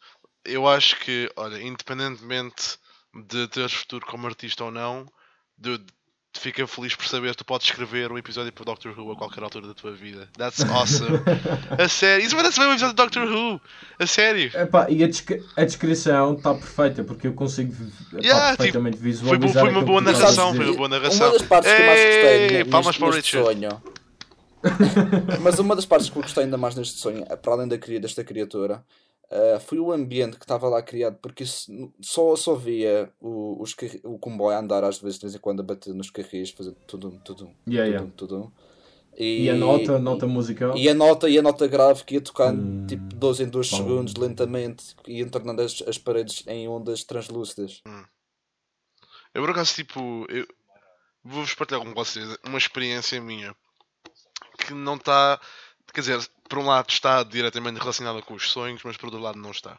eu 0.44 0.68
acho 0.68 0.98
que, 1.00 1.30
olha, 1.36 1.60
independentemente 1.62 2.78
de 3.28 3.48
teres 3.48 3.72
futuro 3.72 4.06
como 4.06 4.26
artista 4.26 4.64
ou 4.64 4.70
não, 4.70 5.06
dude, 5.56 5.86
fica 6.40 6.66
feliz 6.66 6.94
por 6.94 7.06
saber 7.06 7.30
que 7.30 7.38
tu 7.38 7.44
podes 7.44 7.66
escrever 7.66 8.10
um 8.12 8.18
episódio 8.18 8.52
para 8.52 8.64
Doctor 8.64 8.98
Who 8.98 9.12
a 9.12 9.16
qualquer 9.16 9.42
altura 9.42 9.68
da 9.68 9.74
tua 9.74 9.92
vida. 9.92 10.28
That's 10.36 10.62
awesome. 10.64 11.20
a 11.78 11.88
sério. 11.88 12.24
Isso 12.24 12.36
vai 12.36 12.50
ser 12.50 12.60
um 12.62 12.72
episódio 12.72 12.94
de 12.94 13.02
Doctor 13.02 13.26
Who. 13.26 13.60
A 13.98 14.06
sério. 14.06 14.50
Epá, 14.54 14.86
e 14.90 15.02
a, 15.02 15.06
descri 15.06 15.42
a 15.56 15.64
descrição 15.64 16.34
está 16.34 16.54
perfeita 16.54 17.04
porque 17.04 17.26
eu 17.26 17.34
consigo 17.34 17.72
yeah, 18.14 18.50
tipo, 18.50 18.56
perfeitamente 18.56 18.96
tipo, 18.96 19.04
visualizar. 19.04 19.52
Foi, 19.52 19.60
foi 19.60 19.70
uma 19.70 19.82
boa 19.82 20.00
narração. 20.00 20.54
Foi 20.54 20.66
uma 20.66 20.76
boa 20.76 20.88
narração. 20.88 21.28
Uma 21.28 21.38
das 21.38 21.48
partes 21.48 21.72
que 21.72 21.80
eu 21.80 21.86
mais 21.86 22.00
gostei 22.00 22.64
palmas 22.64 22.96
para 22.96 23.10
neste 23.10 23.30
sonho. 23.30 23.82
Mas 25.40 25.58
uma 25.58 25.76
das 25.76 25.86
partes 25.86 26.08
que 26.08 26.16
eu 26.16 26.22
gostei 26.22 26.44
ainda 26.44 26.56
mais 26.56 26.74
neste 26.74 26.98
sonho, 26.98 27.24
para 27.24 27.52
além 27.52 27.68
da, 27.68 27.76
desta 27.76 28.24
criatura, 28.24 28.82
Uh, 29.30 29.58
foi 29.58 29.78
o 29.78 29.90
ambiente 29.90 30.36
que 30.36 30.44
estava 30.44 30.68
lá 30.68 30.82
criado, 30.82 31.18
porque 31.20 31.44
só, 31.46 32.36
só 32.36 32.54
via 32.54 33.10
o, 33.20 33.60
os, 33.60 33.74
o 34.04 34.18
comboio 34.18 34.56
andar 34.56 34.84
às 34.84 34.98
vezes 34.98 35.18
de 35.18 35.22
vez 35.22 35.34
em 35.34 35.38
quando 35.38 35.60
a 35.60 35.62
bater 35.62 35.94
nos 35.94 36.10
carris, 36.10 36.50
fazer 36.50 36.72
tudo, 36.86 37.20
tudo, 37.24 37.50
yeah, 37.66 37.98
tudo, 37.98 38.04
yeah. 38.04 38.12
tudo. 38.16 38.52
E, 39.16 39.44
e, 39.44 39.50
a 39.50 39.54
nota, 39.54 39.96
a 39.96 39.98
nota 39.98 40.26
musical? 40.26 40.76
E 40.76 40.88
a 40.88 40.94
nota, 40.94 41.28
e 41.28 41.38
a 41.38 41.42
nota 41.42 41.66
grave 41.66 42.04
que 42.04 42.14
ia 42.14 42.20
tocando 42.20 42.60
hum, 42.60 42.86
tipo 42.86 43.02
12 43.14 43.44
em 43.44 43.48
2 43.48 43.68
segundos, 43.68 44.14
lentamente, 44.14 44.96
e 45.06 45.20
entornando 45.20 45.62
as, 45.62 45.82
as 45.86 45.98
paredes 45.98 46.44
em 46.46 46.68
ondas 46.68 47.04
translúcidas. 47.04 47.80
Hum. 47.86 48.04
Eu 49.32 49.42
por 49.42 49.50
acaso, 49.50 49.74
tipo, 49.74 50.26
eu 50.28 50.46
vou-vos 51.24 51.54
partilhar 51.54 51.82
com 51.82 51.94
vocês 51.94 52.36
uma 52.44 52.58
experiência 52.58 53.20
minha 53.20 53.54
que 54.58 54.74
não 54.74 54.96
está 54.96 55.40
quer 55.92 56.00
dizer, 56.00 56.30
por 56.48 56.58
um 56.58 56.66
lado 56.66 56.90
está 56.90 57.22
diretamente 57.22 57.78
relacionada 57.78 58.20
com 58.22 58.34
os 58.34 58.50
sonhos, 58.50 58.82
mas 58.84 58.96
por 58.96 59.06
outro 59.06 59.20
lado 59.20 59.38
não 59.38 59.50
está. 59.50 59.78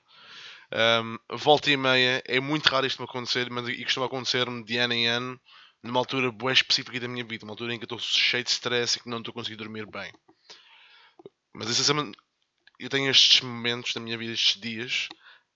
Um, 0.73 1.17
volta 1.37 1.69
e 1.69 1.77
meia, 1.77 2.23
é 2.25 2.39
muito 2.39 2.67
raro 2.67 2.87
isto 2.87 3.01
me 3.01 3.07
acontecer, 3.07 3.49
mas 3.49 3.67
e 3.67 3.83
costuma 3.83 4.07
acontecer-me 4.07 4.63
de 4.63 4.77
ano 4.77 4.93
em 4.93 5.07
ano, 5.07 5.39
numa 5.83 5.99
altura 5.99 6.31
boa 6.31 6.51
específica 6.51 6.99
da 6.99 7.07
minha 7.07 7.23
vida, 7.23 7.45
uma 7.45 7.53
altura 7.53 7.73
em 7.73 7.77
que 7.77 7.85
estou 7.85 7.99
cheio 7.99 8.43
de 8.43 8.49
stress 8.49 8.97
e 8.97 9.01
que 9.01 9.09
não 9.09 9.19
estou 9.19 9.33
conseguindo 9.33 9.63
dormir 9.63 9.85
bem. 9.85 10.11
Mas 11.53 11.69
essencialmente, 11.69 12.17
eu 12.79 12.89
tenho 12.89 13.09
estes 13.09 13.41
momentos 13.41 13.93
na 13.93 14.01
minha 14.01 14.17
vida, 14.17 14.33
estes 14.33 14.59
dias, 14.59 15.07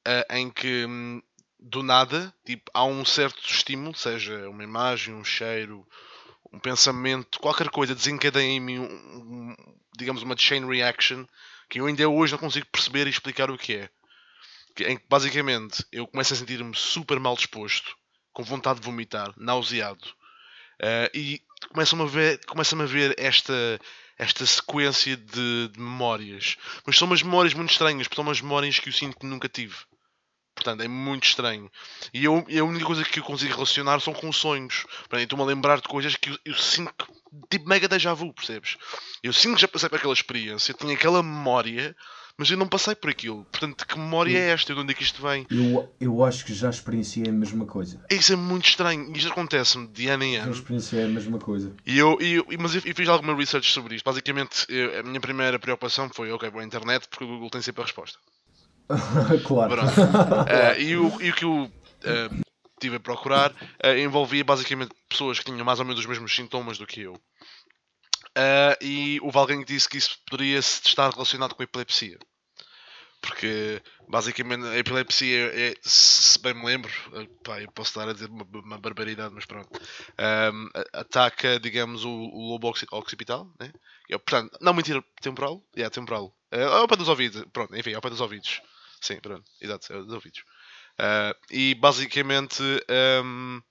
uh, 0.07 0.33
em 0.33 0.49
que 0.49 0.85
um, 0.85 1.21
do 1.59 1.83
nada, 1.83 2.33
tipo, 2.45 2.71
há 2.73 2.85
um 2.85 3.03
certo 3.03 3.43
estímulo, 3.43 3.95
seja 3.95 4.47
uma 4.49 4.63
imagem, 4.63 5.13
um 5.13 5.23
cheiro, 5.23 5.85
um 6.51 6.59
pensamento, 6.59 7.39
qualquer 7.39 7.69
coisa 7.69 7.95
desencadeia 7.95 8.47
em 8.47 8.59
mim, 8.59 8.79
um, 8.79 8.85
um, 8.85 9.55
digamos, 9.97 10.23
uma 10.23 10.37
chain 10.37 10.65
reaction 10.65 11.25
que 11.69 11.79
eu 11.79 11.85
ainda 11.85 12.07
hoje 12.09 12.33
não 12.33 12.39
consigo 12.39 12.65
perceber 12.71 13.07
e 13.07 13.11
explicar 13.11 13.51
o 13.51 13.57
que 13.57 13.75
é. 13.75 13.89
Em 14.79 14.97
que 14.97 15.05
basicamente 15.07 15.85
eu 15.91 16.07
começo 16.07 16.33
a 16.33 16.37
sentir-me 16.37 16.75
super 16.75 17.19
mal 17.19 17.35
disposto, 17.35 17.95
com 18.33 18.43
vontade 18.43 18.79
de 18.79 18.85
vomitar, 18.85 19.33
nauseado, 19.37 20.05
uh, 20.81 21.09
e 21.13 21.41
começam-me 21.67 22.05
a 22.05 22.07
ver, 22.07 22.45
começam 22.45 22.79
a 22.81 22.85
ver 22.85 23.13
esta, 23.17 23.79
esta 24.17 24.45
sequência 24.45 25.17
de, 25.17 25.67
de 25.67 25.79
memórias. 25.79 26.57
Mas 26.85 26.97
são 26.97 27.07
umas 27.07 27.21
memórias 27.21 27.53
muito 27.53 27.71
estranhas, 27.71 28.07
porque 28.07 28.15
são 28.15 28.23
umas 28.23 28.41
memórias 28.41 28.79
que 28.79 28.89
eu 28.89 28.93
sinto 28.93 29.19
que 29.19 29.25
nunca 29.25 29.49
tive. 29.49 29.75
Portanto, 30.59 30.81
é 30.81 30.89
muito 30.89 31.23
estranho. 31.23 31.71
E 32.13 32.25
eu, 32.25 32.35
a 32.35 32.63
única 32.63 32.85
coisa 32.85 33.05
que 33.05 33.19
eu 33.19 33.23
consigo 33.23 33.53
relacionar 33.53 34.01
são 34.01 34.13
com 34.13 34.31
sonhos. 34.31 34.85
Estou-me 35.13 35.43
a 35.43 35.47
lembrar 35.47 35.77
de 35.77 35.87
coisas 35.87 36.17
que 36.17 36.29
eu, 36.29 36.37
eu 36.43 36.53
sinto 36.53 37.07
tipo 37.49 37.69
mega 37.69 37.87
déjà 37.87 38.13
vu, 38.13 38.33
percebes? 38.33 38.75
Eu 39.23 39.31
sinto 39.31 39.55
que 39.55 39.61
já 39.61 39.67
passei 39.69 39.87
por 39.87 39.95
aquela 39.95 40.13
experiência, 40.13 40.73
tinha 40.73 40.93
aquela 40.93 41.23
memória, 41.23 41.95
mas 42.37 42.51
eu 42.51 42.57
não 42.57 42.67
passei 42.67 42.93
por 42.93 43.09
aquilo. 43.09 43.45
Portanto, 43.45 43.87
que 43.87 43.97
memória 43.97 44.37
é 44.37 44.49
esta? 44.49 44.73
De 44.73 44.81
onde 44.81 44.91
é 44.91 44.93
que 44.93 45.03
isto 45.03 45.21
vem? 45.21 45.47
Eu, 45.49 45.89
eu 45.97 46.25
acho 46.25 46.43
que 46.43 46.53
já 46.53 46.69
experienciei 46.69 47.29
a 47.29 47.31
mesma 47.31 47.65
coisa. 47.65 48.03
Isso 48.09 48.33
é 48.33 48.35
muito 48.35 48.67
estranho. 48.67 49.15
Isto 49.15 49.31
acontece-me 49.31 49.87
de 49.87 50.09
ano 50.09 50.23
em 50.23 50.35
ano. 50.35 50.51
Já 50.51 50.59
experienciei 50.59 51.03
a 51.05 51.07
mesma 51.07 51.39
coisa. 51.39 51.73
E 51.85 51.97
eu, 51.97 52.17
e 52.19 52.33
eu, 52.33 52.45
mas 52.59 52.75
eu, 52.75 52.81
eu 52.83 52.95
fiz 52.95 53.07
alguma 53.07 53.33
research 53.33 53.71
sobre 53.71 53.95
isto. 53.95 54.03
Basicamente, 54.03 54.65
eu, 54.67 54.99
a 54.99 55.03
minha 55.03 55.21
primeira 55.21 55.57
preocupação 55.57 56.09
foi: 56.13 56.29
ok, 56.33 56.49
vou 56.49 56.59
à 56.59 56.65
internet 56.65 57.07
porque 57.07 57.23
o 57.23 57.27
Google 57.27 57.49
tem 57.49 57.61
sempre 57.61 57.81
a 57.81 57.85
resposta. 57.85 58.19
claro. 59.45 59.81
Uh, 59.83 60.79
e, 60.81 60.97
o, 60.97 61.21
e 61.21 61.29
o 61.29 61.35
que 61.35 61.45
eu 61.45 61.63
uh, 61.63 62.41
tive 62.79 62.95
a 62.95 62.99
procurar 62.99 63.51
uh, 63.51 63.97
envolvia 63.97 64.43
basicamente 64.43 64.91
pessoas 65.07 65.39
que 65.39 65.45
tinham 65.45 65.63
mais 65.63 65.79
ou 65.79 65.85
menos 65.85 65.99
os 65.99 66.07
mesmos 66.07 66.33
sintomas 66.33 66.77
do 66.77 66.87
que 66.87 67.01
eu. 67.01 67.19
e 68.81 69.19
houve 69.21 69.37
alguém 69.37 69.59
que 69.59 69.73
disse 69.73 69.87
que 69.87 69.97
isso 69.97 70.17
poderia 70.29 70.59
estar 70.59 71.11
relacionado 71.11 71.53
com 71.53 71.61
a 71.61 71.65
epilepsia. 71.65 72.17
Porque 73.21 73.81
basicamente 74.07 74.65
a 74.65 74.77
epilepsia 74.77 75.51
é, 75.53 75.73
se 75.81 76.39
bem 76.41 76.53
me 76.53 76.65
lembro, 76.65 76.89
pá, 77.43 77.61
eu 77.61 77.69
posso 77.73 77.89
estar 77.89 78.07
a 78.07 78.13
dizer 78.13 78.29
uma, 78.29 78.45
uma 78.45 78.77
barbaridade, 78.77 79.33
mas 79.35 79.45
pronto, 79.45 79.69
um, 80.53 80.69
ataca, 80.93 81.59
digamos, 81.59 82.05
o, 82.05 82.09
o 82.09 82.49
lobo 82.49 82.73
occipital, 82.93 83.51
né? 83.59 83.73
portanto, 84.09 84.57
não 84.61 84.73
mentira, 84.73 85.03
temporal, 85.21 85.61
é 85.75 85.81
yeah, 85.81 85.93
temporal, 85.93 86.33
é 86.49 86.63
ao 86.63 86.87
pé 86.87 86.95
dos 86.95 87.09
ouvidos, 87.09 87.43
pronto, 87.51 87.75
enfim, 87.75 87.93
ao 87.93 88.01
pé 88.01 88.09
dos 88.09 88.21
ouvidos. 88.21 88.61
Sim, 89.01 89.19
pronto, 89.21 89.49
exato, 89.61 89.91
é 89.93 89.97
dos 90.03 90.13
ouvidos. 90.13 90.41
Uh, 90.99 91.33
e 91.51 91.75
basicamente 91.75 92.61
um, 93.23 93.61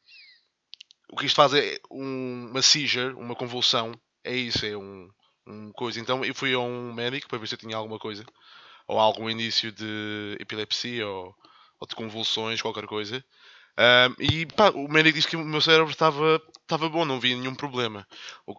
o 1.10 1.16
que 1.16 1.26
isto 1.26 1.36
faz 1.36 1.54
é 1.54 1.78
um, 1.90 2.48
uma 2.50 2.62
seizure, 2.62 3.14
uma 3.14 3.34
convulsão. 3.34 3.92
É 4.24 4.34
isso, 4.34 4.64
é 4.66 4.76
um, 4.76 5.08
um 5.46 5.72
coisa. 5.72 6.00
Então 6.00 6.24
eu 6.24 6.34
fui 6.34 6.52
a 6.54 6.58
um 6.58 6.92
médico 6.92 7.28
para 7.28 7.38
ver 7.38 7.46
se 7.48 7.54
eu 7.54 7.58
tinha 7.58 7.76
alguma 7.76 7.98
coisa. 7.98 8.24
Ou 8.86 8.98
algum 8.98 9.28
indício 9.30 9.72
de 9.72 10.36
epilepsia 10.40 11.06
ou, 11.08 11.34
ou 11.80 11.88
de 11.88 11.94
convulsões, 11.94 12.62
qualquer 12.62 12.86
coisa. 12.86 13.24
Um, 13.78 14.14
e 14.18 14.44
pá, 14.44 14.70
o 14.70 14.88
médico 14.88 15.14
disse 15.14 15.28
que 15.28 15.36
o 15.36 15.44
meu 15.44 15.60
cérebro 15.60 15.92
estava, 15.92 16.42
estava 16.62 16.88
bom, 16.88 17.04
não 17.04 17.14
havia 17.14 17.36
nenhum 17.36 17.54
problema. 17.54 18.04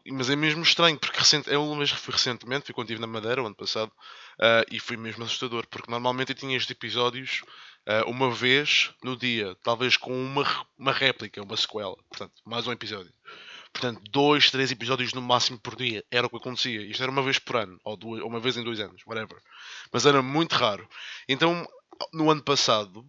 Mas 0.08 0.30
é 0.30 0.36
mesmo 0.36 0.64
estranho, 0.64 0.98
porque 0.98 1.20
recente, 1.20 1.52
eu 1.52 1.76
mesmo 1.76 1.98
fui 1.98 2.14
recentemente, 2.14 2.66
fui 2.66 2.74
quando 2.74 2.88
estive 2.88 3.02
na 3.02 3.08
Madeira, 3.08 3.44
o 3.44 3.46
ano 3.46 3.56
passado, 3.56 3.92
uh, 4.40 4.64
e 4.72 4.80
foi 4.80 4.96
mesmo 4.96 5.26
assustador, 5.26 5.68
porque 5.68 5.92
normalmente 5.92 6.30
eu 6.30 6.36
tinha 6.36 6.56
estes 6.56 6.72
episódios 6.72 7.42
uh, 7.86 8.10
uma 8.10 8.32
vez 8.32 8.92
no 9.04 9.18
dia, 9.18 9.58
talvez 9.62 9.98
com 9.98 10.14
uma, 10.14 10.46
uma 10.78 10.94
réplica, 10.94 11.44
uma 11.44 11.58
sequela, 11.58 11.98
portanto, 12.10 12.34
mais 12.46 12.66
um 12.66 12.72
episódio. 12.72 13.12
Portanto, 13.74 14.02
dois, 14.10 14.50
três 14.50 14.72
episódios 14.72 15.14
no 15.14 15.22
máximo 15.22 15.60
por 15.60 15.76
dia 15.76 16.04
era 16.10 16.26
o 16.26 16.30
que 16.30 16.38
acontecia. 16.38 16.82
Isto 16.82 17.04
era 17.04 17.12
uma 17.12 17.22
vez 17.22 17.38
por 17.38 17.58
ano, 17.58 17.80
ou, 17.84 17.98
duas, 17.98 18.22
ou 18.22 18.28
uma 18.28 18.40
vez 18.40 18.58
em 18.58 18.64
dois 18.64 18.80
anos, 18.80 19.04
whatever. 19.06 19.38
Mas 19.92 20.06
era 20.06 20.22
muito 20.22 20.54
raro. 20.54 20.88
Então, 21.28 21.68
no 22.12 22.32
ano 22.32 22.42
passado, 22.42 23.06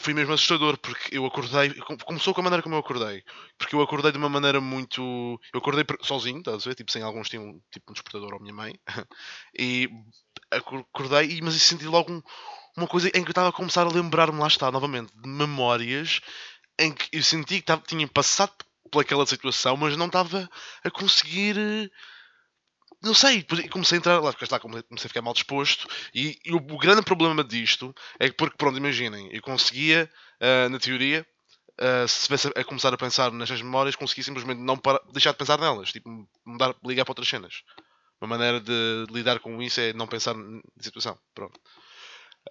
foi 0.00 0.14
mesmo 0.14 0.32
assustador 0.32 0.78
porque 0.78 1.16
eu 1.16 1.26
acordei. 1.26 1.74
Começou 2.04 2.32
com 2.34 2.40
a 2.40 2.44
maneira 2.44 2.62
como 2.62 2.74
eu 2.74 2.80
acordei. 2.80 3.22
Porque 3.58 3.74
eu 3.74 3.82
acordei 3.82 4.12
de 4.12 4.18
uma 4.18 4.28
maneira 4.28 4.60
muito. 4.60 5.38
Eu 5.52 5.58
acordei 5.58 5.84
sozinho, 6.02 6.38
estás 6.38 6.66
a 6.66 6.70
ver? 6.70 6.74
Tipo, 6.74 6.92
sem 6.92 7.02
alguns 7.02 7.28
tinham 7.28 7.60
tipo 7.70 7.90
um 7.90 7.92
despertador 7.92 8.34
ou 8.34 8.40
minha 8.40 8.54
mãe. 8.54 8.74
e 9.58 9.88
acordei, 10.50 11.40
mas 11.42 11.54
senti 11.54 11.86
logo 11.86 12.12
um, 12.12 12.22
uma 12.76 12.86
coisa 12.86 13.08
em 13.08 13.22
que 13.22 13.28
eu 13.28 13.32
estava 13.32 13.48
a 13.48 13.52
começar 13.52 13.86
a 13.86 13.90
lembrar-me, 13.90 14.38
lá 14.38 14.46
está, 14.46 14.70
novamente, 14.70 15.12
de 15.14 15.28
memórias 15.28 16.20
em 16.78 16.92
que 16.92 17.08
eu 17.12 17.22
senti 17.22 17.56
que 17.56 17.66
tava, 17.66 17.82
tinha 17.86 18.06
passado 18.08 18.52
pelaquela 18.90 19.26
situação, 19.26 19.76
mas 19.76 19.96
não 19.96 20.06
estava 20.06 20.48
a 20.84 20.90
conseguir 20.90 21.56
eh, 21.58 21.90
não 23.02 23.14
sei, 23.14 23.44
comecei 23.70 23.96
a 23.96 23.98
entrar 23.98 24.20
lá, 24.20 24.34
está, 24.40 24.60
comecei 24.60 24.84
a 24.94 25.08
ficar 25.08 25.22
mal 25.22 25.34
disposto. 25.34 25.88
E, 26.14 26.38
e 26.44 26.52
o, 26.52 26.56
o, 26.56 26.78
grande 26.78 27.02
problema 27.02 27.42
disto 27.42 27.94
é 28.18 28.28
que, 28.28 28.36
porque, 28.36 28.56
pronto, 28.56 28.76
imaginem, 28.76 29.28
eu 29.32 29.42
conseguia, 29.42 30.10
uh, 30.40 30.68
na 30.68 30.78
teoria, 30.78 31.26
uh, 31.80 32.08
se 32.08 32.20
estivesse 32.20 32.48
a, 32.48 32.60
a, 32.60 32.64
começar 32.64 32.94
a 32.94 32.96
pensar 32.96 33.32
nestas 33.32 33.60
memórias, 33.60 33.96
conseguia 33.96 34.24
simplesmente 34.24 34.60
não 34.60 34.76
para, 34.76 35.00
deixar 35.12 35.32
de 35.32 35.38
pensar 35.38 35.58
nelas, 35.58 35.90
tipo, 35.90 36.08
mudar, 36.46 36.74
ligar 36.84 37.04
para 37.04 37.12
outras 37.12 37.28
cenas. 37.28 37.62
Uma 38.20 38.28
maneira 38.28 38.60
de, 38.60 39.06
de 39.08 39.12
lidar 39.12 39.40
com 39.40 39.60
isso 39.60 39.80
é 39.80 39.92
não 39.92 40.06
pensar 40.06 40.34
na 40.34 40.60
situação. 40.80 41.18
Pronto. 41.34 41.58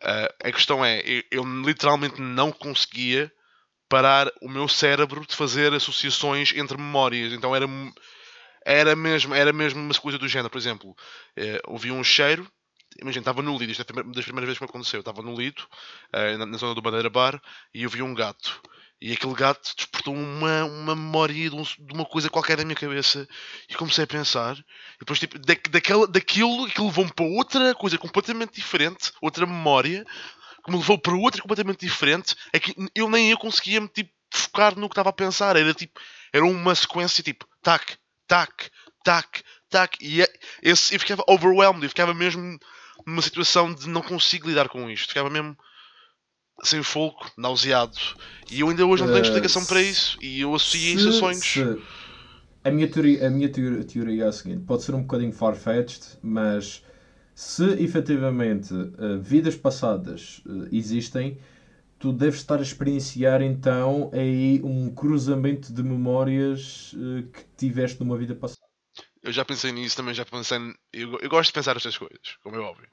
Uh, 0.03 0.47
a 0.47 0.51
questão 0.51 0.83
é, 0.83 1.01
eu, 1.05 1.23
eu 1.31 1.61
literalmente 1.63 2.19
não 2.19 2.51
conseguia 2.51 3.31
parar 3.87 4.31
o 4.41 4.49
meu 4.49 4.67
cérebro 4.69 5.25
de 5.25 5.35
fazer 5.35 5.73
associações 5.73 6.53
entre 6.55 6.77
memórias. 6.77 7.33
Então 7.33 7.55
era 7.55 7.67
era 8.65 8.95
mesmo, 8.95 9.33
era 9.33 9.51
mesmo 9.51 9.81
uma 9.81 9.93
coisa 9.93 10.17
do 10.17 10.27
género. 10.27 10.49
Por 10.49 10.57
exemplo, 10.57 10.95
eh, 11.35 11.61
ouvi 11.65 11.91
um 11.91 12.03
cheiro, 12.03 12.49
imagina, 12.99 13.21
estava 13.21 13.41
no 13.41 13.57
lido, 13.57 13.71
isto 13.71 13.81
é 13.81 13.85
das 13.85 14.25
primeiras 14.25 14.47
vezes 14.47 14.57
que 14.57 14.63
me 14.63 14.69
aconteceu. 14.69 14.99
estava 14.99 15.21
no 15.21 15.35
lido, 15.35 15.67
eh, 16.13 16.37
na, 16.37 16.45
na, 16.45 16.57
zona 16.57 16.75
do 16.75 16.81
Bandeira 16.81 17.09
Bar, 17.09 17.41
e 17.73 17.83
eu 17.83 17.89
vi 17.89 18.01
um 18.01 18.13
gato. 18.13 18.61
E 19.01 19.13
aquele 19.13 19.33
gato 19.33 19.73
despertou 19.75 20.13
uma, 20.13 20.63
uma 20.65 20.95
memória 20.95 21.49
de, 21.49 21.55
um, 21.55 21.63
de, 21.63 21.93
uma 21.93 22.05
coisa 22.05 22.29
qualquer 22.29 22.57
na 22.57 22.63
minha 22.63 22.75
cabeça. 22.75 23.27
E 23.67 23.73
comecei 23.73 24.03
a 24.03 24.07
pensar. 24.07 24.55
E 24.57 24.99
depois, 24.99 25.19
tipo, 25.19 25.39
da, 25.39 25.55
daquela, 25.71 26.07
daquilo 26.07 26.67
que 26.69 26.81
levou-me 26.81 27.11
para 27.11 27.25
outra 27.25 27.73
coisa 27.73 27.97
completamente 27.97 28.53
diferente, 28.53 29.11
outra 29.19 29.47
memória, 29.47 30.05
que 30.63 30.71
me 30.71 30.77
levou 30.77 30.99
para 30.99 31.15
outra 31.15 31.41
completamente 31.41 31.79
diferente, 31.79 32.35
é 32.53 32.59
que 32.59 32.75
eu 32.93 33.09
nem 33.09 33.31
eu 33.31 33.39
conseguia 33.39 33.81
me 33.81 33.87
tipo, 33.87 34.11
focar 34.31 34.77
no 34.77 34.87
que 34.87 34.93
estava 34.93 35.09
a 35.09 35.13
pensar. 35.13 35.55
Era 35.55 35.73
tipo, 35.73 35.99
era 36.31 36.45
uma 36.45 36.75
sequência 36.75 37.23
tipo, 37.23 37.47
tac, 37.63 37.97
tac, 38.31 38.69
tac, 39.03 39.43
tac. 39.69 39.97
E 39.99 40.21
é, 40.21 40.27
esse, 40.63 40.95
eu 40.95 40.99
ficava 40.99 41.21
overwhelmed, 41.27 41.83
eu 41.83 41.89
ficava 41.89 42.13
mesmo 42.13 42.57
numa 43.05 43.21
situação 43.21 43.73
de 43.73 43.89
não 43.89 44.01
consigo 44.01 44.47
lidar 44.47 44.69
com 44.69 44.89
isto. 44.89 45.09
Ficava 45.09 45.29
mesmo 45.29 45.57
sem 46.63 46.81
fogo, 46.81 47.29
nauseado. 47.37 47.97
E 48.49 48.61
eu 48.61 48.69
ainda 48.69 48.85
hoje 48.85 49.03
não 49.03 49.11
tenho 49.11 49.25
explicação 49.25 49.63
uh, 49.63 49.65
para 49.65 49.81
isso. 49.81 50.17
E 50.21 50.39
eu 50.39 50.55
associei 50.55 50.93
isso 50.93 51.09
a 51.09 51.11
sonhos. 51.11 51.43
Se, 51.43 51.81
a 52.63 52.71
minha, 52.71 52.87
teoria, 52.87 53.27
a 53.27 53.29
minha 53.29 53.49
teoria, 53.49 53.83
teoria 53.83 54.23
é 54.23 54.27
a 54.27 54.31
seguinte: 54.31 54.63
pode 54.65 54.83
ser 54.83 54.95
um 54.95 55.01
bocadinho 55.01 55.33
far-fetched, 55.33 56.19
mas 56.21 56.85
se 57.35 57.65
efetivamente 57.83 58.73
uh, 58.73 59.19
vidas 59.19 59.55
passadas 59.55 60.41
uh, 60.45 60.69
existem, 60.71 61.37
tu 62.01 62.11
deves 62.11 62.39
estar 62.39 62.59
a 62.59 62.63
experienciar 62.63 63.43
então 63.43 64.09
aí 64.11 64.59
um 64.63 64.93
cruzamento 64.93 65.71
de 65.71 65.83
memórias 65.83 66.93
uh, 66.93 67.23
que 67.31 67.45
tiveste 67.55 67.99
numa 67.99 68.17
vida 68.17 68.35
passada. 68.35 68.65
Eu 69.21 69.31
já 69.31 69.45
pensei 69.45 69.71
nisso, 69.71 69.95
também 69.95 70.13
já 70.15 70.25
pensei. 70.25 70.57
Eu, 70.91 71.19
eu 71.19 71.29
gosto 71.29 71.49
de 71.49 71.53
pensar 71.53 71.77
estas 71.77 71.95
coisas, 71.95 72.37
como 72.41 72.55
é 72.55 72.59
óbvio. 72.59 72.89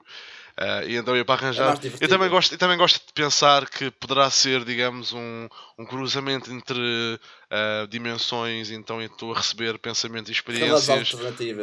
Uh, 0.59 0.89
e 0.89 0.97
então 0.97 1.15
eu 1.15 1.23
para 1.23 1.45
arranjar. 1.45 1.79
É 1.81 2.03
eu 2.03 2.09
também, 2.09 2.29
gosto, 2.29 2.51
eu 2.51 2.57
também 2.57 2.77
gosto 2.77 2.97
de 2.97 3.13
pensar 3.13 3.69
que 3.69 3.89
poderá 3.91 4.29
ser, 4.29 4.65
digamos, 4.65 5.13
um, 5.13 5.47
um 5.77 5.85
cruzamento 5.85 6.51
entre 6.51 6.77
uh, 6.77 7.87
dimensões. 7.87 8.69
Então 8.69 9.01
eu 9.01 9.07
estou 9.07 9.31
a 9.33 9.37
receber 9.37 9.79
pensamentos 9.79 10.29
e 10.29 10.33
experiências 10.33 11.15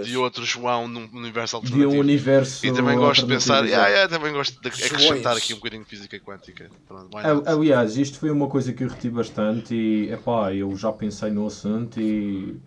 de 0.02 0.16
outro 0.16 0.46
João 0.46 0.88
num 0.88 1.10
universo 1.12 1.56
alternativo. 1.56 1.90
De 1.90 1.96
um 1.98 2.00
universo. 2.00 2.66
E 2.66 2.72
também 2.72 2.96
gosto 2.96 3.26
de 3.26 3.34
pensar. 3.34 3.66
Yeah, 3.66 3.86
yeah, 3.88 4.08
também 4.08 4.32
gosto 4.32 4.58
de 4.58 4.68
acrescentar 4.68 5.36
aqui 5.36 5.52
um 5.52 5.56
bocadinho 5.56 5.84
de 5.84 5.90
física 5.90 6.18
quântica. 6.18 6.70
Pronto, 6.88 7.10
Aliás, 7.44 7.98
isto 7.98 8.18
foi 8.18 8.30
uma 8.30 8.48
coisa 8.48 8.72
que 8.72 8.82
eu 8.82 8.88
reti 8.88 9.10
bastante 9.10 9.74
e 9.74 10.10
epá, 10.10 10.54
eu 10.54 10.74
já 10.74 10.90
pensei 10.90 11.30
no 11.30 11.46
assunto 11.46 12.00
e 12.00 12.58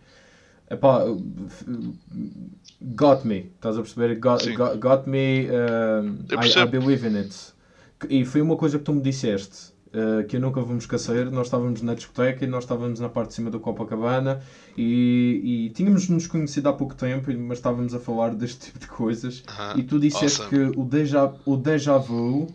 epá, 0.69 1.03
got 2.81 3.25
me, 3.25 3.51
estás 3.55 3.77
a 3.77 3.81
perceber? 3.81 4.15
Got, 4.19 4.47
got, 4.55 4.77
got 4.77 5.07
me, 5.07 5.47
uh, 5.47 6.03
I, 6.31 6.63
I, 6.63 6.65
believe 6.65 7.07
in 7.07 7.17
it. 7.17 7.53
E 8.09 8.23
foi 8.23 8.41
uma 8.41 8.55
coisa 8.55 8.77
que 8.77 8.85
tu 8.85 8.93
me 8.93 9.01
disseste, 9.01 9.73
uh, 9.87 10.25
que 10.27 10.37
eu 10.37 10.41
nunca 10.41 10.61
vou 10.61 10.71
me 10.71 10.79
esquecer. 10.79 11.29
Nós 11.31 11.47
estávamos 11.47 11.81
na 11.81 11.93
discoteca 11.93 12.45
e 12.45 12.47
nós 12.47 12.63
estávamos 12.63 12.99
na 12.99 13.09
parte 13.09 13.29
de 13.29 13.35
cima 13.35 13.49
do 13.49 13.59
Copacabana 13.59 14.41
e, 14.77 15.67
e 15.67 15.69
tínhamos 15.71 16.07
nos 16.07 16.27
conhecido 16.27 16.69
há 16.69 16.73
pouco 16.73 16.95
tempo, 16.95 17.31
mas 17.37 17.57
estávamos 17.57 17.93
a 17.93 17.99
falar 17.99 18.33
deste 18.33 18.67
tipo 18.71 18.79
de 18.79 18.87
coisas. 18.87 19.39
Uh 19.39 19.43
-huh. 19.45 19.79
E 19.79 19.83
tu 19.83 19.99
disseste 19.99 20.41
awesome. 20.41 20.71
que 20.71 20.79
o 20.79 20.85
déjà, 20.85 21.33
o 21.45 21.57
déjà 21.57 21.97
vu 21.97 22.47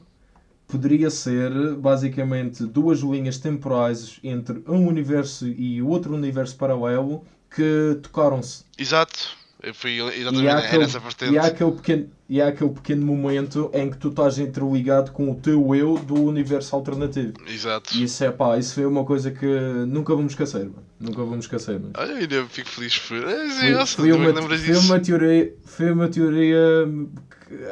poderia 0.67 1.11
ser 1.11 1.75
basicamente 1.77 2.65
duas 2.65 3.01
linhas 3.01 3.39
temporais 3.39 4.19
entre 4.25 4.63
um 4.67 4.87
universo 4.87 5.47
e 5.47 5.83
outro 5.83 6.15
universo 6.15 6.57
paralelo 6.57 7.23
que 7.55 7.99
tocaram-se. 8.03 8.65
Exato. 8.79 9.37
Eu 9.65 9.73
fui 9.73 9.99
exatamente 9.99 10.49
aquele, 10.49 10.85
essa 10.85 10.99
vertente. 10.99 11.33
E 11.33 11.39
há, 11.39 11.47
aquele 11.47 11.73
pequeno, 11.73 12.11
e 12.29 12.43
há 12.43 12.49
aquele 12.49 12.71
pequeno 12.71 13.07
momento 13.07 13.71
em 13.73 13.91
que 13.91 13.97
tu 13.97 14.09
estás 14.09 14.39
interligado 14.39 15.11
com 15.13 15.31
o 15.31 15.35
teu 15.37 15.75
eu 15.75 15.97
do 15.97 16.23
universo 16.23 16.77
alternativo. 16.77 17.33
Exato. 17.49 17.97
E 17.97 18.03
isso 18.03 18.23
é 18.23 18.31
pá, 18.31 18.59
isso 18.59 18.75
foi 18.75 18.85
uma 18.85 19.05
coisa 19.07 19.31
que 19.31 19.47
nunca 19.87 20.15
vamos 20.15 20.33
esquecer, 20.33 20.67
mano. 20.67 20.85
Nunca 21.01 21.25
vamos 21.25 21.47
esquecer, 21.47 21.81
mano. 21.81 21.93
Olha, 21.97 22.15
ainda 22.15 22.45
fico 22.47 22.69
feliz 22.69 22.99
por. 22.99 23.17
É, 23.17 23.49
foi, 23.49 23.71
nossa, 23.71 23.97
foi, 23.97 24.13
uma, 24.13 24.35
foi 24.59 24.77
uma 24.77 25.01
teoria. 25.01 25.55
Foi 25.65 25.91
uma 25.93 26.09
teoria. 26.09 26.61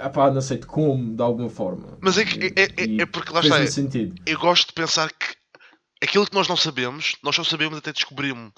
Ah, 0.00 0.08
pá, 0.08 0.30
não 0.30 0.40
sei 0.40 0.56
de 0.56 0.66
como, 0.66 1.14
de 1.14 1.22
alguma 1.22 1.50
forma. 1.50 1.98
Mas 2.00 2.16
é, 2.16 2.24
que, 2.24 2.54
é, 2.56 2.62
é, 2.62 3.02
é 3.02 3.06
porque 3.06 3.32
lá 3.34 3.40
está. 3.40 3.60
É, 3.60 3.66
sentido. 3.66 4.14
Eu 4.24 4.38
gosto 4.38 4.68
de 4.68 4.72
pensar 4.72 5.10
que 5.10 5.26
aquilo 6.02 6.26
que 6.26 6.34
nós 6.34 6.48
não 6.48 6.56
sabemos, 6.56 7.16
nós 7.22 7.36
só 7.36 7.44
sabemos 7.44 7.76
até 7.76 7.92
descobrirmos. 7.92 8.52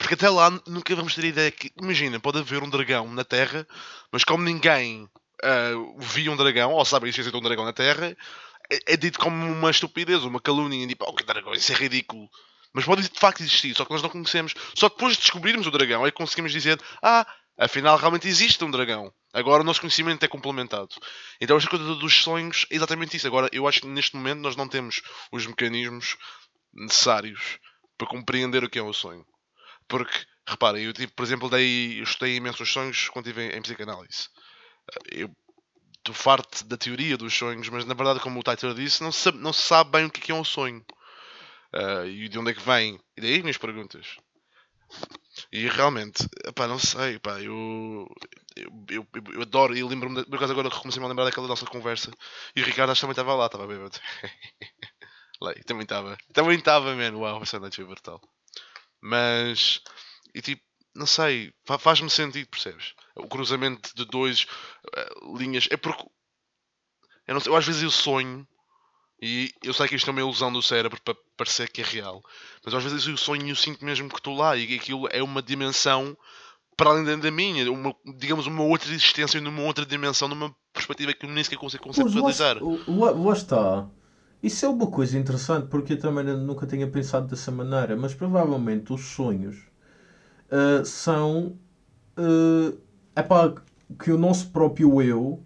Porque 0.00 0.14
até 0.14 0.30
lá 0.30 0.50
nunca 0.66 0.96
vamos 0.96 1.14
ter 1.14 1.24
ideia 1.26 1.50
que. 1.50 1.70
Imagina, 1.78 2.18
pode 2.18 2.38
haver 2.38 2.62
um 2.62 2.70
dragão 2.70 3.06
na 3.12 3.22
Terra, 3.22 3.66
mas 4.10 4.24
como 4.24 4.42
ninguém 4.42 5.04
uh, 5.04 6.00
viu 6.00 6.32
um 6.32 6.36
dragão, 6.36 6.72
ou 6.72 6.84
sabe 6.86 7.04
a 7.04 7.08
existência 7.08 7.30
de 7.30 7.36
um 7.36 7.42
dragão 7.42 7.66
na 7.66 7.72
Terra, 7.74 8.16
é, 8.72 8.94
é, 8.94 8.96
dito 8.96 9.18
como 9.18 9.36
uma 9.36 9.70
estupidez, 9.70 10.24
uma 10.24 10.40
calúnia, 10.40 10.88
tipo, 10.88 11.04
oh 11.06 11.12
que 11.12 11.22
dragão, 11.22 11.52
isso 11.52 11.70
é 11.70 11.74
ridículo. 11.74 12.30
Mas 12.72 12.86
pode 12.86 13.02
de 13.02 13.20
facto 13.20 13.42
existir, 13.42 13.76
só 13.76 13.84
que 13.84 13.92
nós 13.92 14.00
não 14.00 14.08
conhecemos. 14.08 14.54
Só 14.74 14.88
depois 14.88 15.16
de 15.16 15.20
descobrirmos 15.20 15.66
o 15.66 15.70
dragão 15.70 16.06
é 16.06 16.10
que 16.10 16.16
conseguimos 16.16 16.50
dizer, 16.50 16.80
ah, 17.02 17.26
afinal 17.58 17.98
realmente 17.98 18.26
existe 18.26 18.64
um 18.64 18.70
dragão. 18.70 19.12
Agora 19.34 19.60
o 19.60 19.66
nosso 19.66 19.80
conhecimento 19.80 20.24
é 20.24 20.28
complementado. 20.28 20.94
Então 21.38 21.58
esta 21.58 21.68
coisa 21.68 21.94
dos 21.94 22.22
sonhos 22.22 22.64
é 22.70 22.76
exatamente 22.76 23.18
isso. 23.18 23.26
Agora 23.26 23.50
eu 23.52 23.68
acho 23.68 23.82
que 23.82 23.86
neste 23.86 24.16
momento 24.16 24.40
nós 24.40 24.56
não 24.56 24.66
temos 24.66 25.02
os 25.30 25.46
mecanismos 25.46 26.16
necessários 26.72 27.58
para 27.98 28.08
compreender 28.08 28.64
o 28.64 28.70
que 28.70 28.78
é 28.78 28.82
o 28.82 28.94
sonho. 28.94 29.26
Porque, 29.90 30.24
reparem, 30.46 30.84
eu, 30.84 30.92
tipo, 30.92 31.12
por 31.14 31.24
exemplo, 31.24 31.50
dei, 31.50 31.98
eu 31.98 32.04
estudei 32.04 32.36
imensos 32.36 32.72
sonhos 32.72 33.08
quando 33.08 33.26
estive 33.26 33.42
em, 33.42 33.58
em 33.58 33.62
psicanálise. 33.62 34.28
Eu 35.10 35.28
estou 35.98 36.14
farto 36.14 36.64
da 36.64 36.76
teoria 36.76 37.16
dos 37.16 37.34
sonhos, 37.34 37.68
mas 37.68 37.84
na 37.84 37.94
verdade, 37.94 38.20
como 38.20 38.38
o 38.38 38.42
Titor 38.42 38.72
disse, 38.72 39.02
não 39.02 39.10
se, 39.10 39.32
não 39.32 39.52
se 39.52 39.62
sabe 39.62 39.90
bem 39.90 40.06
o 40.06 40.10
que 40.10 40.30
é, 40.30 40.34
um 40.34 40.44
sonho. 40.44 40.84
Uh, 41.74 42.06
e 42.06 42.28
de 42.28 42.38
onde 42.38 42.52
é 42.52 42.54
que 42.54 42.62
vem. 42.62 43.00
E 43.16 43.20
daí 43.20 43.34
as 43.34 43.40
minhas 43.40 43.58
perguntas. 43.58 44.16
E 45.52 45.68
realmente, 45.68 46.28
pá, 46.54 46.68
não 46.68 46.78
sei, 46.78 47.18
pá, 47.18 47.40
eu, 47.40 48.08
eu, 48.56 48.72
eu, 48.88 49.06
eu 49.34 49.42
adoro 49.42 49.76
e 49.76 49.82
lembro-me, 49.82 50.24
por 50.24 50.36
acaso 50.36 50.52
agora 50.52 50.70
comecei 50.70 51.02
a 51.02 51.06
lembrar 51.06 51.24
daquela 51.24 51.48
nossa 51.48 51.66
conversa 51.66 52.12
e 52.54 52.62
o 52.62 52.64
Ricardo 52.64 52.90
acho 52.90 53.00
que 53.00 53.02
também 53.02 53.12
estava 53.12 53.34
lá, 53.34 53.46
estava 53.46 53.66
bêbado. 53.66 53.98
também 55.66 55.82
estava, 55.82 56.16
também 56.32 56.58
estava, 56.58 56.94
mano, 56.94 57.20
uau, 57.20 57.42
essa 57.42 57.58
noite 57.58 57.76
foi 57.76 57.86
brutal. 57.86 58.20
Mas, 59.00 59.80
e 60.34 60.42
tipo, 60.42 60.62
não 60.94 61.06
sei, 61.06 61.52
fa- 61.64 61.78
faz-me 61.78 62.10
sentido, 62.10 62.48
percebes? 62.48 62.92
O 63.16 63.28
cruzamento 63.28 63.90
de 63.94 64.04
dois 64.04 64.46
eh, 64.96 65.10
linhas. 65.36 65.68
É 65.70 65.76
porque, 65.76 66.04
eu 67.26 67.34
não 67.34 67.40
sei, 67.40 67.52
eu 67.52 67.56
às 67.56 67.66
vezes 67.66 67.82
eu 67.82 67.90
sonho, 67.90 68.46
e 69.22 69.52
eu 69.62 69.72
sei 69.74 69.86
que 69.88 69.94
isto 69.94 70.08
é 70.08 70.10
uma 70.12 70.20
ilusão 70.20 70.52
do 70.52 70.62
cérebro 70.62 71.00
para 71.02 71.14
parecer 71.36 71.68
que 71.70 71.80
é 71.82 71.84
real, 71.84 72.22
mas 72.64 72.74
às 72.74 72.82
vezes 72.82 73.06
eu 73.06 73.16
sonho 73.16 73.46
e 73.46 73.50
eu 73.50 73.56
sinto 73.56 73.84
mesmo 73.84 74.08
que 74.08 74.16
estou 74.16 74.36
lá, 74.36 74.56
e 74.56 74.66
que 74.66 74.76
aquilo 74.76 75.08
é 75.10 75.22
uma 75.22 75.42
dimensão 75.42 76.16
para 76.76 76.90
além 76.90 77.18
da- 77.18 77.30
minha, 77.30 77.70
uma, 77.70 77.94
digamos, 78.16 78.46
uma 78.46 78.62
outra 78.62 78.88
existência 78.90 79.38
numa 79.40 79.62
outra 79.62 79.84
dimensão, 79.84 80.26
numa 80.28 80.54
perspectiva 80.72 81.12
que 81.12 81.26
eu 81.26 81.30
nem 81.30 81.44
sequer 81.44 81.58
consigo 81.58 81.82
conceptualizar. 81.84 82.56
lá- 82.88 83.10
lá 83.10 83.32
está. 83.34 83.90
Isso 84.42 84.64
é 84.64 84.68
uma 84.68 84.86
coisa 84.86 85.18
interessante 85.18 85.66
porque 85.68 85.92
eu 85.94 85.98
também 85.98 86.24
nunca 86.24 86.66
tinha 86.66 86.86
pensado 86.86 87.26
dessa 87.28 87.50
maneira, 87.50 87.94
mas 87.96 88.14
provavelmente 88.14 88.92
os 88.92 89.02
sonhos 89.10 89.56
ah, 90.50 90.82
são 90.84 91.56
é 93.14 93.20
epá, 93.20 93.54
que 94.02 94.10
o 94.12 94.18
nosso 94.18 94.48
próprio 94.50 95.00
eu 95.02 95.42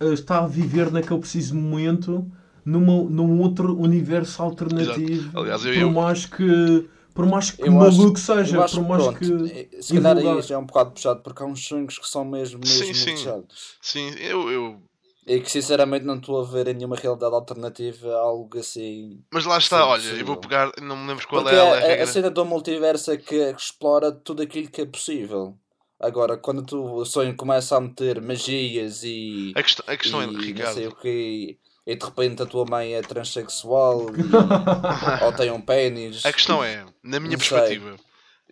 ah, 0.00 0.06
está 0.12 0.40
a 0.44 0.46
viver 0.46 0.90
naquele 0.90 1.20
preciso 1.20 1.54
momento 1.54 2.30
numa, 2.64 3.02
num 3.10 3.40
outro 3.40 3.78
universo 3.78 4.42
alternativo. 4.42 5.28
Exato. 5.28 5.38
Aliás, 5.38 5.64
eu- 5.64 5.72
por 5.72 5.80
eu- 5.80 5.90
mais 5.92 6.26
que 6.26 6.88
por 7.14 7.26
mais 7.26 7.50
que 7.52 7.62
Eu 7.62 7.80
acho- 7.80 7.98
maluco 7.98 8.18
seja, 8.18 8.64
acho 8.64 8.76
por 8.80 8.88
mais 8.88 9.04
pronto, 9.04 9.18
que 9.20 9.68
eh, 9.76 9.80
se 9.82 9.94
calhar 9.94 10.16
aí 10.18 10.42
já 10.42 10.56
é 10.56 10.58
um 10.58 10.66
bocado 10.66 10.90
puxado 10.90 11.20
porque 11.22 11.42
há 11.44 11.46
uns 11.46 11.64
sonhos 11.64 11.96
que 11.96 12.08
são 12.08 12.24
mesmo, 12.24 12.58
mesmo 12.58 12.86
Sim, 12.86 12.92
sim. 12.94 13.10
desejados. 13.12 13.76
Sim, 13.80 14.08
eu, 14.18 14.50
eu. 14.50 14.82
E 15.26 15.40
que 15.40 15.50
sinceramente 15.50 16.04
não 16.04 16.16
estou 16.16 16.40
a 16.40 16.44
ver 16.44 16.68
em 16.68 16.74
nenhuma 16.74 16.96
realidade 16.96 17.34
alternativa 17.34 18.14
algo 18.14 18.58
assim. 18.58 19.24
Mas 19.32 19.46
lá 19.46 19.56
está, 19.56 19.86
olha, 19.86 20.00
possível. 20.02 20.18
eu 20.20 20.26
vou 20.26 20.36
pegar, 20.36 20.70
não 20.82 20.96
me 20.96 21.08
lembro 21.08 21.26
qual 21.26 21.42
Porque 21.42 21.56
é 21.56 21.58
a, 21.60 21.64
a, 21.64 21.76
a 21.76 21.80
regra. 21.80 22.06
cena 22.06 22.30
do 22.30 22.44
multiverso 22.44 23.10
é 23.10 23.16
que 23.16 23.36
explora 23.56 24.12
tudo 24.12 24.42
aquilo 24.42 24.68
que 24.70 24.82
é 24.82 24.86
possível. 24.86 25.58
Agora, 25.98 26.36
quando 26.36 26.62
tu, 26.62 26.82
o 26.82 27.04
sonho 27.06 27.34
começa 27.36 27.74
a 27.76 27.80
meter 27.80 28.20
magias 28.20 29.02
e. 29.02 29.52
A 29.56 29.62
questão, 29.62 29.84
a 29.88 29.96
questão 29.96 30.20
e 30.20 30.24
é, 30.24 30.26
não 30.26 30.40
Ricardo, 30.40 30.74
sei 30.74 30.86
o 30.88 30.94
quê, 30.96 31.58
e 31.86 31.96
de 31.96 32.04
repente 32.04 32.42
a 32.42 32.46
tua 32.46 32.66
mãe 32.68 32.94
é 32.94 33.00
transexual 33.00 34.02
e- 34.10 35.24
ou 35.24 35.32
tem 35.32 35.50
um 35.50 35.60
pênis. 35.62 36.26
a 36.26 36.32
questão 36.32 36.62
é, 36.62 36.84
na 37.02 37.18
minha 37.18 37.36
Não 37.36 37.40
sei. 37.40 37.48
perspectiva, 37.48 37.96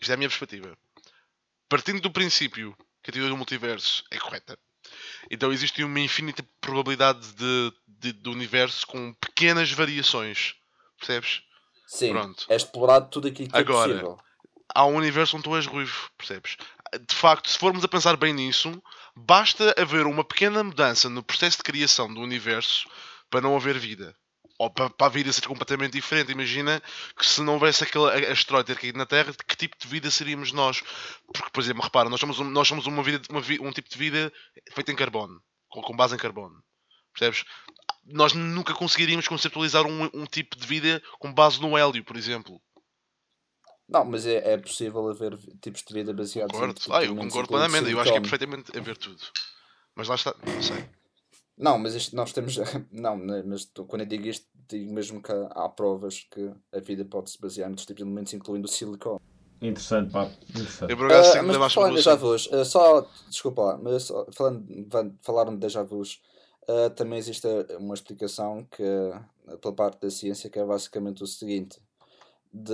isto 0.00 0.10
é 0.10 0.14
a 0.14 0.16
minha 0.16 0.28
perspectiva, 0.30 0.74
partindo 1.68 2.00
do 2.00 2.10
princípio 2.10 2.74
que 3.02 3.10
a 3.10 3.12
teoria 3.12 3.30
do 3.30 3.36
multiverso 3.36 4.04
é 4.10 4.18
correta, 4.18 4.58
então 5.30 5.52
existe 5.52 5.82
uma 5.84 6.00
infinita 6.00 6.44
probabilidade 6.60 7.32
de, 7.34 7.72
de- 7.86 8.12
do 8.12 8.30
universo 8.32 8.86
com 8.86 9.12
pequenas 9.14 9.70
variações, 9.72 10.54
percebes? 10.98 11.42
Sim, 11.86 12.10
Pronto. 12.12 12.46
é 12.48 12.56
explorado 12.56 13.08
tudo 13.10 13.28
aquilo 13.28 13.48
que 13.50 13.56
Agora, 13.56 13.90
é 13.92 13.94
possível. 13.94 14.18
há 14.74 14.86
um 14.86 14.96
universo 14.96 15.36
onde 15.36 15.44
tu 15.44 15.54
és 15.56 15.66
ruivo, 15.66 16.10
percebes? 16.16 16.56
De 17.08 17.14
facto, 17.14 17.48
se 17.48 17.58
formos 17.58 17.82
a 17.84 17.88
pensar 17.88 18.16
bem 18.16 18.32
nisso, 18.34 18.82
basta 19.16 19.74
haver 19.78 20.06
uma 20.06 20.24
pequena 20.24 20.62
mudança 20.62 21.08
no 21.08 21.22
processo 21.22 21.58
de 21.58 21.62
criação 21.62 22.12
do 22.12 22.20
universo 22.20 22.86
para 23.30 23.40
não 23.40 23.56
haver 23.56 23.78
vida. 23.78 24.14
Ou 24.62 24.70
para, 24.70 24.88
para 24.88 25.08
a 25.08 25.10
vida 25.10 25.32
ser 25.32 25.44
completamente 25.48 25.94
diferente. 25.94 26.30
Imagina 26.30 26.80
que 27.18 27.26
se 27.26 27.42
não 27.42 27.54
houvesse 27.54 27.82
aquele 27.82 28.08
asteroide 28.26 28.68
ter 28.68 28.78
caído 28.78 28.96
na 28.96 29.04
Terra, 29.04 29.34
que 29.34 29.56
tipo 29.56 29.76
de 29.76 29.88
vida 29.88 30.08
seríamos 30.08 30.52
nós? 30.52 30.84
Porque, 31.34 31.50
por 31.50 31.60
exemplo, 31.60 31.82
repara, 31.82 32.08
nós 32.08 32.20
somos, 32.20 32.38
um, 32.38 32.44
nós 32.44 32.68
somos 32.68 32.86
uma 32.86 33.02
vida, 33.02 33.20
uma 33.28 33.40
um 33.40 33.72
tipo 33.72 33.90
de 33.90 33.98
vida 33.98 34.32
feito 34.72 34.92
em 34.92 34.94
carbono, 34.94 35.42
com, 35.68 35.82
com 35.82 35.96
base 35.96 36.14
em 36.14 36.18
carbono. 36.18 36.62
Percebes? 37.12 37.44
Nós 38.06 38.34
nunca 38.34 38.72
conseguiríamos 38.72 39.26
conceptualizar 39.26 39.84
um, 39.84 40.08
um 40.14 40.26
tipo 40.26 40.56
de 40.56 40.64
vida 40.64 41.02
com 41.18 41.34
base 41.34 41.60
no 41.60 41.76
hélio, 41.76 42.04
por 42.04 42.16
exemplo. 42.16 42.62
Não, 43.88 44.04
mas 44.04 44.24
é, 44.26 44.52
é 44.52 44.56
possível 44.56 45.08
haver 45.08 45.36
tipos 45.60 45.82
de 45.82 45.92
vida 45.92 46.14
baseados 46.14 46.52
Concordo. 46.52 46.80
em 46.86 46.92
Ah, 46.92 47.04
eu 47.04 47.16
concordo 47.16 47.48
plenamente. 47.48 47.90
Eu 47.90 47.98
acho 47.98 48.12
que 48.12 48.18
é 48.18 48.20
perfeitamente 48.20 48.78
a 48.78 48.80
ver 48.80 48.96
tudo. 48.96 49.20
Mas 49.96 50.06
lá 50.06 50.14
está, 50.14 50.32
não 50.46 50.62
sei. 50.62 50.88
Não, 51.56 51.78
mas 51.78 51.94
isto 51.94 52.16
nós 52.16 52.32
temos. 52.32 52.56
Não, 52.90 53.16
mas 53.46 53.70
quando 53.86 54.02
eu 54.02 54.06
digo 54.06 54.26
isto, 54.26 54.46
digo 54.68 54.92
mesmo 54.92 55.22
que 55.22 55.32
há, 55.32 55.46
há 55.54 55.68
provas 55.68 56.26
que 56.30 56.52
a 56.72 56.80
vida 56.80 57.04
pode 57.04 57.30
se 57.30 57.40
basear 57.40 57.70
nos 57.70 57.82
tipos 57.82 57.96
de 57.96 58.02
elementos, 58.02 58.32
incluindo 58.34 58.66
o 58.66 58.70
silicone. 58.70 59.20
Interessante, 59.60 60.10
pá. 60.10 60.28
Interessante. 60.50 60.90
Eu 60.90 60.96
por 60.96 61.06
acaso 61.06 61.32
tenho 61.32 61.44
mas 61.44 61.68
de 61.68 61.74
falar 61.74 61.90
em 61.90 61.94
déjà 61.94 62.14
vus, 62.16 62.48
ah, 62.52 62.64
só. 62.64 63.08
Desculpa 63.28 63.62
lá, 63.62 63.78
mas 63.78 64.02
só, 64.02 64.26
falando, 64.32 65.16
falaram 65.20 65.54
de 65.54 65.60
déjà 65.60 65.82
vus, 65.84 66.20
ah, 66.68 66.90
também 66.90 67.18
existe 67.18 67.46
ah, 67.46 67.78
uma 67.78 67.94
explicação 67.94 68.66
que, 68.70 68.82
ah, 68.82 69.56
pela 69.58 69.74
parte 69.74 70.00
da 70.00 70.10
ciência 70.10 70.50
que 70.50 70.58
é 70.58 70.64
basicamente 70.64 71.22
o 71.22 71.26
seguinte: 71.26 71.80
de, 72.52 72.72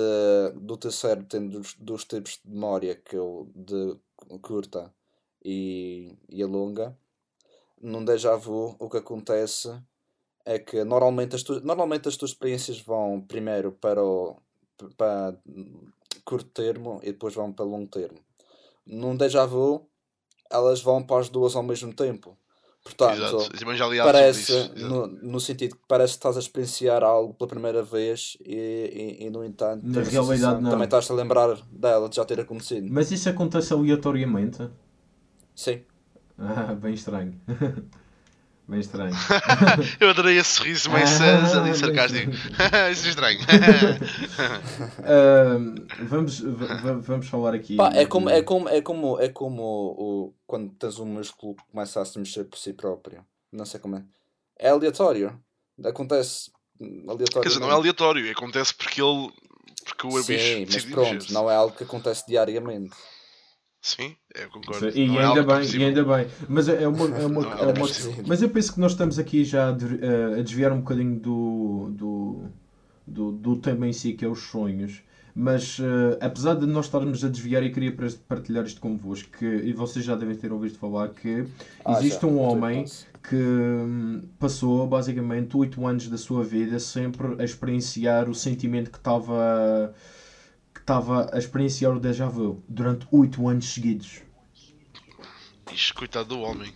do 0.57 0.77
teu 0.77 0.91
cérebro 0.91 1.27
tendo 1.29 1.59
dos, 1.59 1.75
dos 1.75 2.05
tipos 2.05 2.41
de 2.43 2.51
memória 2.51 2.95
que 2.95 3.17
eu 3.17 3.51
de 3.55 3.97
curta 4.41 4.93
e, 5.45 6.17
e 6.29 6.43
a 6.43 6.47
longa, 6.47 6.97
num 7.81 8.05
déjà 8.05 8.35
vu 8.35 8.75
o 8.79 8.89
que 8.89 8.97
acontece 8.97 9.71
é 10.49 10.59
que 10.59 10.83
normalmente 10.83 11.37
as, 11.37 11.43
tu, 11.43 11.61
normalmente 11.61 12.09
as 12.09 12.17
tuas 12.17 12.31
experiências 12.31 12.81
vão 12.81 13.21
primeiro 13.21 13.71
para 13.73 14.03
o 14.03 14.41
para 14.97 15.37
curto 16.25 16.49
termo 16.51 17.01
e 17.03 17.13
depois 17.13 17.35
vão 17.35 17.53
para 17.53 17.67
longo 17.67 17.89
termo. 17.89 18.19
Num 18.87 19.15
déjà 19.15 19.45
vu, 19.45 19.87
elas 20.51 20.81
vão 20.81 21.03
para 21.03 21.21
as 21.21 21.29
duas 21.29 21.55
ao 21.55 21.63
mesmo 21.63 21.93
tempo. 21.93 22.39
Portanto, 22.83 23.51
parece, 24.03 24.71
no, 24.77 25.07
no 25.07 25.41
sentido 25.41 25.77
que 25.77 25.83
parece 25.87 26.15
que 26.15 26.19
estás 26.19 26.37
a 26.37 26.41
experienciar 26.41 27.05
algo 27.05 27.35
pela 27.35 27.49
primeira 27.49 27.83
vez 27.83 28.39
e, 28.41 29.19
e, 29.21 29.27
e, 29.27 29.31
no 29.31 29.45
entanto, 29.45 29.85
Na 29.85 30.01
realidade, 30.01 30.63
não. 30.63 30.71
também 30.71 30.85
estás 30.87 31.11
a 31.11 31.15
lembrar 31.15 31.61
dela 31.71 32.09
de 32.09 32.17
já 32.17 32.25
ter 32.25 32.41
acontecido. 32.41 32.87
Mas 32.91 33.11
isso 33.11 33.29
acontece 33.29 33.75
aleatoriamente? 33.75 34.67
Sim. 35.55 35.83
Ah, 36.39 36.73
bem 36.81 36.95
estranho. 36.95 37.39
bem 38.69 38.81
estranho. 38.81 39.15
Eu 39.99 40.11
adorei 40.11 40.37
esse 40.39 40.51
sorriso 40.55 40.91
meio 40.91 41.07
Ah, 41.07 41.61
bem 41.63 41.75
sarcástico. 41.75 42.31
Isso 42.93 43.07
é 43.07 43.11
estranho. 43.11 43.41
Ahm, 45.05 45.75
vamos, 46.09 46.41
va- 46.41 46.75
va- 46.77 46.93
vamos 47.01 47.29
falar 47.29 47.55
aqui. 47.55 47.77
Pá, 47.77 47.91
é 47.95 48.07
como, 48.07 48.29
é 48.29 48.43
como, 48.43 48.69
é 48.69 48.81
como, 48.81 49.21
é 49.21 49.29
como 49.29 49.63
o, 49.63 50.35
quando 50.47 50.71
tens 50.75 50.99
um 50.99 51.07
músculo 51.07 51.55
que 51.55 51.63
começa 51.71 52.01
a 52.01 52.05
se 52.05 52.19
mexer 52.19 52.45
por 52.45 52.59
si 52.59 52.73
próprio. 52.73 53.25
Não 53.53 53.65
sei 53.65 53.81
como 53.81 53.97
é. 53.97 54.05
É 54.59 54.71
aleatório. 54.71 55.39
Acontece 55.85 56.51
aleatório. 56.81 57.43
Quer 57.43 57.49
dizer, 57.49 57.61
não 57.61 57.71
é 57.71 57.75
aleatório. 57.75 58.31
Acontece 58.31 58.75
porque 58.75 59.01
ele. 59.01 59.31
Porque 59.85 60.07
o 60.07 60.23
Sim, 60.23 60.33
bicho 60.67 60.67
mas 60.73 60.85
pronto, 60.85 61.33
não 61.33 61.51
é 61.51 61.55
algo 61.55 61.75
que 61.75 61.85
acontece 61.85 62.25
diariamente. 62.27 62.95
Sim, 63.89 64.15
eu 64.35 64.51
concordo. 64.51 64.89
E 64.91 65.07
Não 65.07 65.15
é 65.21 65.25
ainda 65.25 65.41
algo 65.41 65.55
bem, 65.55 65.71
e 65.81 65.85
ainda 65.85 66.05
bem. 66.05 66.27
Mas 66.47 66.69
é 66.69 66.87
uma, 66.87 67.05
é 67.07 67.27
uma, 67.27 67.43
é 67.43 67.63
é 67.63 67.67
uma- 67.67 67.73
previsível. 67.73 68.25
Mas 68.27 68.43
eu 68.43 68.51
penso 68.51 68.75
que 68.75 68.81
nós 68.81 68.93
estamos 68.93 69.19
aqui 69.19 69.45
já 69.45 69.71
a 69.71 69.73
de- 69.73 70.01
a 70.39 70.43
desviar 70.43 70.73
um 70.73 70.81
bocadinho 70.81 71.19
do, 71.19 71.89
do, 71.93 72.43
do, 73.07 73.33
do 73.33 73.57
tema 73.57 73.87
em 73.89 73.93
si, 73.95 74.13
que 74.13 74.25
é 74.25 74.29
os 74.29 74.41
sonhos. 74.41 75.01
Mas 75.35 75.79
eh, 75.81 76.19
apesar 76.21 76.55
de 76.55 76.67
nós 76.67 76.87
estarmos 76.87 77.25
a 77.25 77.29
desviar, 77.29 77.63
eu 77.63 77.73
queria 77.73 77.93
par- 77.93 78.11
partilhar 78.29 78.65
isto 78.67 78.81
convosco, 78.81 79.31
que, 79.39 79.47
e 79.47 79.73
vocês 79.73 80.05
já 80.05 80.15
devem 80.17 80.35
ter 80.37 80.53
ouvido 80.53 80.77
falar, 80.77 81.09
que 81.11 81.45
Ah, 81.85 81.93
existe 81.93 82.23
já, 82.23 82.27
um 82.27 82.39
homem 82.41 82.85
que 83.23 83.37
hum, 83.37 84.23
passou 84.39 84.87
basicamente 84.87 85.57
8 85.57 85.87
anos 85.87 86.09
da 86.09 86.19
sua 86.19 86.43
vida 86.45 86.79
sempre 86.79 87.37
a 87.41 87.45
experienciar 87.45 88.29
o 88.29 88.35
sentimento 88.35 88.91
que 88.91 88.99
estava 88.99 89.95
que 89.95 90.18
estava 90.89 91.29
a 91.35 91.39
experienciar 91.39 91.95
o 91.95 92.01
déjà 92.01 92.27
vu 92.27 92.63
durante 92.67 93.07
8 93.13 93.47
anos 93.47 93.67
seguidos. 93.75 94.23
Ixi, 95.71 95.93
coitado 95.93 96.31
do 96.31 96.41
homem. 96.41 96.73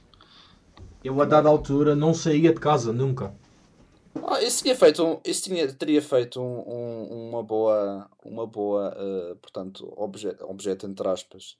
Eu 1.02 1.18
a 1.22 1.24
dada 1.24 1.48
altura 1.48 1.96
não 1.96 2.12
saía 2.12 2.52
de 2.52 2.60
casa 2.60 2.92
nunca. 2.92 3.34
Ah, 4.28 4.42
isso 4.42 4.62
tinha 4.62 4.76
feito, 4.76 5.02
um, 5.02 5.18
isso 5.24 5.44
tinha, 5.44 5.66
teria 5.72 6.02
feito 6.02 6.42
um, 6.42 6.58
um- 6.68 7.30
uma 7.30 7.42
boa, 7.42 8.06
uma 8.22 8.46
boa, 8.46 8.94
eh, 8.94 9.34
portanto, 9.40 9.90
objeto, 9.96 10.44
objeto 10.44 10.86
entre 10.86 11.08
aspas, 11.08 11.56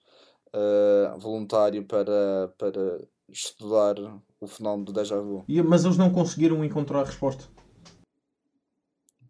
eh, 0.53 1.15
voluntário 1.19 1.83
para, 1.87 2.53
para 2.59 3.01
estudar 3.31 3.95
o 4.39 4.47
fenómeno 4.47 4.85
do 4.85 4.93
déjà 4.93 5.17
vu. 5.19 5.43
E- 5.49 5.63
mas 5.63 5.87
eles 5.87 5.97
não 5.97 6.13
conseguiram 6.13 6.63
encontrar 6.63 7.01
a 7.01 7.05
resposta. 7.05 7.45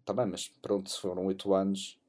Tá 0.04 0.12
bem, 0.12 0.26
mas 0.26 0.48
pronto, 0.60 0.90
se 0.90 0.98
foram 1.00 1.26
8 1.26 1.54
anos, 1.54 2.01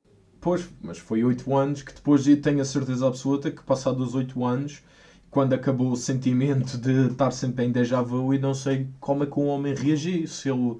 Pois, 0.43 0.67
mas 0.81 0.97
foi 0.97 1.23
8 1.23 1.55
anos 1.55 1.81
que 1.83 1.93
depois 1.93 2.27
eu 2.27 2.39
tenho 2.41 2.61
a 2.61 2.65
certeza 2.65 3.07
absoluta 3.07 3.49
que 3.49 3.63
passados 3.63 4.09
os 4.09 4.13
8 4.13 4.43
anos, 4.43 4.83
quando 5.31 5.53
acabou 5.53 5.89
o 5.89 5.95
sentimento 5.95 6.77
de 6.77 7.07
estar 7.11 7.31
sempre 7.31 7.63
em 7.63 7.71
déjà 7.71 8.01
vu 8.01 8.33
e 8.33 8.37
não 8.39 8.53
sei 8.53 8.87
como 8.99 9.23
é 9.23 9.25
que 9.25 9.39
um 9.39 9.47
homem 9.47 9.73
reagiu, 9.73 10.27
se 10.27 10.49
ele... 10.49 10.77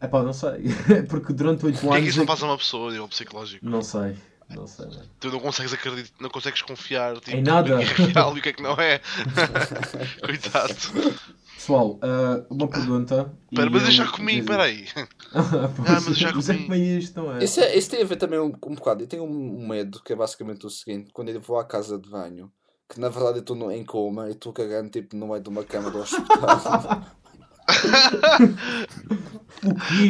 Epá, 0.00 0.22
não 0.22 0.34
sei. 0.34 0.68
Porque 1.08 1.32
durante 1.32 1.64
8 1.64 1.74
O 1.74 1.80
que 1.80 1.86
é 1.86 1.88
que 1.88 1.88
anos... 1.88 1.96
anos... 1.96 2.08
isso 2.10 2.18
não 2.18 2.26
faz 2.26 2.42
a 2.42 2.46
uma 2.46 2.58
pessoa 2.58 2.88
a 2.88 2.92
nível 2.92 3.08
psicológico? 3.08 3.64
Não 3.64 3.80
sei, 3.82 4.14
não 4.50 4.66
sei. 4.66 4.86
mano. 4.86 5.02
Tu 5.18 5.30
não 5.30 5.40
consegues 5.40 5.72
acreditar, 5.72 6.14
não 6.20 6.28
consegues 6.28 6.60
confiar 6.60 7.14
tipo, 7.20 7.36
Em 7.36 7.42
nada. 7.42 7.76
o 7.76 7.78
que 7.78 8.02
é 8.02 8.04
real 8.06 8.36
e 8.36 8.40
o 8.40 8.42
que 8.42 8.48
é 8.50 8.52
que 8.52 8.62
não 8.62 8.74
é. 8.74 9.00
Coitado. 10.22 10.74
Pessoal, 11.62 11.92
uh, 11.92 12.44
uma 12.50 12.66
pergunta. 12.66 13.32
Pera, 13.54 13.70
mas 13.70 13.84
eu 13.84 13.92
já 13.92 14.10
comi, 14.10 14.42
peraí. 14.42 14.84
ah, 15.32 15.70
mas 15.86 16.08
eu 16.08 16.14
já 16.14 16.32
comi. 16.32 16.64
comi 16.64 16.98
isto, 16.98 17.22
não 17.22 17.36
é? 17.36 17.44
Isso, 17.44 17.60
é, 17.60 17.76
isso 17.76 17.88
tem 17.88 18.02
a 18.02 18.04
ver 18.04 18.16
também 18.16 18.40
um, 18.40 18.46
um 18.46 18.74
bocado. 18.74 19.04
Eu 19.04 19.06
tenho 19.06 19.22
um 19.22 19.68
medo 19.68 20.02
que 20.02 20.12
é 20.12 20.16
basicamente 20.16 20.66
o 20.66 20.70
seguinte: 20.70 21.12
quando 21.12 21.28
eu 21.28 21.40
vou 21.40 21.56
à 21.56 21.64
casa 21.64 21.96
de 21.96 22.10
banho, 22.10 22.50
que 22.88 22.98
na 22.98 23.08
verdade 23.08 23.38
eu 23.38 23.42
estou 23.42 23.70
em 23.70 23.84
coma 23.84 24.28
e 24.28 24.32
estou 24.32 24.52
cagando 24.52 24.90
tipo 24.90 25.14
no 25.14 25.28
meio 25.28 25.40
de 25.40 25.48
uma 25.48 25.62
cama 25.62 25.88
do 25.88 25.98
hospital. 26.00 27.04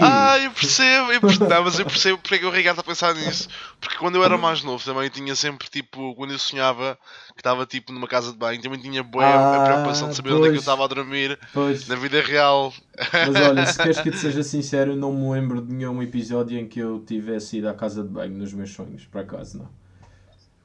ah, 0.00 0.38
eu 0.38 0.50
percebo, 0.53 1.12
eu 1.12 1.20
percebo, 1.20 1.48
não, 1.48 1.64
mas 1.64 1.78
eu 1.78 1.84
percebo 1.84 2.18
porque 2.18 2.36
é 2.36 2.38
que 2.38 2.46
o 2.46 2.50
Ricardo 2.50 2.80
está 2.80 2.90
a 2.90 2.94
pensar 2.94 3.14
nisso. 3.14 3.48
Porque 3.80 3.96
quando 3.96 4.16
eu 4.16 4.24
era 4.24 4.38
mais 4.38 4.62
novo 4.62 4.82
também 4.82 5.11
tinha 5.11 5.36
sempre 5.36 5.68
tipo, 5.68 6.14
quando 6.14 6.32
eu 6.32 6.38
sonhava 6.38 6.98
que 7.34 7.40
estava 7.40 7.66
tipo 7.66 7.92
numa 7.92 8.09
casa 8.09 8.32
de 8.32 8.38
banho, 8.38 8.62
também 8.62 8.80
tinha 8.80 9.03
boa 9.03 9.24
ah, 9.24 9.62
a 9.62 9.66
preocupação 9.66 10.09
de 10.09 10.16
saber 10.16 10.30
pois, 10.30 10.40
onde 10.40 10.48
é 10.48 10.50
que 10.53 10.57
eu 10.57 10.61
estava 10.61 10.84
a 10.84 10.86
dormir 10.86 11.38
pois. 11.53 11.86
na 11.86 11.96
vida 11.96 12.22
real. 12.22 12.72
Mas 13.12 13.48
olha, 13.48 13.66
se 13.66 13.78
queres 13.78 14.00
que 14.00 14.11
te 14.11 14.18
seja 14.18 14.42
sincero, 14.44 14.96
não 14.96 15.12
me 15.12 15.30
lembro 15.30 15.61
de 15.61 15.72
nenhum 15.72 16.03
episódio 16.03 16.59
em 16.59 16.66
que 16.66 16.80
eu 16.80 17.00
tivesse 17.07 17.59
ido 17.59 17.68
à 17.68 17.74
casa 17.74 18.03
de 18.03 18.09
banho 18.09 18.36
nos 18.36 18.53
meus 18.55 18.72
sonhos, 18.72 19.05
por 19.05 19.20
acaso 19.20 19.59
não. 19.59 19.82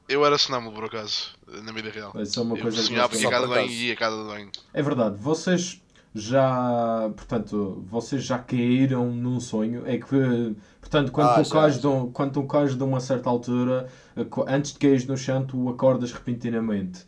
Eu 0.08 0.24
era 0.24 0.38
sonâmbulo 0.38 0.74
por 0.74 0.84
acaso, 0.86 1.34
na 1.46 1.70
vida 1.70 1.90
real. 1.90 2.14
Isso 2.18 2.40
é 2.40 2.42
uma 2.42 2.56
coisa 2.56 2.78
eu 2.78 2.82
sonhava 2.82 3.14
que 3.14 3.20
ia 3.20 3.28
à 3.28 3.30
casa 3.30 3.46
de 3.46 3.52
banho 3.52 3.68
e 3.68 3.86
ia 3.88 3.92
à 3.92 3.96
casa 3.96 4.16
de 4.16 4.24
banho. 4.24 4.50
É 4.72 4.82
verdade, 4.82 5.18
vocês 5.18 5.82
já, 6.14 7.10
portanto, 7.16 7.84
vocês 7.88 8.24
já 8.24 8.38
caíram 8.38 9.10
num 9.12 9.40
sonho, 9.40 9.86
é 9.86 9.98
que, 9.98 10.56
portanto, 10.80 11.12
quando, 11.12 11.28
ah, 11.28 11.42
tu, 11.42 11.50
cais 11.50 11.76
de, 11.76 11.88
quando 12.12 12.32
tu 12.32 12.42
cais 12.44 12.74
de 12.74 12.82
uma 12.82 13.00
certa 13.00 13.28
altura, 13.28 13.88
eh, 14.16 14.26
antes 14.48 14.72
de 14.72 14.78
cair 14.78 15.06
no 15.06 15.16
chão, 15.16 15.44
tu 15.46 15.68
acordas 15.68 16.12
repentinamente. 16.12 17.04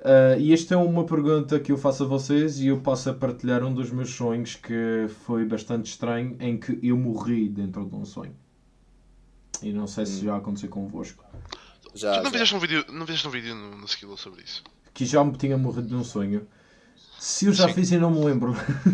Uh, 0.00 0.40
e 0.40 0.54
esta 0.54 0.74
é 0.74 0.76
uma 0.78 1.04
pergunta 1.04 1.60
que 1.60 1.70
eu 1.70 1.76
faço 1.76 2.04
a 2.04 2.06
vocês 2.06 2.58
e 2.58 2.68
eu 2.68 2.80
passo 2.80 3.10
a 3.10 3.14
partilhar 3.14 3.62
um 3.62 3.74
dos 3.74 3.90
meus 3.90 4.08
sonhos 4.08 4.54
que 4.56 5.06
foi 5.26 5.44
bastante 5.44 5.90
estranho, 5.90 6.36
em 6.40 6.58
que 6.58 6.78
eu 6.82 6.96
morri 6.96 7.50
dentro 7.50 7.84
de 7.84 7.94
um 7.94 8.04
sonho. 8.06 8.34
E 9.62 9.72
não 9.72 9.86
sei 9.86 10.06
se 10.06 10.22
hum. 10.22 10.24
já 10.24 10.36
aconteceu 10.36 10.70
convosco. 10.70 11.22
Já, 11.94 12.18
tu 12.18 12.24
não 12.24 12.30
fizeste 12.30 12.54
um 12.54 12.58
vídeo, 12.58 12.84
não 12.90 13.04
fizeste 13.04 13.28
um 13.28 13.30
vídeo 13.30 13.54
no, 13.54 13.76
no 13.76 13.84
Skill 13.84 14.16
sobre 14.16 14.42
isso? 14.42 14.62
Que 14.94 15.04
já 15.04 15.22
me 15.22 15.36
tinha 15.36 15.58
morrido 15.58 15.94
num 15.94 16.04
sonho. 16.04 16.46
Se 17.20 17.44
eu 17.44 17.52
já 17.52 17.68
Sim. 17.68 17.74
fiz 17.74 17.92
e 17.92 17.98
não 17.98 18.10
me 18.10 18.24
lembro. 18.24 18.56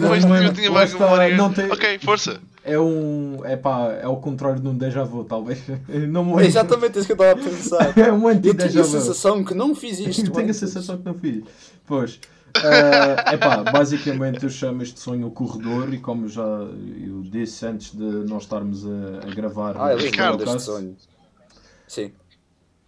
não 0.00 0.08
pois 0.08 0.24
lembro. 0.24 0.42
eu 0.46 0.52
tinha 0.52 0.68
mais 0.68 0.92
memória. 0.92 1.36
Não 1.36 1.52
tem... 1.52 1.70
Ok, 1.70 2.00
força. 2.00 2.40
É 2.64 2.76
um. 2.76 3.40
É 3.44 3.56
pá, 3.56 3.92
é 3.92 4.08
o 4.08 4.16
contrário 4.16 4.60
de 4.60 4.66
um 4.66 4.76
déjà 4.76 5.04
vu, 5.04 5.22
talvez. 5.22 5.62
Não 5.88 6.24
me 6.24 6.30
lembro. 6.30 6.44
É 6.44 6.46
exatamente 6.46 6.98
isso 6.98 7.06
que 7.06 7.12
eu 7.12 7.14
estava 7.14 7.40
a 7.40 7.42
pensar. 7.42 7.96
é 7.96 8.12
um 8.12 8.26
anti 8.26 8.48
Eu 8.48 8.54
tenho 8.56 8.80
a 8.80 8.84
sensação 8.84 9.44
que 9.44 9.54
não 9.54 9.74
fiz 9.76 10.00
isto. 10.00 10.26
eu 10.26 10.32
tenho 10.32 10.50
a 10.50 10.54
sensação 10.54 10.98
que 10.98 11.04
não 11.06 11.14
fiz. 11.14 11.44
Pois. 11.86 12.20
Uh, 12.56 13.32
epá, 13.32 13.62
basicamente 13.62 14.42
eu 14.42 14.50
chamo 14.50 14.82
este 14.82 14.98
sonho 14.98 15.28
o 15.28 15.30
corredor 15.30 15.94
e 15.94 15.98
como 15.98 16.28
já 16.28 16.42
eu 16.42 17.22
disse 17.22 17.64
antes 17.64 17.94
de 17.94 18.04
nós 18.28 18.42
estarmos 18.42 18.84
a, 18.84 19.28
a 19.28 19.34
gravar 19.34 19.76
ah, 19.76 19.94
Ricardo, 19.94 20.42
este 20.42 20.62
sonho. 20.62 20.96
Sim. 21.86 22.12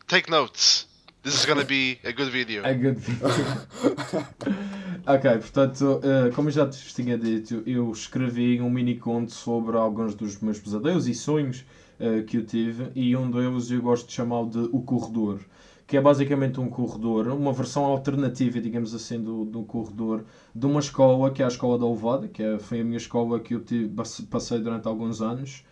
Take 0.09 0.29
notes. 0.29 0.92
This 1.23 1.35
is 1.35 1.47
gonna 1.47 1.65
be 1.65 2.01
a 2.03 2.11
good 2.11 2.33
video. 2.33 2.65
A 2.65 2.73
good 2.73 2.99
video. 2.99 3.29
ok, 5.07 5.39
portanto, 5.39 6.01
uh, 6.03 6.35
como 6.35 6.51
já 6.51 6.69
te 6.69 6.93
tinha 6.93 7.17
dito, 7.17 7.63
eu 7.65 7.93
escrevi 7.93 8.61
um 8.61 8.69
mini 8.69 8.99
conto 8.99 9.31
sobre 9.31 9.77
alguns 9.77 10.17
dos 10.17 10.41
meus 10.41 10.59
pesadelos 10.59 11.07
e 11.07 11.15
sonhos 11.15 11.65
uh, 12.01 12.25
que 12.25 12.39
eu 12.39 12.45
tive, 12.45 12.91
e 12.97 13.17
um 13.17 13.31
deles 13.31 13.71
eu 13.71 13.81
gosto 13.81 14.09
de 14.09 14.15
chamar 14.15 14.47
de 14.47 14.69
O 14.73 14.83
Corredor, 14.83 15.39
que 15.87 15.97
é 15.97 16.01
basicamente 16.01 16.59
um 16.59 16.69
corredor, 16.69 17.29
uma 17.29 17.53
versão 17.53 17.85
alternativa, 17.85 18.61
digamos 18.61 18.93
assim, 18.93 19.23
do, 19.23 19.45
do 19.45 19.63
corredor 19.63 20.25
de 20.53 20.67
uma 20.67 20.81
escola, 20.81 21.31
que 21.31 21.41
é 21.41 21.45
a 21.45 21.49
Escola 21.49 21.79
da 21.79 21.87
Ovada, 21.87 22.27
que 22.27 22.43
é, 22.43 22.59
foi 22.59 22.81
a 22.81 22.85
minha 22.85 22.97
escola 22.97 23.39
que 23.39 23.55
eu 23.55 23.61
tive, 23.61 23.95
passei 24.29 24.59
durante 24.59 24.89
alguns 24.89 25.23
anos. 25.23 25.63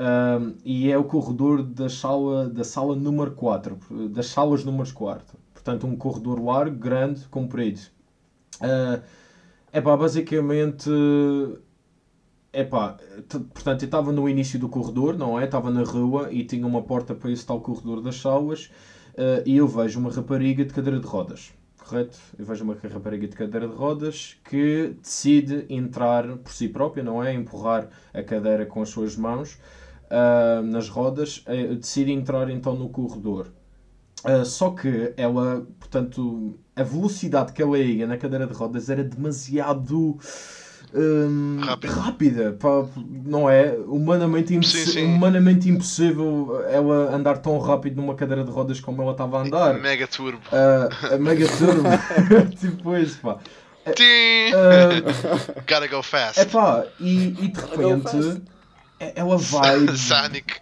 Um, 0.00 0.54
e 0.64 0.90
é 0.90 0.96
o 0.96 1.04
corredor 1.04 1.62
da 1.62 1.90
sala, 1.90 2.48
da 2.48 2.64
sala 2.64 2.96
número 2.96 3.32
4, 3.32 4.08
das 4.08 4.28
salas 4.28 4.64
número 4.64 4.90
4. 4.94 5.36
Portanto, 5.52 5.86
um 5.86 5.94
corredor 5.94 6.42
largo, 6.42 6.74
grande, 6.74 7.28
comprido. 7.28 7.80
Uh, 8.62 9.02
epá, 9.70 9.94
basicamente. 9.98 10.88
Epá, 12.50 12.96
portanto, 13.52 13.82
eu 13.82 13.86
estava 13.86 14.10
no 14.10 14.26
início 14.26 14.58
do 14.58 14.70
corredor, 14.70 15.18
não 15.18 15.38
é? 15.38 15.44
Estava 15.44 15.70
na 15.70 15.82
rua 15.82 16.32
e 16.32 16.44
tinha 16.44 16.66
uma 16.66 16.82
porta 16.82 17.14
para 17.14 17.30
esse 17.30 17.44
tal 17.44 17.60
corredor 17.60 18.00
das 18.00 18.16
salas 18.16 18.70
uh, 19.14 19.42
e 19.44 19.58
eu 19.58 19.68
vejo 19.68 20.00
uma 20.00 20.10
rapariga 20.10 20.64
de 20.64 20.72
cadeira 20.72 20.98
de 20.98 21.06
rodas, 21.06 21.52
correto? 21.78 22.18
Eu 22.38 22.44
vejo 22.46 22.64
uma 22.64 22.74
rapariga 22.74 23.28
de 23.28 23.36
cadeira 23.36 23.68
de 23.68 23.74
rodas 23.74 24.36
que 24.48 24.96
decide 25.00 25.66
entrar 25.68 26.38
por 26.38 26.52
si 26.52 26.68
própria, 26.68 27.04
não 27.04 27.22
é? 27.22 27.34
Empurrar 27.34 27.88
a 28.14 28.22
cadeira 28.22 28.64
com 28.64 28.80
as 28.80 28.88
suas 28.88 29.14
mãos 29.14 29.58
uh, 30.10 30.62
nas 30.62 30.88
rodas, 30.88 31.44
uh, 31.46 31.74
decide 31.76 32.12
entrar 32.12 32.50
então 32.50 32.74
no 32.74 32.88
corredor. 32.88 33.48
Uh, 34.24 34.44
só 34.44 34.70
que 34.70 35.14
ela, 35.16 35.66
portanto, 35.78 36.58
a 36.76 36.82
velocidade 36.82 37.52
que 37.52 37.62
ela 37.62 37.78
ia 37.78 38.06
na 38.06 38.18
cadeira 38.18 38.46
de 38.46 38.52
rodas 38.52 38.90
era 38.90 39.02
demasiado 39.02 40.18
um, 40.92 41.60
rápida, 41.86 42.56
pá, 42.58 42.84
não 43.24 43.48
é? 43.48 43.76
Humanamente, 43.86 44.54
imposs 44.54 44.70
sim, 44.72 44.86
sim. 44.86 45.04
humanamente 45.04 45.68
impossível 45.68 46.64
ela 46.68 47.14
andar 47.14 47.38
tão 47.38 47.58
rápido 47.58 47.96
numa 47.96 48.14
cadeira 48.14 48.44
de 48.44 48.50
rodas 48.50 48.80
como 48.80 49.00
ela 49.02 49.12
estava 49.12 49.38
a 49.38 49.42
andar. 49.42 49.74
Mega 49.78 50.06
turbo. 50.06 50.42
Uh, 50.48 51.18
mega 51.18 51.46
turbo. 51.46 51.88
tipo 52.58 52.96
isso, 52.96 53.20
pá. 53.20 53.38
Uh, 53.86 55.62
Gotta 55.66 55.88
go 55.88 56.02
fast. 56.02 56.40
Epá, 56.40 56.84
e, 56.98 57.28
e 57.28 57.48
de 57.48 57.60
repente 57.60 58.16
é, 58.16 58.59
ela 59.00 59.38
vai. 59.38 59.86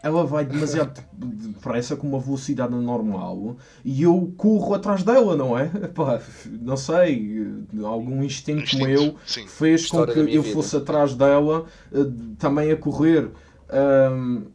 ela 0.01 0.25
vai 0.25 0.45
demasiado 0.45 1.03
depressa 1.13 1.97
com 1.97 2.07
uma 2.07 2.21
velocidade 2.21 2.73
normal 2.73 3.57
e 3.85 4.03
eu 4.03 4.33
corro 4.37 4.75
atrás 4.75 5.03
dela, 5.03 5.37
não 5.37 5.59
é? 5.59 5.65
Epá, 5.83 6.21
não 6.47 6.77
sei, 6.77 7.65
algum 7.85 8.23
instinto, 8.23 8.63
instinto 8.63 8.87
meu 8.87 9.17
sim. 9.27 9.45
fez 9.49 9.83
História 9.83 10.15
com 10.15 10.25
que 10.25 10.35
eu 10.37 10.43
vida. 10.43 10.55
fosse 10.55 10.77
atrás 10.77 11.15
dela 11.15 11.67
eh, 11.93 12.07
também 12.39 12.71
a 12.71 12.77
correr. 12.77 13.29
Um, 13.71 14.47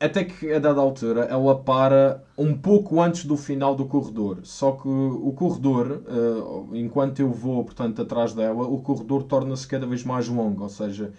até 0.00 0.24
que 0.24 0.52
a 0.52 0.58
dada 0.58 0.80
altura 0.80 1.22
ela 1.24 1.58
para 1.58 2.22
um 2.36 2.56
pouco 2.56 3.00
antes 3.00 3.24
do 3.24 3.36
final 3.36 3.74
do 3.74 3.84
corredor. 3.84 4.38
Só 4.44 4.72
que 4.72 4.88
o 4.88 5.32
corredor, 5.32 6.02
uh, 6.06 6.76
enquanto 6.76 7.20
eu 7.20 7.30
vou 7.30 7.64
portanto 7.64 8.02
atrás 8.02 8.32
dela, 8.32 8.62
o 8.62 8.80
corredor 8.80 9.24
torna-se 9.24 9.66
cada 9.66 9.86
vez 9.86 10.04
mais 10.04 10.28
longo, 10.28 10.62
ou 10.62 10.68
seja, 10.68 11.12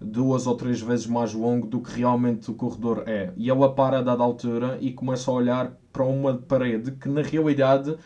duas 0.00 0.46
ou 0.46 0.54
três 0.54 0.80
vezes 0.80 1.06
mais 1.06 1.32
longo 1.32 1.66
do 1.66 1.80
que 1.80 1.98
realmente 1.98 2.50
o 2.50 2.54
corredor 2.54 3.04
é. 3.06 3.32
E 3.36 3.50
ela 3.50 3.74
para 3.74 3.98
a 3.98 4.02
dada 4.02 4.22
altura 4.22 4.78
e 4.80 4.92
começa 4.92 5.30
a 5.30 5.34
olhar 5.34 5.72
para 5.92 6.04
uma 6.04 6.34
parede 6.34 6.92
que 6.92 7.08
na 7.08 7.22
realidade 7.22 7.96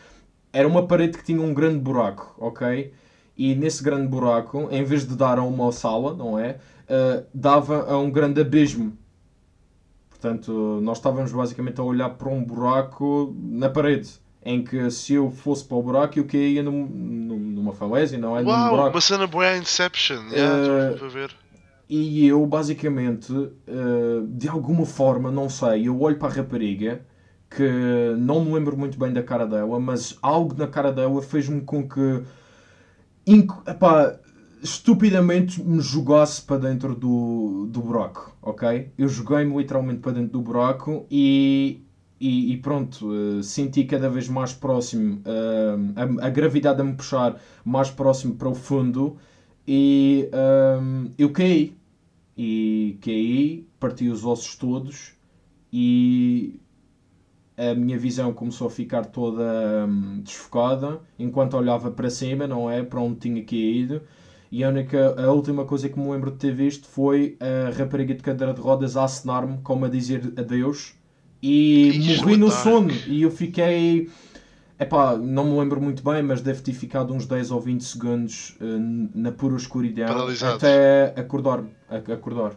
era 0.53 0.67
uma 0.67 0.87
parede 0.87 1.17
que 1.17 1.23
tinha 1.23 1.41
um 1.41 1.53
grande 1.53 1.79
buraco, 1.79 2.35
ok? 2.37 2.93
E 3.37 3.55
nesse 3.55 3.83
grande 3.83 4.07
buraco, 4.07 4.67
em 4.71 4.83
vez 4.83 5.07
de 5.07 5.15
dar 5.15 5.37
a 5.37 5.43
uma 5.43 5.71
sala, 5.71 6.13
não 6.13 6.37
é? 6.37 6.59
Uh, 6.89 7.25
dava 7.33 7.89
a 7.89 7.97
um 7.97 8.11
grande 8.11 8.41
abismo. 8.41 8.97
Portanto, 10.09 10.79
nós 10.81 10.97
estávamos 10.97 11.31
basicamente 11.31 11.79
a 11.79 11.83
olhar 11.83 12.09
para 12.11 12.29
um 12.29 12.43
buraco 12.43 13.35
na 13.37 13.69
parede 13.69 14.21
em 14.43 14.63
que 14.63 14.89
se 14.89 15.13
eu 15.13 15.29
fosse 15.31 15.63
para 15.63 15.77
o 15.77 15.83
buraco 15.83 16.17
eu 16.17 16.25
caía 16.25 16.63
num, 16.63 16.85
numa 16.85 17.73
falésia, 17.73 18.17
não 18.17 18.37
é? 18.37 18.41
Uau, 18.41 18.89
uma 18.89 19.01
cena 19.01 19.27
boa 19.27 19.55
Inception, 19.55 20.21
yeah, 20.31 20.95
uh, 20.95 21.09
ver. 21.09 21.31
E 21.93 22.25
eu, 22.25 22.45
basicamente, 22.45 23.33
uh, 23.33 24.25
de 24.25 24.47
alguma 24.47 24.85
forma, 24.85 25.29
não 25.29 25.49
sei, 25.49 25.89
eu 25.89 25.99
olho 25.99 26.17
para 26.17 26.29
a 26.29 26.35
rapariga, 26.37 27.05
que 27.49 28.15
não 28.17 28.45
me 28.45 28.53
lembro 28.53 28.77
muito 28.77 28.97
bem 28.97 29.11
da 29.11 29.21
cara 29.21 29.45
dela, 29.45 29.77
mas 29.77 30.17
algo 30.21 30.55
na 30.57 30.67
cara 30.67 30.89
dela 30.89 31.21
fez-me 31.21 31.59
com 31.59 31.85
que, 31.85 32.23
epá, 33.67 34.17
estupidamente, 34.63 35.61
me 35.61 35.81
jogasse 35.81 36.41
para 36.41 36.69
dentro 36.69 36.95
do, 36.95 37.65
do 37.69 37.81
buraco, 37.81 38.37
ok? 38.41 38.93
Eu 38.97 39.09
joguei-me 39.09 39.57
literalmente 39.57 39.99
para 39.99 40.13
dentro 40.13 40.31
do 40.31 40.41
buraco 40.41 41.05
e, 41.11 41.83
e, 42.21 42.53
e 42.53 42.57
pronto, 42.57 43.05
uh, 43.09 43.43
senti 43.43 43.83
cada 43.83 44.07
vez 44.07 44.29
mais 44.29 44.53
próximo, 44.53 45.21
uh, 45.25 46.21
a, 46.21 46.27
a 46.27 46.29
gravidade 46.29 46.79
a 46.79 46.85
me 46.85 46.93
puxar 46.93 47.37
mais 47.65 47.91
próximo 47.91 48.35
para 48.35 48.47
o 48.47 48.55
fundo 48.55 49.17
e 49.67 50.29
eu 51.17 51.29
caí 51.31 51.80
e 52.43 52.97
caí, 53.01 53.67
parti 53.79 54.09
os 54.09 54.25
ossos 54.25 54.55
todos 54.55 55.13
e 55.71 56.59
a 57.55 57.75
minha 57.75 57.99
visão 57.99 58.33
começou 58.33 58.65
a 58.65 58.69
ficar 58.71 59.05
toda 59.05 59.85
hum, 59.87 60.21
desfocada 60.23 61.01
enquanto 61.19 61.55
olhava 61.55 61.91
para 61.91 62.09
cima, 62.09 62.47
não 62.47 62.67
é? 62.67 62.81
Para 62.81 62.99
onde 62.99 63.19
tinha 63.19 63.45
caído. 63.45 64.01
E 64.51 64.63
a, 64.63 64.69
única, 64.69 65.21
a 65.23 65.31
última 65.31 65.65
coisa 65.65 65.87
que 65.87 65.99
me 65.99 66.09
lembro 66.09 66.31
de 66.31 66.37
ter 66.37 66.55
visto 66.55 66.87
foi 66.87 67.37
a 67.39 67.69
rapariga 67.77 68.15
de 68.15 68.23
cadeira 68.23 68.55
de 68.55 68.59
rodas 68.59 68.97
a 68.97 69.03
acenar-me, 69.03 69.59
como 69.59 69.85
a 69.85 69.87
dizer 69.87 70.33
adeus, 70.35 70.95
e 71.43 71.89
Ixi, 71.89 72.17
morri 72.17 72.37
no 72.37 72.49
sono. 72.49 72.91
E 73.07 73.21
eu 73.21 73.29
fiquei 73.29 74.09
Epá, 74.81 75.15
não 75.15 75.45
me 75.45 75.59
lembro 75.59 75.79
muito 75.79 76.01
bem, 76.01 76.23
mas 76.23 76.41
deve 76.41 76.61
ter 76.63 76.73
ficado 76.73 77.13
uns 77.13 77.27
10 77.27 77.51
ou 77.51 77.61
20 77.61 77.81
segundos 77.83 78.55
uh, 78.59 79.11
na 79.13 79.31
pura 79.31 79.55
escuridão 79.55 80.07
até 80.55 81.13
acordar, 81.15 81.63
acordar. 81.87 82.55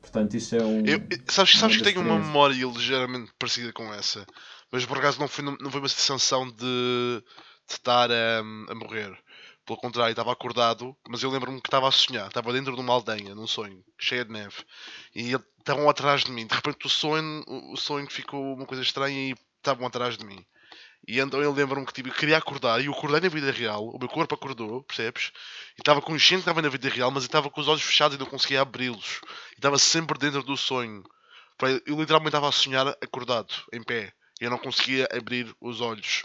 Portanto, 0.00 0.34
isso 0.34 0.56
é 0.56 0.64
um. 0.64 0.86
Eu- 0.86 1.02
sabes 1.28 1.58
sabes 1.58 1.76
que 1.76 1.82
tenho 1.82 2.00
uma 2.00 2.18
memória 2.18 2.64
ligeiramente 2.64 3.32
parecida 3.38 3.70
com 3.70 3.92
essa, 3.92 4.26
mas 4.70 4.86
por 4.86 4.96
acaso 4.96 5.20
não 5.20 5.28
foi, 5.28 5.44
não 5.44 5.70
foi 5.70 5.80
uma 5.80 5.88
sensação 5.90 6.48
de, 6.48 6.56
de 6.56 7.72
estar 7.74 8.10
a, 8.10 8.38
a 8.40 8.74
morrer. 8.74 9.14
Pelo 9.66 9.78
contrário, 9.78 10.10
estava 10.12 10.32
acordado, 10.32 10.96
mas 11.06 11.22
eu 11.22 11.30
lembro-me 11.30 11.60
que 11.60 11.68
estava 11.68 11.86
a 11.86 11.92
sonhar. 11.92 12.28
Estava 12.28 12.50
dentro 12.52 12.74
de 12.74 12.80
uma 12.80 12.94
aldeia, 12.94 13.34
num 13.34 13.46
sonho, 13.46 13.84
cheia 13.98 14.24
de 14.24 14.32
neve. 14.32 14.56
E 15.14 15.32
estavam 15.58 15.88
atrás 15.88 16.24
de 16.24 16.32
mim. 16.32 16.46
De 16.46 16.54
repente 16.54 16.86
o 16.86 16.88
sonho, 16.88 17.44
o 17.46 17.76
sonho 17.76 18.10
ficou 18.10 18.54
uma 18.54 18.64
coisa 18.64 18.82
estranha 18.82 19.30
e 19.30 19.34
estavam 19.58 19.86
atrás 19.86 20.16
de 20.16 20.24
mim. 20.24 20.42
E 21.06 21.18
então 21.18 21.42
eu 21.42 21.52
lembro-me 21.52 21.84
que 21.84 21.92
tipo, 21.92 22.08
eu 22.08 22.14
queria 22.14 22.38
acordar 22.38 22.80
e 22.80 22.86
eu 22.86 22.92
acordei 22.92 23.20
na 23.20 23.28
vida 23.28 23.50
real, 23.50 23.88
o 23.88 23.98
meu 23.98 24.08
corpo 24.08 24.34
acordou, 24.34 24.82
percebes? 24.84 25.32
E 25.76 25.80
estava 25.80 26.00
consciente 26.00 26.44
que 26.44 26.50
estava 26.50 26.62
na 26.62 26.68
vida 26.68 26.88
real, 26.88 27.10
mas 27.10 27.24
eu 27.24 27.26
estava 27.26 27.50
com 27.50 27.60
os 27.60 27.68
olhos 27.68 27.82
fechados 27.82 28.16
e 28.16 28.20
não 28.20 28.26
conseguia 28.26 28.62
abri-los. 28.62 29.20
E 29.52 29.56
estava 29.56 29.78
sempre 29.78 30.18
dentro 30.18 30.42
do 30.42 30.56
sonho. 30.56 31.02
Eu 31.86 31.98
literalmente 31.98 32.28
estava 32.28 32.48
a 32.48 32.52
sonhar 32.52 32.86
acordado, 32.88 33.52
em 33.72 33.82
pé. 33.82 34.12
E 34.40 34.44
eu 34.44 34.50
não 34.50 34.58
conseguia 34.58 35.08
abrir 35.12 35.54
os 35.60 35.80
olhos. 35.80 36.22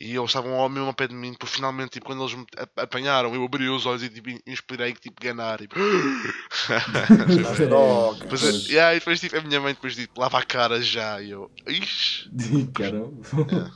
E 0.00 0.16
eles 0.16 0.30
estavam 0.30 0.54
ao 0.54 0.68
mesmo 0.70 0.94
pé 0.94 1.06
de 1.06 1.14
mim, 1.14 1.34
por 1.34 1.46
finalmente, 1.46 1.90
tipo, 1.90 2.06
quando 2.06 2.22
eles 2.22 2.34
me 2.34 2.46
apanharam, 2.76 3.34
eu 3.34 3.44
abri 3.44 3.68
os 3.68 3.84
olhos 3.84 4.02
e 4.02 4.08
tipo, 4.08 4.30
inspirei 4.46 4.94
que 4.94 5.00
tipo 5.00 5.22
ganar. 5.22 5.58
Tipo... 5.58 5.74
Depois, 8.18 8.42
é- 8.42 8.72
yeah, 8.72 8.94
e 8.94 8.98
depois 8.98 9.20
tipo, 9.20 9.36
a 9.36 9.42
minha 9.42 9.60
mãe 9.60 9.74
depois 9.74 9.94
tipo, 9.94 10.18
lava 10.18 10.38
a 10.38 10.42
cara 10.42 10.80
já. 10.80 11.20
E 11.20 11.32
eu, 11.32 11.50
ixi. 11.66 12.30
Caramba. 12.72 13.70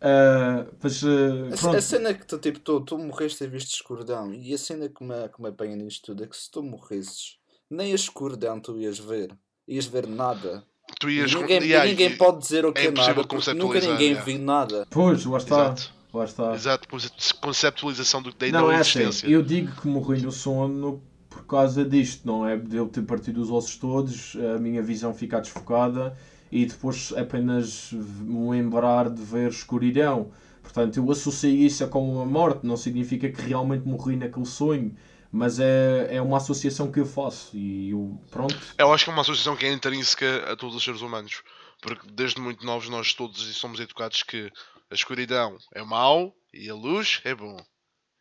Ah, 0.00 0.66
mas, 0.82 1.02
ah, 1.04 1.70
A, 1.72 1.76
a 1.76 1.80
cena 1.82 2.14
que 2.14 2.26
tu, 2.26 2.38
tipo, 2.38 2.58
tu, 2.60 2.80
tu 2.80 2.98
morreste 2.98 3.42
e 3.44 3.46
viste 3.48 3.74
escuridão. 3.74 4.32
E 4.32 4.54
a 4.54 4.58
cena 4.58 4.88
que 4.88 5.02
me, 5.02 5.28
que 5.28 5.42
me 5.42 5.48
apanha 5.48 5.76
nisto 5.76 6.06
tudo 6.06 6.24
é 6.24 6.26
que 6.26 6.36
se 6.36 6.50
tu 6.50 6.62
morresses, 6.62 7.36
nem 7.70 7.92
a 7.92 7.94
escuridão 7.94 8.60
tu 8.60 8.78
ias 8.78 8.98
ver. 8.98 9.36
Ias 9.66 9.86
ver 9.86 10.06
nada. 10.06 10.64
Tu 11.00 11.10
E 11.10 11.18
ias. 11.18 11.34
ninguém, 11.34 11.62
yeah, 11.62 11.86
e 11.86 11.90
ninguém 11.90 12.10
e- 12.12 12.16
pode 12.16 12.38
dizer 12.38 12.64
o 12.64 12.72
que 12.72 12.80
é 12.80 12.86
é, 12.86 12.90
nada. 12.90 13.14
Nunca 13.54 13.80
ninguém 13.80 14.08
yeah. 14.08 14.22
viu 14.24 14.38
nada. 14.38 14.86
Pois, 14.90 15.24
lá 15.24 15.38
está. 15.38 15.56
Exato. 15.56 15.92
Lá 16.14 16.24
está. 16.24 16.54
Exato, 16.54 16.88
conce- 16.88 17.10
conceptualização 17.40 18.22
do 18.22 18.32
tem 18.32 18.50
Não, 18.50 18.68
da 18.68 18.72
é 18.74 18.76
assim, 18.78 19.00
existência. 19.00 19.26
eu 19.28 19.42
digo 19.42 19.78
que 19.78 19.86
morri 19.86 20.22
no 20.22 20.32
sono 20.32 21.02
por 21.28 21.44
causa 21.44 21.84
disto, 21.84 22.26
não 22.26 22.46
é? 22.48 22.56
De 22.56 22.76
eu 22.76 22.88
ter 22.88 23.02
partido 23.02 23.42
os 23.42 23.50
ossos 23.50 23.76
todos, 23.76 24.34
a 24.54 24.58
minha 24.58 24.82
visão 24.82 25.12
ficar 25.12 25.40
desfocada 25.40 26.16
e 26.50 26.66
depois 26.66 27.12
apenas 27.16 27.90
me 27.92 28.50
lembrar 28.50 29.10
de 29.10 29.22
ver 29.22 29.50
escuridão. 29.50 30.30
Portanto, 30.62 30.96
eu 30.98 31.10
associei 31.10 31.54
isso 31.54 31.84
a 31.84 31.88
como 31.88 32.12
uma 32.12 32.26
morte, 32.26 32.66
não 32.66 32.76
significa 32.76 33.28
que 33.30 33.40
realmente 33.40 33.86
morri 33.86 34.16
naquele 34.16 34.46
sonho, 34.46 34.94
mas 35.32 35.58
é, 35.58 36.08
é 36.16 36.22
uma 36.22 36.36
associação 36.38 36.90
que 36.90 37.00
eu 37.00 37.06
faço 37.06 37.56
e 37.56 37.90
eu, 37.90 38.20
pronto. 38.30 38.56
Eu 38.76 38.92
acho 38.92 39.04
que 39.04 39.10
é 39.10 39.12
uma 39.12 39.22
associação 39.22 39.56
que 39.56 39.66
é 39.66 39.72
intrínseca 39.72 40.50
a 40.50 40.56
todos 40.56 40.76
os 40.76 40.82
seres 40.82 41.00
humanos. 41.00 41.42
Porque 41.80 42.08
desde 42.10 42.40
muito 42.40 42.66
novos 42.66 42.88
nós 42.88 43.14
todos 43.14 43.40
somos 43.56 43.78
educados 43.78 44.22
que 44.22 44.50
a 44.90 44.94
escuridão 44.94 45.56
é 45.74 45.82
mau 45.82 46.34
e 46.52 46.68
a 46.68 46.74
luz 46.74 47.20
é 47.24 47.34
bom. 47.34 47.56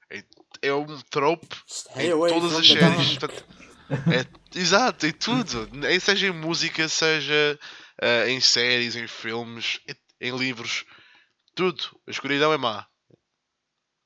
É, 0.09 0.23
é 0.61 0.73
um 0.73 0.99
trope 1.09 1.47
Stay 1.67 2.11
em 2.11 2.11
todas 2.11 2.53
as 2.53 2.67
séries. 2.67 3.17
Portanto, 3.17 3.45
é- 4.11 4.59
exato, 4.59 5.07
em 5.07 5.11
tudo. 5.11 5.67
Seja 5.99 6.27
em 6.27 6.31
música, 6.31 6.87
seja 6.87 7.59
ah, 8.01 8.29
em 8.29 8.39
séries, 8.39 8.95
em 8.95 9.07
filmes, 9.07 9.79
em 10.19 10.35
livros. 10.35 10.85
Tudo. 11.55 11.83
A 12.07 12.11
escuridão 12.11 12.53
é 12.53 12.57
má. 12.57 12.87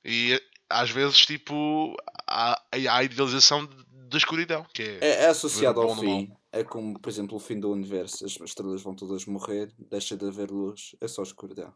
E 0.03 0.33
eh, 0.33 0.41
às 0.69 0.89
vezes, 0.89 1.25
tipo, 1.25 1.95
há, 2.27 2.53
há 2.53 2.95
a 2.97 3.03
idealização 3.03 3.67
da 4.09 4.17
escuridão. 4.17 4.65
Que 4.73 4.83
é, 4.83 4.99
É, 5.01 5.23
é 5.23 5.27
associado 5.27 5.81
ao 5.81 5.95
fim. 5.95 6.31
É 6.51 6.63
como, 6.63 6.99
por 6.99 7.09
exemplo, 7.09 7.37
o 7.37 7.39
fim 7.39 7.59
do 7.59 7.71
universo. 7.71 8.25
As 8.25 8.31
estrelas 8.31 8.81
vão 8.81 8.93
todas 8.93 9.25
morrer, 9.25 9.71
deixa 9.77 10.17
de 10.17 10.27
haver 10.27 10.51
luz, 10.51 10.95
é 10.99 11.07
só 11.07 11.23
escuridão. 11.23 11.73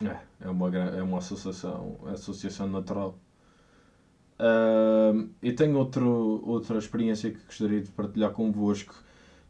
É, 0.00 0.46
é 0.46 0.48
uma, 0.48 0.76
é 0.76 1.02
uma 1.02 1.18
associação, 1.18 1.98
associação 2.06 2.68
natural. 2.68 3.18
Ahm, 4.38 5.30
eu 5.42 5.56
tenho 5.56 5.76
outro, 5.76 6.42
outra 6.46 6.78
experiência 6.78 7.30
que 7.32 7.44
gostaria 7.44 7.80
de 7.80 7.90
partilhar 7.90 8.30
convosco, 8.32 8.94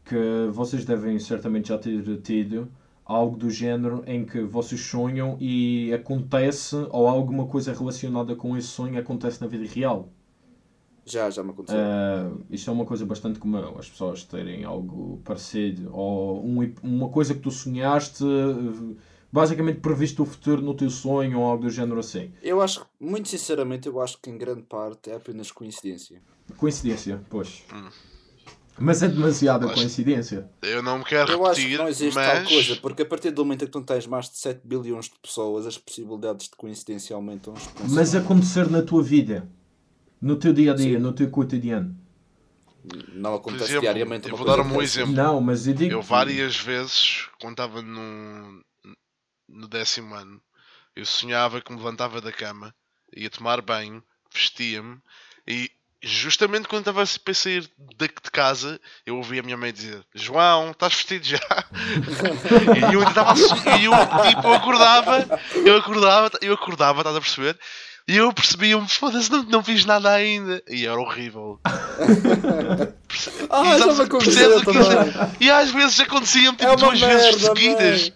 que 0.09 0.49
vocês 0.51 0.83
devem 0.83 1.19
certamente 1.19 1.69
já 1.69 1.77
ter 1.77 2.03
tido, 2.21 2.67
algo 3.05 3.37
do 3.37 3.49
género 3.49 4.03
em 4.07 4.25
que 4.25 4.41
vocês 4.41 4.81
sonham 4.81 5.37
e 5.39 5.93
acontece, 5.93 6.75
ou 6.89 7.07
alguma 7.07 7.45
coisa 7.45 7.71
relacionada 7.73 8.35
com 8.35 8.57
esse 8.57 8.67
sonho 8.67 8.99
acontece 8.99 9.39
na 9.39 9.47
vida 9.47 9.71
real. 9.71 10.09
Já, 11.05 11.29
já 11.29 11.43
me 11.43 11.51
aconteceu. 11.51 11.79
Ah, 11.79 12.31
isto 12.49 12.69
é 12.69 12.73
uma 12.73 12.85
coisa 12.85 13.05
bastante 13.05 13.39
comum, 13.39 13.77
as 13.77 13.87
pessoas 13.89 14.23
terem 14.23 14.63
algo 14.63 15.21
parecido, 15.23 15.89
ou 15.93 16.43
um 16.43 16.73
uma 16.81 17.09
coisa 17.09 17.35
que 17.35 17.39
tu 17.39 17.51
sonhaste, 17.51 18.23
basicamente 19.31 19.79
previste 19.79 20.19
o 20.21 20.25
futuro 20.25 20.61
no 20.61 20.73
teu 20.73 20.89
sonho, 20.89 21.39
ou 21.39 21.45
algo 21.45 21.63
do 21.63 21.69
género 21.69 21.99
assim. 21.99 22.31
Eu 22.41 22.61
acho, 22.61 22.83
muito 22.99 23.29
sinceramente, 23.29 23.87
eu 23.87 24.01
acho 24.01 24.19
que 24.19 24.29
em 24.29 24.37
grande 24.37 24.63
parte 24.63 25.11
é 25.11 25.15
apenas 25.15 25.51
coincidência. 25.51 26.19
Coincidência, 26.57 27.21
pois. 27.29 27.63
Hum. 27.73 27.89
Mas 28.79 29.03
é 29.03 29.07
demasiada 29.07 29.67
coincidência. 29.73 30.49
Eu 30.61 30.81
não 30.81 30.99
me 30.99 31.05
quero 31.05 31.31
Eu 31.31 31.45
acho 31.45 31.61
que 31.61 31.77
não 31.77 31.87
existe 31.87 32.15
mas 32.15 32.27
tal 32.27 32.47
coisa, 32.47 32.75
porque 32.77 33.01
a 33.01 33.05
partir 33.05 33.31
do 33.31 33.43
momento 33.43 33.63
em 33.63 33.65
que 33.65 33.71
tu 33.71 33.81
tens 33.81 34.07
mais 34.07 34.29
de 34.29 34.37
7 34.37 34.61
bilhões 34.63 35.05
de 35.05 35.19
pessoas, 35.21 35.65
as 35.65 35.77
possibilidades 35.77 36.47
de 36.47 36.55
coincidência 36.55 37.15
aumentam 37.15 37.53
Mas 37.89 38.15
acontecer 38.15 38.69
na 38.69 38.81
tua 38.81 39.03
vida, 39.03 39.49
no 40.21 40.35
teu 40.35 40.53
dia 40.53 40.71
a 40.71 40.75
dia, 40.75 40.97
Sim. 40.97 41.03
no 41.03 41.13
teu 41.13 41.29
cotidiano. 41.29 41.95
Não 43.13 43.35
acontece 43.35 43.65
exemplo, 43.65 43.81
diariamente 43.81 44.29
eu 44.29 44.37
vou 44.37 44.45
dar 44.45 44.59
um 44.61 44.67
bom 44.67 44.81
exemplo. 44.81 45.13
Não, 45.13 45.41
mas 45.41 45.67
eu 45.67 45.73
digo. 45.73 45.93
eu 45.93 46.01
várias 46.01 46.57
vezes, 46.57 47.27
quando 47.39 47.53
estava 47.53 47.81
no, 47.81 48.63
no 49.47 49.67
décimo 49.67 50.15
ano, 50.15 50.41
eu 50.95 51.05
sonhava 51.05 51.61
que 51.61 51.71
me 51.71 51.77
levantava 51.77 52.21
da 52.21 52.31
cama, 52.31 52.73
ia 53.15 53.29
tomar 53.29 53.61
banho, 53.61 54.01
vestia-me 54.33 54.97
e 55.47 55.69
justamente 56.01 56.67
quando 56.67 56.81
estava 56.81 57.01
a 57.03 57.05
sair 57.33 57.61
de, 57.61 58.07
de 58.07 58.31
casa, 58.31 58.79
eu 59.05 59.17
ouvia 59.17 59.41
a 59.41 59.43
minha 59.43 59.57
mãe 59.57 59.71
dizer: 59.73 60.01
João, 60.15 60.71
estás 60.71 60.93
vestido 60.93 61.25
já? 61.25 61.39
e 62.89 62.93
eu 62.93 63.03
estava 63.03 63.31
a 63.31 63.35
so- 63.35 63.55
e 63.79 63.85
eu 63.85 63.91
tipo 64.31 64.47
acordava, 64.53 65.39
eu 65.65 65.77
acordava, 65.77 66.31
eu 66.41 66.53
acordava, 66.53 66.99
estás 67.01 67.15
a 67.15 67.21
perceber? 67.21 67.59
E 68.07 68.17
eu 68.17 68.33
percebia-me, 68.33 68.87
foda-se, 68.87 69.29
não, 69.31 69.43
não 69.43 69.63
fiz 69.63 69.85
nada 69.85 70.11
ainda. 70.11 70.63
E 70.67 70.83
era 70.87 70.99
horrível. 70.99 71.59
Perce- 73.07 73.31
Ah, 73.51 73.63
me 73.63 74.01
aconteceu 74.01 74.59
percebes 74.59 74.63
também. 74.63 75.35
E 75.39 75.51
às 75.51 75.69
vezes 75.69 75.99
acontecia-me 75.99 76.57
tipo 76.57 76.71
É 76.71 76.75
duas 76.75 76.99
vezes 76.99 77.23
merda, 77.35 77.39
seguidas. 77.55 78.01
mãe. 78.09 78.13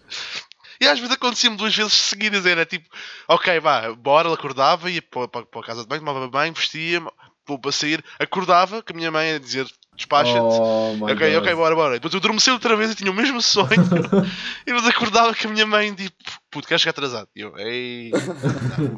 E 0.81 0.88
às 0.88 0.99
vezes 0.99 1.13
acontecia-me 1.13 1.55
duas 1.57 1.75
vezes 1.75 1.93
seguidas. 1.93 2.45
Era 2.45 2.65
tipo, 2.65 2.89
ok, 3.27 3.59
vá, 3.59 3.93
bora, 3.93 4.34
acordava, 4.34 4.89
ia 4.89 5.01
para, 5.01 5.27
para, 5.27 5.45
para 5.45 5.61
a 5.61 5.63
casa 5.63 5.81
de 5.84 5.88
banho, 5.88 6.01
tomava 6.01 6.27
banho, 6.27 6.53
vestia-me, 6.53 7.09
vou 7.48 7.60
para 7.60 7.72
sair, 7.72 8.04
acordava, 8.20 8.82
com 8.82 8.94
a 8.94 8.96
minha 8.96 9.12
mãe 9.12 9.34
a 9.34 9.39
dizer 9.39 9.66
despacha-te. 9.96 10.39
Oh, 10.39 10.98
Ok, 11.04 11.16
God. 11.34 11.44
ok, 11.44 11.54
bora, 11.56 11.76
bora. 11.76 11.94
Depois 11.94 12.12
eu 12.14 12.20
adormeci 12.20 12.50
outra 12.50 12.76
vez 12.76 12.91
e 12.91 12.96
tinha 12.96 13.12
o 13.12 13.14
mesmo 13.14 13.39
sonho. 13.41 13.68
e 14.66 14.72
depois 14.74 14.88
acordava 14.88 15.36
com 15.36 15.48
a 15.48 15.52
minha 15.52 15.68
mãe 15.68 15.94
tipo, 15.94 16.16
puto, 16.50 16.68
queres 16.68 16.82
chegar 16.82 16.91
atrasado? 16.91 17.28
E 17.36 17.41
eu, 17.41 17.56
ei. 17.60 18.12
Não. 18.12 18.98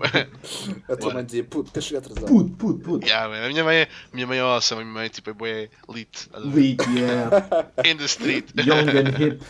A 0.88 0.96
tua 0.96 1.14
mãe 1.14 1.26
dizia, 1.26 1.44
puto, 1.44 1.70
queres 1.72 1.86
chegar 1.88 2.00
atrasado? 2.00 2.26
Puto, 2.28 2.52
puto, 2.56 2.80
puto. 2.80 3.06
Yeah, 3.06 3.28
man, 3.28 3.46
a 3.46 3.50
minha 3.50 3.64
mãe, 3.66 3.76
é- 3.78 3.84
a 4.12 4.16
minha 4.16 4.26
mãe 4.28 4.38
é 4.38 4.42
awesome, 4.42 4.82
a 4.82 4.86
minha 4.86 4.94
mãe 4.94 5.10
tipo, 5.10 5.30
é 5.30 5.34
bué 5.34 5.70
lit. 5.90 6.30
Lit, 6.38 6.82
yeah. 6.96 7.30
In 7.84 7.98
the 7.98 8.06
street. 8.06 8.52
Young 8.56 8.88
and 8.90 9.18
hip. 9.18 9.44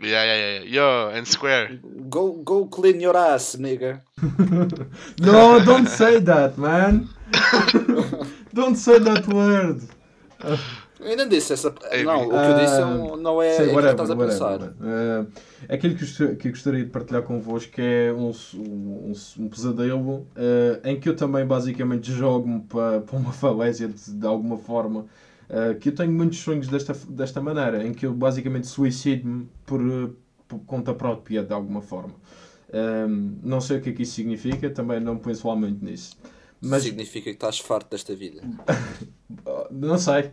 Yeah, 0.00 0.24
yeah, 0.24 0.36
yeah. 0.36 0.60
Yo, 0.64 1.08
and 1.14 1.26
square. 1.26 1.78
Go, 2.08 2.32
go 2.32 2.66
clean 2.66 3.00
your 3.00 3.16
ass, 3.16 3.56
nigga. 3.56 4.00
No, 5.20 5.64
don't 5.64 5.88
say 5.88 6.20
that, 6.20 6.58
man. 6.58 7.08
don't 8.54 8.76
say 8.76 8.98
that 8.98 9.26
word. 9.28 9.80
Eu 11.00 11.08
ainda 11.10 11.26
disse 11.26 11.52
essa. 11.52 11.72
Não, 12.04 12.26
o 12.26 12.30
que 12.30 12.34
eu 12.34 12.58
disse 12.58 12.82
um- 12.82 13.16
não 13.16 13.40
é, 13.42 13.56
que 13.56 13.62
whatever, 13.64 13.90
estás 13.92 14.10
a 14.10 14.16
pensar. 14.16 14.52
whatever. 14.52 14.74
Eh, 14.82 15.74
aquilo 15.74 15.94
que, 15.94 16.48
eu 16.48 16.50
gostaria 16.52 16.84
de 16.84 16.90
partilhar 16.90 17.22
convosco 17.22 17.72
é 17.78 18.12
um, 18.12 18.32
um, 18.54 19.12
um 19.38 19.48
pesadelo 19.48 20.26
eh, 20.36 20.80
em 20.84 20.98
que 21.00 21.08
eu 21.08 21.14
também 21.14 21.44
basicamente 21.46 22.10
jogo-me 22.12 22.60
para, 22.60 23.00
para 23.06 23.16
uma 23.18 23.32
falésia 23.32 23.88
de, 23.88 24.10
de 24.12 24.26
alguma 24.26 24.56
forma. 24.58 25.06
Eh, 25.48 25.74
que 25.74 25.90
eu 25.90 25.94
tenho 25.94 26.12
muitos 26.12 26.38
sonhos 26.38 26.68
desta, 26.68 26.92
desta 27.08 27.40
maneira, 27.40 27.86
em 27.86 27.92
que 27.92 28.06
eu 28.06 28.12
basicamente 28.12 28.66
suicido-me 28.66 29.48
por, 29.64 29.80
eh, 29.80 30.10
por 30.48 30.58
conta 30.60 30.92
própria 30.94 31.42
de 31.42 31.52
alguma 31.52 31.80
forma. 31.80 32.14
Ehm, 32.72 33.38
não 33.42 33.60
sei 33.60 33.78
o 33.78 33.80
que 33.80 33.90
é 33.90 33.92
que 33.92 34.02
isso 34.02 34.14
significa, 34.14 34.68
também 34.70 35.00
não 35.00 35.18
penso 35.18 35.40
atualmente 35.40 35.84
nisso. 35.84 36.16
Mas 36.60 36.82
Significa 36.82 37.24
que 37.24 37.30
estás 37.30 37.58
farto 37.58 37.90
desta 37.90 38.14
vida. 38.14 38.42
Uh, 38.42 39.68
Não 39.70 39.98
sei. 39.98 40.30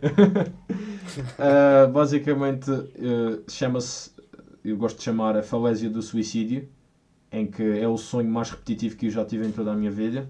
Uh, 1.38 1.88
basicamente, 1.92 2.70
uh, 2.70 3.44
chama-se, 3.48 4.10
eu 4.64 4.76
gosto 4.76 4.98
de 4.98 5.04
chamar 5.04 5.36
a 5.36 5.42
falésia 5.42 5.88
do 5.90 6.02
suicídio, 6.02 6.68
em 7.30 7.46
que 7.46 7.62
é 7.62 7.86
o 7.86 7.96
sonho 7.96 8.30
mais 8.30 8.50
repetitivo 8.50 8.96
que 8.96 9.06
eu 9.06 9.10
já 9.10 9.24
tive 9.24 9.46
em 9.46 9.52
toda 9.52 9.72
a 9.72 9.74
minha 9.74 9.90
vida, 9.90 10.28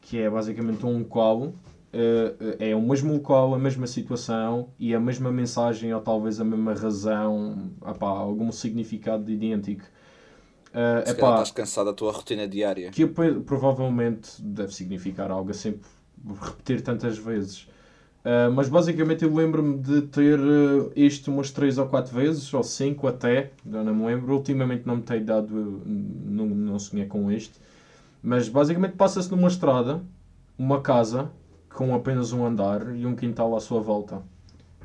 que 0.00 0.18
é 0.18 0.30
basicamente 0.30 0.86
um 0.86 1.00
local, 1.00 1.52
uh, 1.96 2.56
é 2.58 2.76
o 2.76 2.80
mesmo 2.80 3.14
local, 3.14 3.54
a 3.54 3.58
mesma 3.58 3.86
situação 3.86 4.68
e 4.78 4.94
a 4.94 5.00
mesma 5.00 5.32
mensagem 5.32 5.92
ou 5.94 6.00
talvez 6.00 6.40
a 6.40 6.44
mesma 6.44 6.74
razão, 6.74 7.70
epá, 7.86 8.08
algum 8.08 8.52
significado 8.52 9.30
idêntico. 9.30 9.84
Uh, 10.68 11.06
Se 11.06 11.12
epá, 11.12 11.30
estás 11.30 11.50
cansado 11.50 11.86
da 11.86 11.92
tua 11.94 12.12
rotina 12.12 12.46
diária. 12.46 12.90
Que 12.90 13.06
provavelmente 13.06 14.30
deve 14.40 14.74
significar 14.74 15.30
algo 15.30 15.50
assim, 15.50 15.80
repetir 16.40 16.82
tantas 16.82 17.16
vezes. 17.16 17.68
Uh, 18.26 18.50
mas 18.52 18.68
basicamente 18.68 19.24
eu 19.24 19.32
lembro-me 19.32 19.78
de 19.78 20.02
ter 20.02 20.38
uh, 20.38 20.90
isto 20.96 21.30
umas 21.30 21.50
3 21.52 21.78
ou 21.78 21.86
4 21.86 22.12
vezes, 22.12 22.52
ou 22.52 22.62
5 22.62 23.06
até, 23.06 23.52
não 23.64 23.94
me 23.94 24.06
lembro. 24.06 24.34
Ultimamente 24.34 24.82
não 24.84 24.96
me 24.96 25.02
tenho 25.02 25.24
dado, 25.24 25.82
não, 25.86 26.46
não 26.46 26.78
sonhei 26.78 27.06
com 27.06 27.30
isto. 27.30 27.58
Mas 28.22 28.48
basicamente 28.48 28.96
passa-se 28.96 29.30
numa 29.30 29.46
estrada, 29.46 30.02
uma 30.58 30.80
casa 30.80 31.30
com 31.76 31.94
apenas 31.94 32.32
um 32.32 32.44
andar 32.44 32.96
e 32.96 33.04
um 33.04 33.14
quintal 33.14 33.54
à 33.54 33.60
sua 33.60 33.80
volta. 33.80 34.22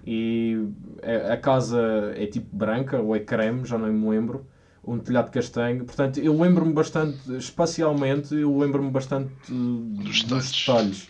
E 0.06 0.68
a, 1.02 1.34
a 1.34 1.38
casa 1.38 1.82
é 2.18 2.26
tipo 2.26 2.54
branca 2.54 3.00
ou 3.00 3.16
é 3.16 3.20
creme, 3.20 3.64
já 3.66 3.78
não 3.78 3.92
me 3.92 4.10
lembro. 4.10 4.46
Um 4.86 5.00
telhado 5.00 5.32
castanho. 5.32 5.86
Portanto, 5.86 6.20
eu 6.20 6.38
lembro-me 6.38 6.74
bastante, 6.74 7.38
espacialmente, 7.38 8.36
eu 8.36 8.58
lembro-me 8.58 8.92
bastante 8.92 9.32
uh, 9.50 9.54
dos, 9.54 10.24
dos 10.24 10.52
detalhes. 10.52 11.10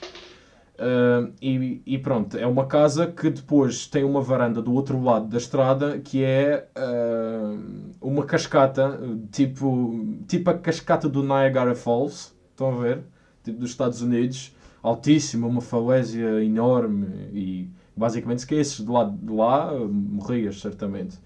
Uh, 0.75 1.33
e, 1.41 1.81
e, 1.85 1.97
pronto, 1.97 2.37
é 2.37 2.45
uma 2.45 2.67
casa 2.67 3.07
que 3.07 3.29
depois 3.29 3.87
tem 3.87 4.03
uma 4.03 4.21
varanda 4.21 4.61
do 4.61 4.73
outro 4.73 5.01
lado 5.01 5.27
da 5.27 5.37
estrada 5.37 5.99
que 5.99 6.23
é 6.23 6.67
uh, 6.77 7.59
uma 7.99 8.23
cascata, 8.25 8.99
tipo, 9.31 10.15
tipo 10.27 10.49
a 10.49 10.53
cascata 10.53 11.09
do 11.09 11.23
Niagara 11.23 11.73
Falls, 11.73 12.33
estão 12.51 12.73
a 12.73 12.81
ver? 12.81 13.03
Tipo 13.43 13.59
dos 13.59 13.71
Estados 13.71 14.01
Unidos, 14.01 14.53
altíssima, 14.81 15.47
uma 15.47 15.61
falésia 15.61 16.43
enorme 16.43 17.07
e 17.33 17.69
basicamente 17.95 18.41
se 18.41 18.47
caísses 18.47 18.83
de 18.83 18.91
lado 18.91 19.17
de 19.17 19.31
lá, 19.31 19.73
morrias 19.73 20.59
certamente. 20.59 21.17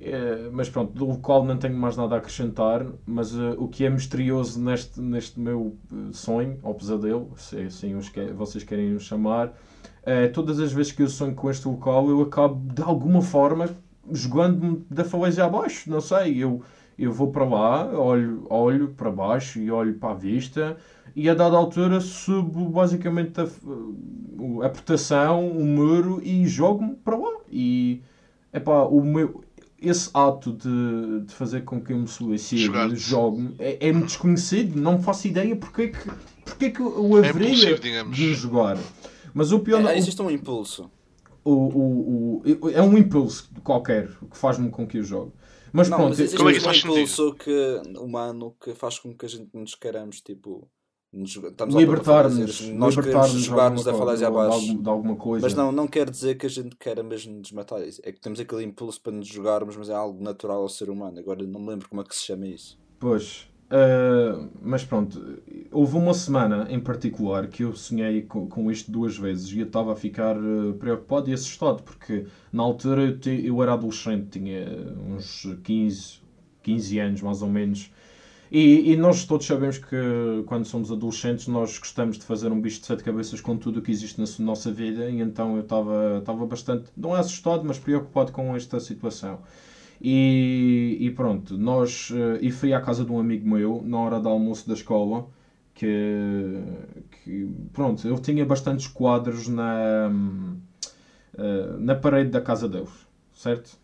É, 0.00 0.48
mas 0.52 0.68
pronto, 0.68 0.92
do 0.92 1.18
qual 1.18 1.44
não 1.44 1.56
tenho 1.56 1.76
mais 1.76 1.96
nada 1.96 2.14
a 2.14 2.18
acrescentar, 2.18 2.86
mas 3.04 3.34
uh, 3.34 3.56
o 3.58 3.66
que 3.66 3.84
é 3.84 3.90
misterioso 3.90 4.60
neste, 4.60 5.00
neste 5.00 5.40
meu 5.40 5.76
eh, 5.92 6.12
sonho, 6.12 6.56
ou 6.62 6.72
pesadelo, 6.72 7.32
se 7.36 7.58
assim 7.62 7.96
os 7.96 8.08
que, 8.08 8.24
vocês 8.26 8.62
querem 8.62 8.94
o 8.94 9.00
chamar, 9.00 9.52
é 10.04 10.28
todas 10.28 10.60
as 10.60 10.72
vezes 10.72 10.92
que 10.92 11.02
eu 11.02 11.08
sonho 11.08 11.34
com 11.34 11.50
este 11.50 11.66
local, 11.66 12.08
eu 12.08 12.22
acabo 12.22 12.72
de 12.72 12.80
alguma 12.80 13.20
forma 13.20 13.68
jogando-me 14.12 14.86
da 14.88 15.04
falésia 15.04 15.44
abaixo, 15.44 15.90
não 15.90 16.00
sei, 16.00 16.38
eu, 16.38 16.62
eu 16.98 17.12
vou 17.12 17.30
para 17.30 17.44
lá, 17.44 17.86
olho, 17.98 18.44
olho 18.50 18.88
para 18.88 19.10
baixo 19.10 19.60
e 19.60 19.70
olho 19.70 19.94
para 19.94 20.10
a 20.10 20.14
vista, 20.14 20.76
e 21.14 21.28
a 21.28 21.34
dada 21.34 21.56
altura 21.56 22.00
subo 22.00 22.68
basicamente 22.68 23.40
a, 23.40 23.44
a 24.64 24.68
proteção, 24.68 25.48
o 25.48 25.64
muro 25.64 26.20
e 26.22 26.46
jogo-me 26.46 26.96
para 26.96 27.16
lá. 27.16 27.38
E 27.50 28.02
epá, 28.52 28.82
o 28.82 29.00
meu, 29.02 29.42
esse 29.80 30.10
ato 30.12 30.52
de, 30.52 31.24
de 31.24 31.32
fazer 31.32 31.62
com 31.62 31.80
que 31.80 31.92
eu 31.92 31.98
me 31.98 32.08
suicide, 32.08 32.96
jogo, 32.96 33.54
é, 33.58 33.88
é 33.88 33.92
desconhecido, 33.92 34.80
não 34.80 35.00
faço 35.00 35.28
ideia 35.28 35.54
porque 35.54 35.82
é 35.82 35.88
que, 35.88 36.10
porque 36.44 36.64
é 36.66 36.70
que 36.70 36.80
eu 36.80 37.24
é 37.24 37.28
haveria 37.28 37.76
é 37.76 38.04
de 38.04 38.34
jogar. 38.34 38.76
Mas 39.32 39.52
o 39.52 39.60
pior. 39.60 39.84
É, 39.86 39.96
existe 39.96 40.20
um 40.20 40.30
impulso. 40.30 40.90
O, 41.44 41.52
o, 41.52 42.42
o, 42.60 42.70
é 42.70 42.82
um 42.82 42.98
impulso 42.98 43.48
qualquer 43.62 44.08
que 44.30 44.36
faz-me 44.36 44.68
com 44.68 44.86
que 44.86 44.98
eu 44.98 45.04
jogue. 45.04 45.32
Mas 45.72 45.88
não, 45.88 45.98
pronto, 45.98 46.10
mas 46.10 46.20
existe 46.20 46.36
como 46.36 46.50
é 46.50 46.54
que 46.54 46.66
um 46.66 46.72
impulso 46.72 47.34
que, 47.34 47.82
humano 47.98 48.56
que 48.62 48.74
faz 48.74 48.98
com 48.98 49.14
que 49.14 49.26
a 49.26 49.28
gente 49.28 49.50
nos 49.54 49.74
queremos, 49.74 50.20
tipo 50.20 50.68
libertar-nos, 51.12 52.60
nós 52.68 52.94
libertar 52.94 53.26
jogar-nos 53.28 53.84
da 53.84 53.94
falésia 53.94 54.28
abaixo 54.28 54.76
de 54.76 54.88
alguma 54.88 55.16
coisa. 55.16 55.46
Mas 55.46 55.54
não, 55.54 55.72
não 55.72 55.86
quer 55.86 56.10
dizer 56.10 56.36
que 56.36 56.46
a 56.46 56.50
gente 56.50 56.76
queira 56.76 57.02
mesmo 57.02 57.40
desmatar 57.40 57.80
isso. 57.82 58.00
É 58.04 58.12
que 58.12 58.20
temos 58.20 58.38
aquele 58.38 58.64
impulso 58.64 59.00
para 59.00 59.12
nos 59.12 59.26
jogarmos, 59.26 59.76
mas 59.76 59.88
é 59.88 59.94
algo 59.94 60.22
natural 60.22 60.60
ao 60.60 60.68
ser 60.68 60.90
humano. 60.90 61.18
Agora 61.18 61.42
não 61.46 61.60
me 61.60 61.68
lembro 61.68 61.88
como 61.88 62.02
é 62.02 62.04
que 62.04 62.14
se 62.14 62.26
chama 62.26 62.46
isso. 62.46 62.78
Pois, 63.00 63.48
uh, 63.70 64.48
mas 64.60 64.84
pronto, 64.84 65.40
houve 65.70 65.96
uma 65.96 66.14
semana 66.14 66.66
em 66.68 66.80
particular 66.80 67.46
que 67.46 67.64
eu 67.64 67.74
sonhei 67.74 68.22
com, 68.22 68.46
com 68.48 68.70
isto 68.70 68.90
duas 68.90 69.16
vezes 69.16 69.50
e 69.52 69.58
eu 69.58 69.66
estava 69.66 69.92
a 69.92 69.96
ficar 69.96 70.36
uh, 70.36 70.74
preocupado 70.74 71.30
e 71.30 71.32
assustado 71.32 71.82
porque 71.82 72.24
na 72.52 72.62
altura 72.62 73.02
eu, 73.02 73.18
te, 73.18 73.30
eu 73.44 73.62
era 73.62 73.72
adolescente, 73.72 74.38
tinha 74.38 74.66
uns 75.06 75.46
15, 75.62 76.20
15 76.62 76.98
anos 76.98 77.22
mais 77.22 77.42
ou 77.42 77.48
menos 77.48 77.90
e, 78.50 78.92
e, 78.92 78.96
nós 78.96 79.24
todos 79.24 79.46
sabemos 79.46 79.76
que 79.76 79.96
quando 80.46 80.64
somos 80.64 80.90
adolescentes 80.90 81.46
nós 81.46 81.76
gostamos 81.78 82.16
de 82.16 82.24
fazer 82.24 82.50
um 82.50 82.58
bicho 82.58 82.80
de 82.80 82.86
sete 82.86 83.02
cabeças 83.02 83.42
com 83.42 83.58
tudo 83.58 83.78
o 83.78 83.82
que 83.82 83.90
existe 83.90 84.18
na 84.18 84.26
nossa 84.38 84.72
vida 84.72 85.10
e 85.10 85.20
então 85.20 85.56
eu 85.56 85.60
estava 85.60 86.46
bastante, 86.46 86.90
não 86.96 87.12
assustado, 87.12 87.62
mas 87.66 87.78
preocupado 87.78 88.32
com 88.32 88.56
esta 88.56 88.80
situação. 88.80 89.40
E, 90.00 90.96
e 91.00 91.10
pronto, 91.10 91.56
nós, 91.58 92.10
eh, 92.12 92.38
e 92.40 92.50
fui 92.50 92.72
à 92.72 92.80
casa 92.80 93.04
de 93.04 93.10
um 93.10 93.18
amigo 93.18 93.48
meu 93.48 93.82
na 93.84 93.98
hora 93.98 94.20
do 94.20 94.28
almoço 94.28 94.66
da 94.66 94.74
escola 94.74 95.26
que, 95.74 96.54
que 97.24 97.48
pronto, 97.72 98.06
eu 98.06 98.16
tinha 98.18 98.44
bastantes 98.44 98.86
quadros 98.86 99.48
na, 99.48 100.10
eh, 101.36 101.76
na 101.78 101.94
parede 101.94 102.30
da 102.30 102.40
casa 102.40 102.66
deles, 102.68 103.06
certo? 103.32 103.78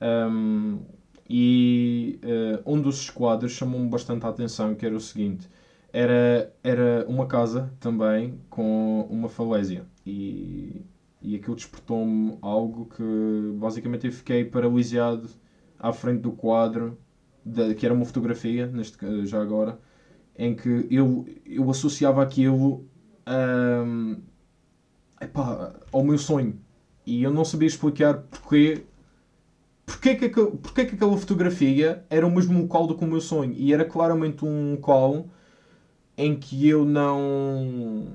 Um, 0.00 0.80
e 1.28 2.18
um 2.66 2.80
dos 2.80 3.08
quadros 3.08 3.52
chamou-me 3.52 3.88
bastante 3.88 4.26
a 4.26 4.28
atenção, 4.28 4.74
que 4.74 4.84
era 4.84 4.94
o 4.94 5.00
seguinte. 5.00 5.48
Era, 5.92 6.52
era 6.62 7.04
uma 7.06 7.26
casa 7.26 7.72
também 7.80 8.38
com 8.50 9.06
uma 9.08 9.28
falésia. 9.28 9.84
E, 10.04 10.84
e 11.22 11.34
aquilo 11.36 11.54
despertou-me 11.54 12.36
algo 12.42 12.86
que 12.86 13.02
basicamente 13.54 14.06
eu 14.06 14.12
fiquei 14.12 14.44
paralisado 14.44 15.28
à 15.82 15.92
frente 15.92 16.20
do 16.22 16.32
quadro, 16.32 16.98
de, 17.44 17.74
que 17.74 17.84
era 17.84 17.94
uma 17.94 18.04
fotografia, 18.04 18.66
neste, 18.68 19.26
já 19.26 19.42
agora, 19.42 19.80
em 20.38 20.54
que 20.54 20.86
eu, 20.90 21.26
eu 21.44 21.70
associava 21.70 22.22
aquilo 22.22 22.86
um, 23.28 24.16
epá, 25.20 25.74
ao 25.92 26.04
meu 26.04 26.18
sonho. 26.18 26.58
E 27.04 27.22
eu 27.22 27.32
não 27.32 27.44
sabia 27.44 27.66
explicar 27.66 28.18
porque 28.30 28.86
Porquê 29.84 30.14
que, 30.14 30.28
porquê 30.28 30.84
que 30.86 30.94
aquela 30.94 31.16
fotografia 31.16 32.04
era 32.08 32.26
o 32.26 32.30
mesmo 32.30 32.60
local 32.60 32.86
do 32.86 32.96
que 32.96 33.04
o 33.04 33.06
meu 33.06 33.20
sonho? 33.20 33.52
E 33.52 33.72
era 33.72 33.84
claramente 33.84 34.44
um 34.44 34.72
local 34.72 35.26
em 36.16 36.36
que 36.38 36.68
eu 36.68 36.84
não. 36.84 38.06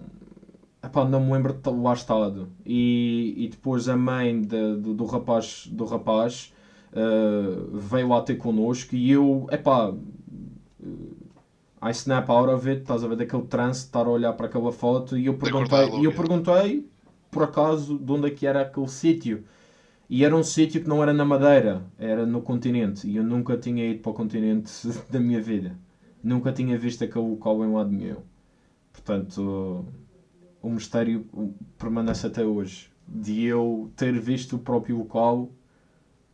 Epá, 0.83 1.05
não 1.05 1.19
me 1.25 1.33
lembro 1.33 1.53
de 1.53 1.69
lá 1.69 1.93
estado. 1.93 2.49
E, 2.65 3.33
e 3.37 3.47
depois 3.49 3.89
a 3.89 3.97
mãe 3.97 4.41
de, 4.41 4.77
de, 4.77 4.93
do 4.93 5.05
rapaz, 5.05 5.67
do 5.71 5.85
rapaz 5.85 6.53
uh, 6.93 7.77
veio 7.77 8.09
lá 8.09 8.21
ter 8.21 8.35
connosco 8.35 8.95
e 8.95 9.11
eu. 9.11 9.47
Epá, 9.51 9.89
uh, 9.89 11.17
I 11.81 11.91
snap 11.91 12.29
out 12.29 12.49
of 12.49 12.67
it, 12.67 12.81
estás 12.81 13.03
a 13.03 13.07
ver 13.07 13.17
daquele 13.17 13.43
trance, 13.43 13.85
estar 13.85 14.05
a 14.05 14.09
olhar 14.09 14.33
para 14.33 14.47
aquela 14.47 14.71
foto 14.71 15.17
e 15.17 15.27
eu 15.27 15.35
perguntei, 15.35 15.89
e 15.99 16.05
eu 16.05 16.11
perguntei 16.11 16.89
por 17.29 17.43
acaso 17.43 17.99
de 17.99 18.11
onde 18.11 18.27
é 18.27 18.31
que 18.31 18.47
era 18.47 18.61
aquele 18.61 18.87
sítio. 18.87 19.43
E 20.09 20.23
era 20.23 20.35
um 20.35 20.43
sítio 20.43 20.81
que 20.81 20.87
não 20.87 21.03
era 21.03 21.13
na 21.13 21.25
Madeira, 21.25 21.83
era 21.99 22.25
no 22.25 22.41
continente. 22.41 23.07
E 23.07 23.17
eu 23.17 23.23
nunca 23.23 23.57
tinha 23.57 23.85
ido 23.85 23.99
para 24.01 24.11
o 24.11 24.13
continente 24.13 24.71
da 25.11 25.19
minha 25.19 25.41
vida. 25.41 25.77
Nunca 26.23 26.51
tinha 26.51 26.77
visto 26.77 27.03
aquele 27.03 27.27
local 27.27 27.63
em 27.63 27.73
lado 27.73 27.91
nenhum. 27.91 28.21
Portanto, 28.91 29.85
o 30.61 30.69
mistério 30.69 31.25
permanece 31.77 32.25
até 32.25 32.43
hoje. 32.43 32.89
De 33.07 33.43
eu 33.43 33.91
ter 33.95 34.17
visto 34.19 34.55
o 34.55 34.59
próprio 34.59 34.97
local 34.97 35.49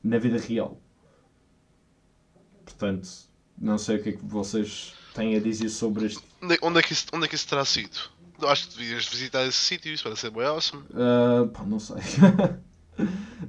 na 0.03 0.17
vida 0.17 0.37
real. 0.37 0.79
Portanto, 2.65 3.07
não 3.57 3.77
sei 3.77 3.97
o 3.97 4.03
que 4.03 4.09
é 4.09 4.11
que 4.13 4.25
vocês 4.25 4.93
têm 5.13 5.35
a 5.35 5.39
dizer 5.39 5.69
sobre 5.69 6.05
este. 6.05 6.23
Onde, 6.41 6.55
é, 6.55 6.57
onde, 6.61 6.79
é, 6.79 6.83
que 6.83 6.93
isso, 6.93 7.05
onde 7.13 7.25
é 7.25 7.27
que 7.27 7.35
isso 7.35 7.47
terá 7.47 7.63
sido? 7.63 7.97
Acho 8.41 8.67
que 8.69 8.77
devias 8.77 9.05
visitar 9.05 9.45
esse 9.45 9.57
sítio, 9.57 9.93
isso 9.93 10.03
parece 10.03 10.21
ser 10.21 10.31
bem 10.31 10.43
awesome. 10.43 10.83
Uh, 10.89 11.47
pá, 11.47 11.63
não 11.63 11.79
sei. 11.79 11.97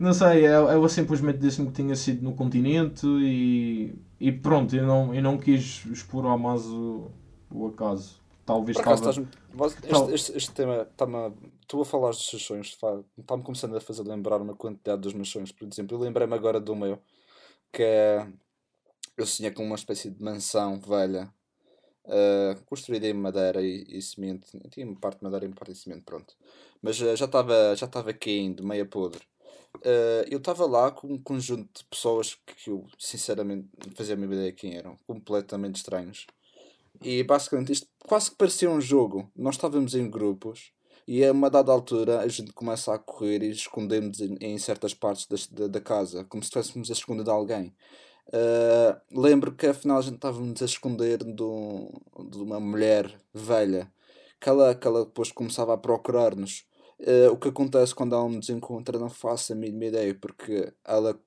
Não 0.01 0.13
sei, 0.13 0.45
ela 0.45 0.89
simplesmente 0.89 1.39
disse-me 1.39 1.69
que 1.69 1.75
tinha 1.75 1.95
sido 1.95 2.23
no 2.23 2.35
continente 2.35 3.07
e, 3.07 3.95
e 4.19 4.33
pronto, 4.33 4.75
eu 4.75 4.87
não, 4.87 5.15
eu 5.15 5.23
não 5.23 5.39
quis 5.39 5.85
explorar 5.87 6.37
mais 6.37 6.65
o, 6.65 7.11
o 7.51 7.67
acaso. 7.69 8.21
Talvez 8.45 8.77
estava... 8.77 9.11
este, 9.11 10.15
este, 10.15 10.37
este, 10.37 10.51
tema 10.53 10.87
está-me. 10.91 11.33
Tu 11.67 11.81
a 11.81 11.85
falar 11.85 12.11
dos 12.11 12.29
seus 12.29 12.43
sonhos, 12.43 12.77
está-me 13.19 13.43
começando 13.43 13.77
a 13.77 13.81
fazer 13.81 14.03
lembrar 14.03 14.41
uma 14.41 14.55
quantidade 14.55 15.01
dos 15.03 15.15
meus 15.15 15.29
sonhos. 15.29 15.53
Por 15.53 15.67
exemplo, 15.67 15.97
eu 15.97 16.01
lembrei-me 16.01 16.35
agora 16.35 16.61
do 16.61 16.75
meu, 16.75 16.99
que 17.73 17.83
é. 17.83 18.27
Eu 19.17 19.27
sonhei 19.27 19.53
com 19.53 19.65
uma 19.65 19.77
espécie 19.77 20.11
de 20.11 20.23
mansão 20.23 20.81
velha, 20.81 21.33
uh, 22.07 22.61
construída 22.67 23.07
em 23.07 23.15
madeira 23.15 23.62
e, 23.62 23.85
e 23.89 24.03
cimento. 24.03 24.49
Tinha 24.71 24.87
uma 24.87 24.99
parte 24.99 25.19
de 25.19 25.25
madeira 25.25 25.45
e 25.45 25.49
uma 25.49 25.55
parte 25.55 25.73
de 25.73 25.79
cimento, 25.79 26.03
pronto. 26.05 26.35
Mas 26.83 27.01
uh, 27.01 27.17
já 27.17 27.27
estava 27.27 27.77
já 27.77 27.89
caindo, 28.15 28.65
meia 28.65 28.85
podre. 28.85 29.23
Uh, 29.77 30.27
eu 30.31 30.39
estava 30.39 30.67
lá 30.67 30.91
com 30.91 31.09
um 31.12 31.19
conjunto 31.19 31.81
de 31.81 31.85
pessoas 31.87 32.35
que 32.47 32.71
eu, 32.71 32.87
sinceramente, 32.99 33.69
não 33.85 33.95
fazia 33.95 34.15
a 34.15 34.17
minha 34.17 34.33
ideia 34.33 34.53
quem 34.53 34.77
eram, 34.77 34.99
completamente 35.07 35.77
estranhos. 35.77 36.27
E 37.03 37.23
basicamente 37.23 37.73
isto 37.73 37.87
quase 38.05 38.31
que 38.31 38.37
parecia 38.37 38.71
um 38.71 38.81
jogo. 38.81 39.31
Nós 39.35 39.57
estávamos 39.57 39.95
em 39.95 40.09
grupos 40.09 40.73
e 41.07 41.25
a 41.25 41.33
uma 41.33 41.51
dada 41.51 41.71
altura 41.71 42.21
a 42.21 42.29
gente 42.29 42.53
começa 42.53 42.95
a 42.95 42.99
correr 42.99 43.43
e 43.43 43.51
escondemos 43.51 44.21
em, 44.21 44.37
em 44.41 44.59
certas 44.59 44.95
partes 44.95 45.27
da, 45.49 45.67
da, 45.67 45.81
casa, 45.81 46.25
como 46.25 46.43
se 46.43 46.49
estivéssemos 46.49 46.91
a 46.91 46.93
esconder 46.93 47.25
de 47.25 47.31
alguém. 47.31 47.75
Uh, 48.29 49.21
lembro 49.21 49.53
que 49.55 49.67
afinal 49.67 49.99
a 49.99 50.03
gente 50.03 50.15
estávamos 50.15 50.63
a 50.63 50.65
esconder 50.65 51.19
do, 51.19 51.91
de 52.31 52.39
uma 52.39 52.59
mulher 52.59 53.15
velha 53.35 53.93
que 54.41 54.49
ela, 54.49 54.75
que 54.75 54.87
ela 54.87 55.05
depois 55.05 55.31
começava 55.31 55.75
a 55.75 55.79
procurar-nos. 55.79 56.67
Uh, 57.01 57.33
o 57.33 57.37
que 57.37 57.49
acontece 57.49 57.95
quando 57.95 58.15
ela 58.15 58.29
me 58.29 58.39
desencontra 58.39 58.99
não 58.99 59.11
faço 59.11 59.53
a 59.53 59.57
mínima 59.57 59.87
ideia, 59.87 60.15
porque 60.15 60.73
ela. 60.85 61.19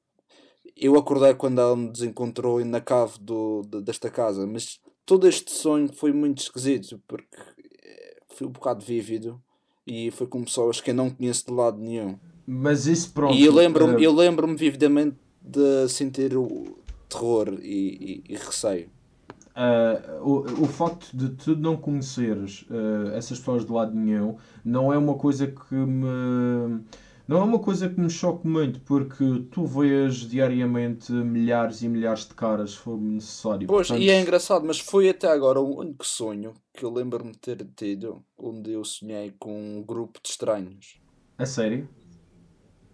Eu 0.76 0.96
acordei 0.96 1.34
quando 1.34 1.60
ela 1.60 1.76
me 1.76 1.92
desencontrou 1.92 2.64
na 2.64 2.82
cave 2.82 3.18
do, 3.20 3.64
de, 3.64 3.82
desta 3.82 4.10
casa, 4.10 4.46
mas 4.46 4.80
todo 5.06 5.28
este 5.28 5.52
sonho 5.52 5.92
foi 5.94 6.12
muito 6.12 6.42
esquisito, 6.44 7.02
porque 7.08 7.38
eh, 7.84 8.18
foi 8.30 8.48
um 8.48 8.52
bocado 8.52 8.86
vívido 8.86 9.42
e 9.88 10.12
foi 10.12 10.28
com 10.28 10.44
pessoas 10.44 10.82
que 10.82 10.92
eu 10.92 10.96
não 10.96 11.10
conheço 11.10 11.46
de 11.48 11.54
lado 11.54 11.80
nenhum. 11.80 12.18
Mas 12.46 12.86
isso 12.86 13.12
pronto. 13.12 13.34
E 13.34 13.44
eu 13.46 13.54
lembro-me 13.54 13.96
uh... 13.96 14.00
eu 14.00 14.14
lembro 14.14 14.54
vividamente 14.56 15.16
de 15.42 15.88
sentir 15.88 16.36
o 16.36 16.78
terror 17.10 17.58
e, 17.62 18.24
e, 18.28 18.34
e 18.34 18.36
receio. 18.36 18.90
Uh, 19.56 20.22
o, 20.22 20.64
o 20.64 20.68
facto 20.68 21.10
de 21.18 21.30
tu 21.30 21.56
não 21.56 21.76
conheceres 21.76 22.62
uh, 22.70 23.10
essas 23.16 23.40
pessoas 23.40 23.66
de 23.66 23.72
lado 23.72 23.92
nenhum 23.96 24.36
não 24.64 24.94
é 24.94 24.98
uma 25.00 25.16
coisa 25.16 25.48
que 25.48 25.74
me 25.74 26.80
não 27.28 27.38
é 27.38 27.44
uma 27.44 27.60
coisa 27.60 27.90
que 27.90 28.00
me 28.00 28.10
choque 28.10 28.48
muito 28.48 28.80
porque 28.82 29.46
tu 29.52 29.66
vês 29.66 30.16
diariamente 30.16 31.12
milhares 31.12 31.82
e 31.82 31.90
milhares 31.90 32.28
de 32.28 32.34
caras 32.34 32.72
se 32.72 32.78
for 32.78 33.00
necessário 33.00 33.68
pois, 33.68 33.88
Portanto... 33.88 34.06
e 34.06 34.10
é 34.10 34.22
engraçado, 34.22 34.66
mas 34.66 34.80
foi 34.80 35.10
até 35.10 35.28
agora 35.28 35.60
o 35.60 35.80
único 35.80 36.06
sonho 36.06 36.54
que 36.74 36.84
eu 36.86 36.92
lembro-me 36.92 37.32
de 37.32 37.40
ter 37.40 37.68
tido 37.76 38.24
onde 38.38 38.72
eu 38.72 38.84
sonhei 38.84 39.34
com 39.38 39.78
um 39.78 39.84
grupo 39.84 40.20
de 40.24 40.30
estranhos 40.30 41.00
a 41.38 41.46
sério? 41.46 41.88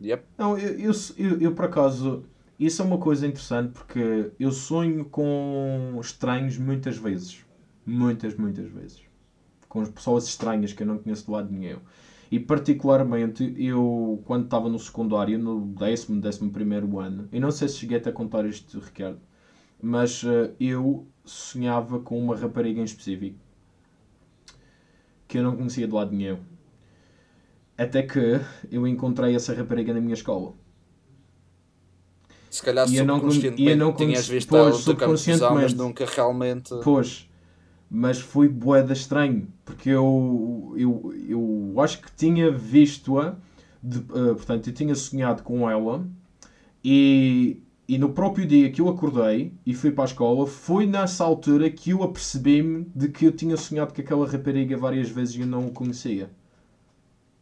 Yep. 0.02 0.26
Não, 0.38 0.58
eu, 0.58 0.80
eu, 0.80 0.92
eu, 1.18 1.42
eu 1.42 1.56
por 1.56 1.66
acaso 1.66 2.26
isso 2.60 2.82
é 2.82 2.86
uma 2.86 2.98
coisa 2.98 3.26
interessante 3.26 3.72
porque 3.72 4.32
eu 4.40 4.52
sonho 4.52 5.06
com 5.06 5.98
estranhos 6.00 6.58
muitas 6.58 6.98
vezes. 6.98 7.44
Muitas, 7.86 8.36
muitas 8.36 8.70
vezes. 8.70 9.02
Com 9.68 9.86
pessoas 9.86 10.26
estranhas 10.28 10.74
que 10.74 10.84
eu 10.84 10.88
não 10.88 10.98
conheço 10.98 11.26
de 11.26 11.32
lado 11.32 11.52
nenhum. 11.52 11.80
E 12.34 12.40
particularmente 12.40 13.54
eu, 13.60 14.20
quando 14.26 14.46
estava 14.46 14.68
no 14.68 14.80
secundário, 14.80 15.38
no 15.38 15.68
décimo, 15.68 16.20
décimo 16.20 16.50
primeiro 16.50 16.98
ano, 16.98 17.30
eu 17.32 17.40
não 17.40 17.52
sei 17.52 17.68
se 17.68 17.78
cheguei 17.78 18.00
a 18.00 18.12
contar 18.12 18.44
isto, 18.44 18.80
Ricardo, 18.80 19.20
mas 19.80 20.24
uh, 20.24 20.52
eu 20.60 21.06
sonhava 21.24 22.00
com 22.00 22.18
uma 22.18 22.36
rapariga 22.36 22.82
em 22.82 22.86
específico 22.86 23.38
que 25.28 25.38
eu 25.38 25.44
não 25.44 25.56
conhecia 25.56 25.88
de 25.88 25.94
lado 25.94 26.12
nenhum. 26.12 26.40
Até 27.78 28.02
que 28.02 28.42
eu 28.72 28.88
encontrei 28.88 29.36
essa 29.36 29.54
rapariga 29.54 29.94
na 29.94 30.02
minha 30.02 30.16
escola. 30.16 30.56
Se 32.50 32.64
calhar 32.64 32.88
e 32.88 32.98
subconscientemente 32.98 33.70
eu 33.70 33.78
não 33.78 33.94
tinhas 33.94 34.28
visto 34.28 34.50
pois, 34.50 34.78
subconscientemente, 34.78 35.54
mas 35.54 35.74
nunca 35.76 36.04
realmente... 36.04 36.74
Pois, 36.84 37.30
mas 37.96 38.20
foi 38.20 38.48
boeda 38.48 38.92
estranho, 38.92 39.48
porque 39.64 39.88
eu, 39.88 40.74
eu, 40.76 41.14
eu 41.30 41.76
acho 41.80 42.02
que 42.02 42.12
tinha 42.12 42.50
visto-a, 42.50 43.36
uh, 43.84 44.36
portanto, 44.36 44.68
eu 44.68 44.74
tinha 44.74 44.96
sonhado 44.96 45.44
com 45.44 45.70
ela, 45.70 46.04
e, 46.84 47.62
e 47.88 48.00
no 48.00 48.10
próprio 48.10 48.48
dia 48.48 48.72
que 48.72 48.82
eu 48.82 48.90
acordei 48.90 49.54
e 49.64 49.76
fui 49.76 49.92
para 49.92 50.06
a 50.06 50.08
escola, 50.08 50.48
foi 50.48 50.88
nessa 50.88 51.24
altura 51.24 51.70
que 51.70 51.92
eu 51.92 52.02
apercebi-me 52.02 52.88
de 52.96 53.10
que 53.10 53.26
eu 53.26 53.32
tinha 53.32 53.56
sonhado 53.56 53.94
com 53.94 54.02
aquela 54.02 54.28
rapariga 54.28 54.76
várias 54.76 55.10
vezes 55.10 55.36
e 55.36 55.42
eu 55.42 55.48
não 55.48 55.68
o 55.68 55.72
conhecia. 55.72 56.32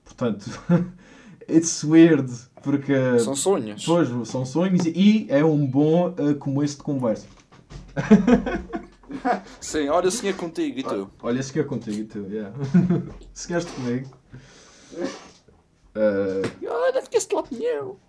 Portanto, 0.04 0.52
it's 1.50 1.82
weird. 1.82 2.30
Porque, 2.62 3.20
são 3.20 3.36
sonhos. 3.38 3.86
Pois, 3.86 4.10
são 4.28 4.46
sonhos 4.46 4.86
e 4.86 5.28
é 5.30 5.46
um 5.46 5.66
bom 5.66 6.10
uh, 6.10 6.36
começo 6.36 6.76
de 6.76 6.84
conversa. 6.84 7.26
Sim, 9.60 9.90
olha, 9.90 10.08
eu 10.08 10.12
sonhei 10.12 10.34
contigo 10.34 10.80
e 10.80 10.84
tu? 10.84 11.12
Olha, 11.22 11.40
eu 11.40 11.44
sonhei 11.44 11.64
contigo 11.64 11.98
e 11.98 12.04
tu, 12.06 12.20
yeah. 12.30 12.54
Sonhaste 13.34 13.72
comigo. 13.72 14.10
Uh, 15.96 16.68
olha, 16.68 17.02
ficaste 17.02 17.34
lá 17.34 17.44
comigo. 17.44 18.00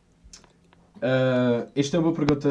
Uh, 0.96 1.68
esta 1.74 1.96
é 1.96 2.00
uma 2.00 2.12
pergunta 2.12 2.48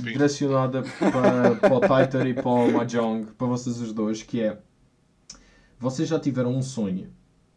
direcionada 0.00 0.82
para, 0.82 1.56
para 1.56 1.74
o 1.74 1.80
Titor 1.80 2.26
e 2.26 2.34
para 2.34 2.48
o 2.48 2.72
Mahjong, 2.72 3.26
para 3.32 3.46
vocês 3.48 3.80
os 3.80 3.92
dois, 3.92 4.22
que 4.22 4.40
é 4.40 4.58
vocês 5.80 6.08
já 6.08 6.20
tiveram 6.20 6.54
um 6.54 6.62
sonho 6.62 7.12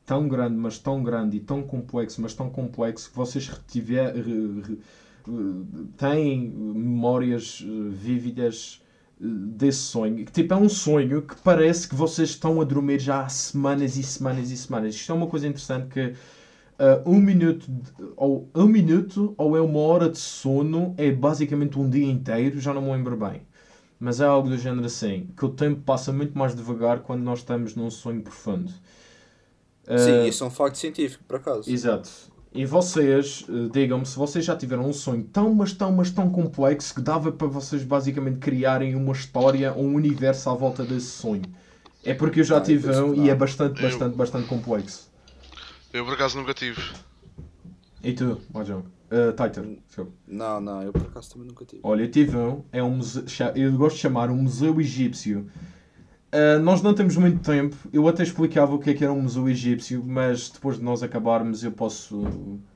tão 0.06 0.28
grande, 0.28 0.56
mas 0.56 0.80
tão 0.80 1.04
grande 1.04 1.38
e 1.38 1.40
tão 1.40 1.62
complexo, 1.62 2.22
mas 2.22 2.34
tão 2.34 2.50
complexo 2.50 3.10
que 3.10 3.16
vocês 3.16 3.48
retiver, 3.48 4.14
têm 5.98 6.50
memórias 6.50 7.64
eh, 7.64 7.90
vívidas 7.90 8.82
eh, 8.82 8.85
desse 9.20 9.80
sonho. 9.80 10.26
Que 10.26 10.32
tipo 10.32 10.54
é 10.54 10.58
um 10.58 10.70
sonho 10.70 11.22
que 11.22 11.36
parece 11.38 11.88
que 11.88 11.96
vocês 11.96 12.30
estão 12.30 12.60
a 12.62 12.64
dormir 12.64 13.00
já 13.00 13.22
há 13.22 13.30
semanas 13.30 13.98
e 13.98 14.04
semanas 14.04 14.52
e 14.52 14.58
semanas. 14.58 14.96
Isto 14.96 15.12
é 15.12 15.16
uma 15.16 15.28
coisa 15.28 15.48
interessante 15.48 15.88
que 15.88 16.02
uh, 16.08 17.10
um 17.10 17.20
minuto 17.20 17.70
ou 18.16 18.50
um 18.54 18.66
minuto 18.66 19.34
ou 19.38 19.56
é 19.56 19.62
uma 19.62 19.80
hora 19.80 20.10
de 20.10 20.18
sono 20.18 20.94
é 20.98 21.12
basicamente 21.12 21.80
um 21.80 21.90
dia 21.90 22.06
inteiro, 22.06 22.60
já 22.60 22.74
não 22.74 22.82
me 22.82 22.92
lembro 22.92 23.16
bem. 23.16 23.42
Mas 23.98 24.20
é 24.20 24.26
algo 24.26 24.50
do 24.50 24.58
género 24.58 24.86
assim, 24.86 25.30
que 25.38 25.46
o 25.46 25.50
tempo 25.50 25.82
passa 25.82 26.12
muito 26.12 26.38
mais 26.38 26.54
devagar 26.54 27.00
quando 27.00 27.24
nós 27.24 27.40
estamos 27.40 27.76
num 27.76 27.90
sonho 27.90 28.22
profundo. 28.22 28.72
Sim, 29.88 30.24
uh, 30.24 30.28
isso 30.28 30.44
é 30.44 30.48
um 30.48 30.52
facto 30.52 30.76
científico, 30.76 31.24
por 31.26 31.38
acaso. 31.38 31.72
Exato. 31.72 32.10
E 32.56 32.66
vocês, 32.66 33.44
uh, 33.50 33.70
digam-me, 33.70 34.06
se 34.06 34.16
vocês 34.16 34.46
já 34.46 34.56
tiveram 34.56 34.88
um 34.88 34.94
sonho 34.94 35.26
tão, 35.26 35.54
mas 35.54 35.74
tão, 35.74 35.92
mas 35.92 36.10
tão 36.10 36.30
complexo 36.30 36.96
que 36.96 37.02
dava 37.02 37.30
para 37.30 37.48
vocês 37.48 37.84
basicamente 37.84 38.38
criarem 38.38 38.96
uma 38.96 39.12
história, 39.12 39.74
um 39.74 39.94
universo 39.94 40.50
à 40.50 40.54
volta 40.54 40.86
desse 40.86 41.08
sonho. 41.08 41.44
É 42.02 42.14
porque 42.14 42.40
eu 42.40 42.44
já 42.46 42.58
ah, 42.58 42.62
tive 42.62 42.90
um 42.92 43.26
e 43.26 43.30
é 43.30 43.36
bastante, 43.36 43.82
bastante, 43.82 44.12
eu... 44.12 44.16
bastante 44.16 44.48
complexo. 44.48 45.12
Eu 45.92 46.06
por 46.06 46.14
acaso 46.14 46.38
nunca 46.38 46.54
tive. 46.54 46.82
E 48.02 48.14
tu, 48.14 48.40
Mahjong? 48.54 48.86
Uh, 49.12 49.32
Titan, 49.32 49.76
Não, 50.26 50.62
não, 50.62 50.82
eu 50.82 50.94
por 50.94 51.02
acaso 51.02 51.34
também 51.34 51.48
nunca 51.50 51.66
tive. 51.66 51.82
Olha, 51.84 52.04
eu 52.04 52.10
tive 52.10 52.38
um, 52.38 52.64
é 52.72 52.82
um 52.82 52.92
museu, 52.92 53.26
eu 53.54 53.74
gosto 53.74 53.98
de 53.98 54.02
chamar 54.02 54.30
um 54.30 54.38
museu 54.38 54.80
egípcio 54.80 55.50
Uh, 56.34 56.60
nós 56.60 56.82
não 56.82 56.94
temos 56.94 57.16
muito 57.16 57.40
tempo. 57.40 57.76
Eu 57.94 58.08
até 58.08 58.24
explicava 58.24 58.74
o 58.74 58.80
que 58.80 58.90
é 58.90 58.94
que 58.94 59.04
era 59.04 59.14
um 59.14 59.22
museu 59.22 59.48
egípcio, 59.48 60.04
mas 60.06 60.50
depois 60.50 60.78
de 60.78 60.84
nós 60.84 61.02
acabarmos 61.02 61.64
eu 61.64 61.72
posso 61.72 62.24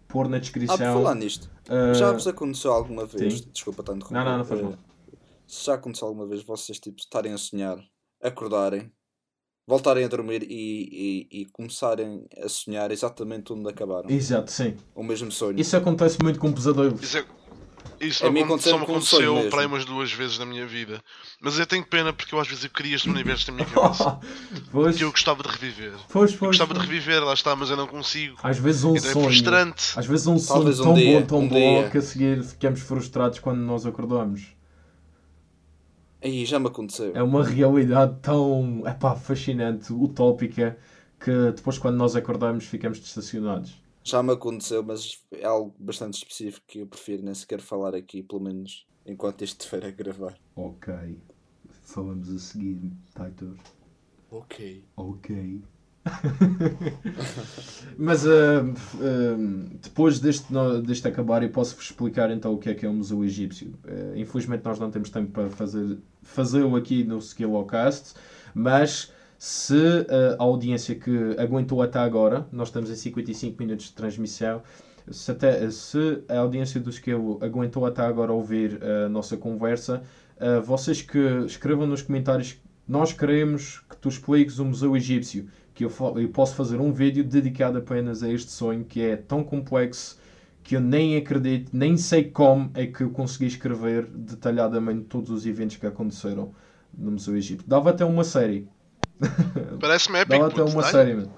pôr 0.07 0.27
na 0.27 0.39
descrição. 0.39 0.75
Ah, 0.75 0.93
falar 0.93 1.15
nisto, 1.15 1.49
uh... 1.69 1.93
já 1.93 2.11
vos 2.11 2.27
aconteceu 2.27 2.71
alguma 2.71 3.05
vez? 3.05 3.39
Sim. 3.39 3.49
Desculpa, 3.51 3.83
tanto 3.83 4.11
Não, 4.11 4.23
não, 4.23 4.37
não 4.39 4.45
faz 4.45 4.61
mal. 4.61 4.77
Se 5.47 5.65
já 5.65 5.73
aconteceu 5.73 6.07
alguma 6.07 6.27
vez 6.27 6.43
vocês 6.43 6.79
tipo, 6.79 6.99
estarem 6.99 7.33
a 7.33 7.37
sonhar, 7.37 7.77
acordarem, 8.21 8.91
voltarem 9.67 10.03
a 10.03 10.07
dormir 10.07 10.43
e, 10.43 11.27
e, 11.31 11.41
e, 11.41 11.45
começarem 11.45 12.25
a 12.43 12.49
sonhar 12.49 12.91
exatamente 12.91 13.53
onde 13.53 13.69
acabaram. 13.69 14.09
Exato, 14.09 14.51
sim. 14.51 14.75
O 14.95 15.03
mesmo 15.03 15.31
sonho. 15.31 15.59
Isso 15.59 15.77
acontece 15.77 16.17
muito 16.21 16.39
com 16.39 16.51
pesadelos. 16.51 17.01
Isso 17.01 17.19
é 17.19 17.25
isso 17.99 18.19
só, 18.19 18.31
me 18.31 18.41
aconteceu 18.41 19.35
um 19.35 19.49
para 19.49 19.61
aí 19.61 19.65
umas 19.65 19.83
duas 19.83 20.11
vezes 20.11 20.39
na 20.39 20.45
minha 20.45 20.65
vida. 20.65 21.01
Mas 21.41 21.59
eu 21.59 21.65
tenho 21.65 21.85
pena 21.85 22.13
porque 22.13 22.33
eu 22.33 22.39
às 22.39 22.47
vezes 22.47 22.63
eu 22.63 22.69
queria 22.69 22.95
este 22.95 23.09
universo 23.09 23.51
na 23.51 23.57
minha 23.57 23.67
cabeça. 23.69 24.19
pois. 24.71 24.97
Que 24.97 25.03
eu 25.03 25.11
gostava 25.11 25.43
de 25.43 25.49
reviver. 25.49 25.93
Pois, 26.09 26.31
pois, 26.31 26.41
eu 26.41 26.47
gostava 26.47 26.73
pois. 26.73 26.87
de 26.87 26.93
reviver, 26.93 27.23
lá 27.23 27.33
está, 27.33 27.55
mas 27.55 27.69
eu 27.69 27.75
não 27.77 27.87
consigo. 27.87 28.37
Às 28.41 28.57
vezes 28.57 28.83
um 28.83 28.95
então 28.95 29.09
é 29.09 29.13
sonho. 29.13 29.25
É 29.25 29.27
frustrante. 29.27 29.99
Às 29.99 30.05
vezes 30.05 30.27
um 30.27 30.39
sonho 30.39 30.75
tão 30.75 30.91
um 30.91 30.95
dia, 30.95 31.19
bom, 31.19 31.25
tão 31.25 31.39
um 31.39 31.47
bom 31.47 31.55
dia. 31.81 31.89
que 31.89 31.97
a 31.97 32.01
seguir 32.01 32.43
ficamos 32.43 32.79
frustrados 32.79 33.39
quando 33.39 33.59
nós 33.59 33.85
acordamos. 33.85 34.55
Aí 36.21 36.45
já 36.45 36.59
me 36.59 36.67
aconteceu. 36.67 37.11
É 37.15 37.23
uma 37.23 37.43
realidade 37.43 38.15
tão 38.21 38.83
epá, 38.85 39.15
fascinante, 39.15 39.91
utópica, 39.93 40.77
que 41.19 41.51
depois 41.55 41.77
quando 41.77 41.95
nós 41.95 42.15
acordamos 42.15 42.65
ficamos 42.65 42.97
estacionados. 42.97 43.78
Já 44.03 44.23
me 44.23 44.33
aconteceu, 44.33 44.83
mas 44.83 45.23
é 45.31 45.45
algo 45.45 45.75
bastante 45.77 46.15
específico 46.15 46.65
que 46.67 46.79
eu 46.79 46.87
prefiro 46.87 47.23
nem 47.23 47.33
sequer 47.33 47.61
falar 47.61 47.93
aqui, 47.93 48.23
pelo 48.23 48.41
menos 48.41 48.87
enquanto 49.05 49.41
este 49.41 49.59
estiver 49.59 49.85
a 49.85 49.91
gravar. 49.91 50.37
Ok. 50.55 51.17
Falamos 51.83 52.29
a 52.29 52.39
seguir, 52.39 52.79
Titor. 53.15 53.55
Ok. 54.31 54.83
Ok. 54.95 55.61
Mas 57.97 58.25
uh, 58.25 58.29
uh, 58.95 59.77
depois 59.81 60.19
deste, 60.19 60.47
deste 60.85 61.07
acabar, 61.07 61.43
eu 61.43 61.49
posso-vos 61.49 61.85
explicar 61.85 62.31
então 62.31 62.53
o 62.53 62.57
que 62.57 62.69
é 62.69 62.73
que 62.73 62.85
é 62.85 62.89
o 62.89 62.93
Museu 62.93 63.23
Egípcio. 63.23 63.73
Uh, 63.85 64.15
infelizmente, 64.15 64.63
nós 64.63 64.79
não 64.79 64.89
temos 64.89 65.09
tempo 65.09 65.31
para 65.31 65.49
fazer, 65.49 65.97
fazê-lo 66.21 66.75
aqui 66.75 67.03
no 67.03 67.17
Skillocast, 67.17 68.13
mas 68.53 69.11
se 69.41 70.05
a 70.37 70.43
audiência 70.43 70.93
que 70.95 71.33
aguentou 71.37 71.81
até 71.81 71.97
agora, 71.97 72.45
nós 72.51 72.67
estamos 72.67 72.91
em 72.91 72.95
55 72.95 73.55
minutos 73.57 73.85
de 73.85 73.93
transmissão, 73.93 74.61
Se, 75.09 75.31
até, 75.31 75.71
se 75.71 76.21
a 76.27 76.39
audiência 76.39 76.79
do 76.79 76.89
Skill 76.89 77.39
aguentou 77.41 77.85
até 77.85 78.01
agora 78.01 78.33
ouvir 78.33 78.79
a 78.83 79.07
nossa 79.07 79.37
conversa, 79.37 80.03
uh, 80.35 80.61
vocês 80.61 81.01
que 81.01 81.17
escrevam 81.45 81.87
nos 81.87 82.01
comentários, 82.01 82.57
nós 82.85 83.13
queremos 83.13 83.79
que 83.89 83.95
tu 83.95 84.09
expliques 84.09 84.59
o 84.59 84.65
Museu 84.65 84.95
Egípcio, 84.95 85.47
que 85.73 85.85
eu, 85.85 85.91
eu 86.17 86.29
posso 86.29 86.53
fazer 86.53 86.81
um 86.81 86.91
vídeo 86.91 87.23
dedicado 87.23 87.77
apenas 87.77 88.21
a 88.21 88.29
este 88.29 88.51
sonho 88.51 88.83
que 88.83 89.01
é 89.01 89.15
tão 89.15 89.41
complexo 89.41 90.19
que 90.61 90.75
eu 90.75 90.81
nem 90.81 91.15
acredito, 91.15 91.71
nem 91.71 91.95
sei 91.95 92.25
como 92.25 92.69
é 92.73 92.85
que 92.85 93.01
eu 93.01 93.09
consegui 93.09 93.45
escrever 93.45 94.05
detalhadamente 94.05 95.05
todos 95.05 95.29
os 95.29 95.45
eventos 95.45 95.77
que 95.77 95.87
aconteceram 95.87 96.51
no 96.95 97.11
Museu 97.11 97.37
Egípcio. 97.37 97.67
Dava 97.67 97.91
até 97.91 98.03
uma 98.03 98.25
série. 98.25 98.67
Parece-me 99.79 100.19
épico. 100.19 100.39
Dava 100.39 100.47
até 100.47 100.63
uma 100.63 100.83
série, 100.83 101.15
mano. 101.15 101.31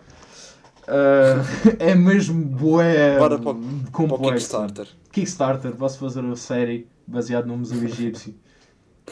Uh, 0.84 1.78
é 1.80 1.96
mesmo 1.96 2.44
bué 2.44 3.18
Bora 3.18 3.38
para, 3.38 3.54
complexo. 3.92 4.08
Para 4.08 4.16
o 4.16 4.34
Kickstarter. 4.34 4.88
Kickstarter, 5.12 5.76
posso 5.76 6.00
fazer 6.00 6.22
uma 6.22 6.36
série 6.36 6.88
baseada 7.08 7.48
no 7.48 7.58
Museu 7.58 7.84
Egípcio. 7.84 8.36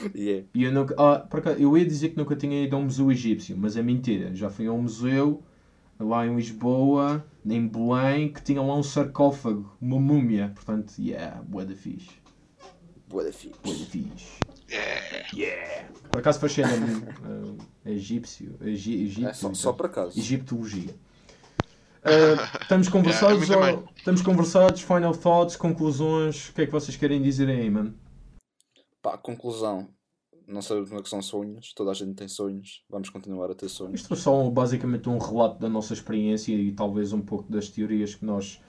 yeah. 0.16 0.46
E 0.54 0.64
eu, 0.64 0.72
nunca, 0.72 0.96
ah, 0.98 1.28
cá, 1.42 1.52
eu 1.52 1.78
ia 1.78 1.86
dizer 1.86 2.10
que 2.10 2.18
nunca 2.18 2.36
tinha 2.36 2.64
ido 2.64 2.76
a 2.76 2.80
um 2.80 2.84
museu 2.84 3.12
egípcio, 3.12 3.58
mas 3.58 3.76
é 3.78 3.82
mentira. 3.82 4.34
Já 4.36 4.50
fui 4.50 4.68
a 4.68 4.72
um 4.72 4.84
museu 4.84 5.44
lá 6.00 6.26
em 6.26 6.36
Lisboa, 6.36 7.26
em 7.46 7.68
Belém, 7.68 8.32
que 8.32 8.42
tinha 8.42 8.62
lá 8.62 8.76
um 8.76 8.84
sarcófago, 8.84 9.76
uma 9.82 10.00
múmia. 10.00 10.52
Portanto, 10.56 10.94
yeah, 11.00 11.42
bué 11.44 11.66
da 11.66 11.76
fixe. 11.76 12.12
Bué 13.08 13.26
da 13.26 13.34
fixe. 13.34 13.60
Bué 13.64 13.74
da 13.74 13.86
fixe. 13.86 14.40
Yeah. 14.70 15.28
Yeah. 15.34 15.90
Por 16.12 16.20
acaso 16.20 16.40
foi 16.40 16.50
cena 16.50 16.70
uh, 16.76 17.58
egípcio, 17.86 18.58
egi, 18.62 19.04
egípcio 19.04 19.28
É 19.30 19.34
só, 19.34 19.54
só 19.54 19.74
por 19.74 19.88
acaso. 19.88 20.18
Egiptologia. 20.20 20.96
Uh, 22.02 22.62
estamos 22.62 22.88
conversados, 22.90 23.48
Yeah, 23.48 23.78
ou, 23.78 23.90
estamos 23.96 24.22
conversados, 24.22 24.82
final 24.82 25.14
thoughts, 25.16 25.56
conclusões, 25.56 26.50
o 26.50 26.54
que 26.54 26.62
é 26.62 26.66
que 26.66 26.72
vocês 26.72 26.96
querem 26.98 27.22
dizer 27.22 27.50
aí, 27.50 27.70
mano? 27.70 27.94
Pá, 29.02 29.18
conclusão. 29.18 29.90
Não 30.48 30.64
sabemos 30.64 30.90
como 30.90 31.00
é 31.00 31.04
que 31.04 31.10
são 31.10 31.22
sonhos, 31.22 31.74
toda 31.74 31.92
a 31.92 31.94
gente 31.94 32.16
tem 32.16 32.28
sonhos, 32.28 32.84
vamos 32.90 33.10
continuar 33.12 33.52
a 33.52 33.56
ter 33.56 33.70
sonhos. 33.70 34.02
Isto 34.02 34.14
é 34.16 34.18
só 34.18 34.42
um- 34.42 34.50
basicamente 34.50 35.08
um 35.08 35.20
relato 35.20 35.60
da 35.60 35.70
nossa 35.70 35.94
experiência 35.94 36.54
e 36.56 36.72
talvez 36.72 37.14
um 37.14 37.22
pouco 37.22 37.52
das 37.52 37.70
teorias 37.70 38.16
que 38.16 38.26
nós 38.26 38.60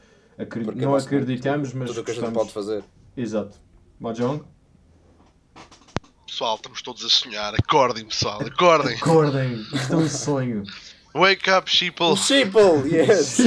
não 0.77 0.95
acreditamos, 0.95 1.73
mas 1.73 1.89
Tudo 1.89 2.03
o 2.03 2.05
que 2.05 2.11
a 2.11 2.15
gente 2.15 2.33
pode 2.33 2.53
fazer. 2.53 2.85
Exato. 3.17 3.59
Mahjong? 3.99 4.45
Pessoal, 6.31 6.55
estamos 6.55 6.81
todos 6.81 7.05
a 7.05 7.09
sonhar. 7.09 7.53
Acordem, 7.57 8.07
pessoal, 8.07 8.41
acordem. 8.41 8.95
Acordem, 8.99 9.55
isto 9.75 9.93
é 9.93 9.97
um 9.97 10.09
sonho. 10.09 10.63
Wake 11.13 11.51
up, 11.51 11.69
sheeple. 11.69 12.07
O 12.07 12.17
Sheeple, 12.17 12.89
yes! 12.89 13.39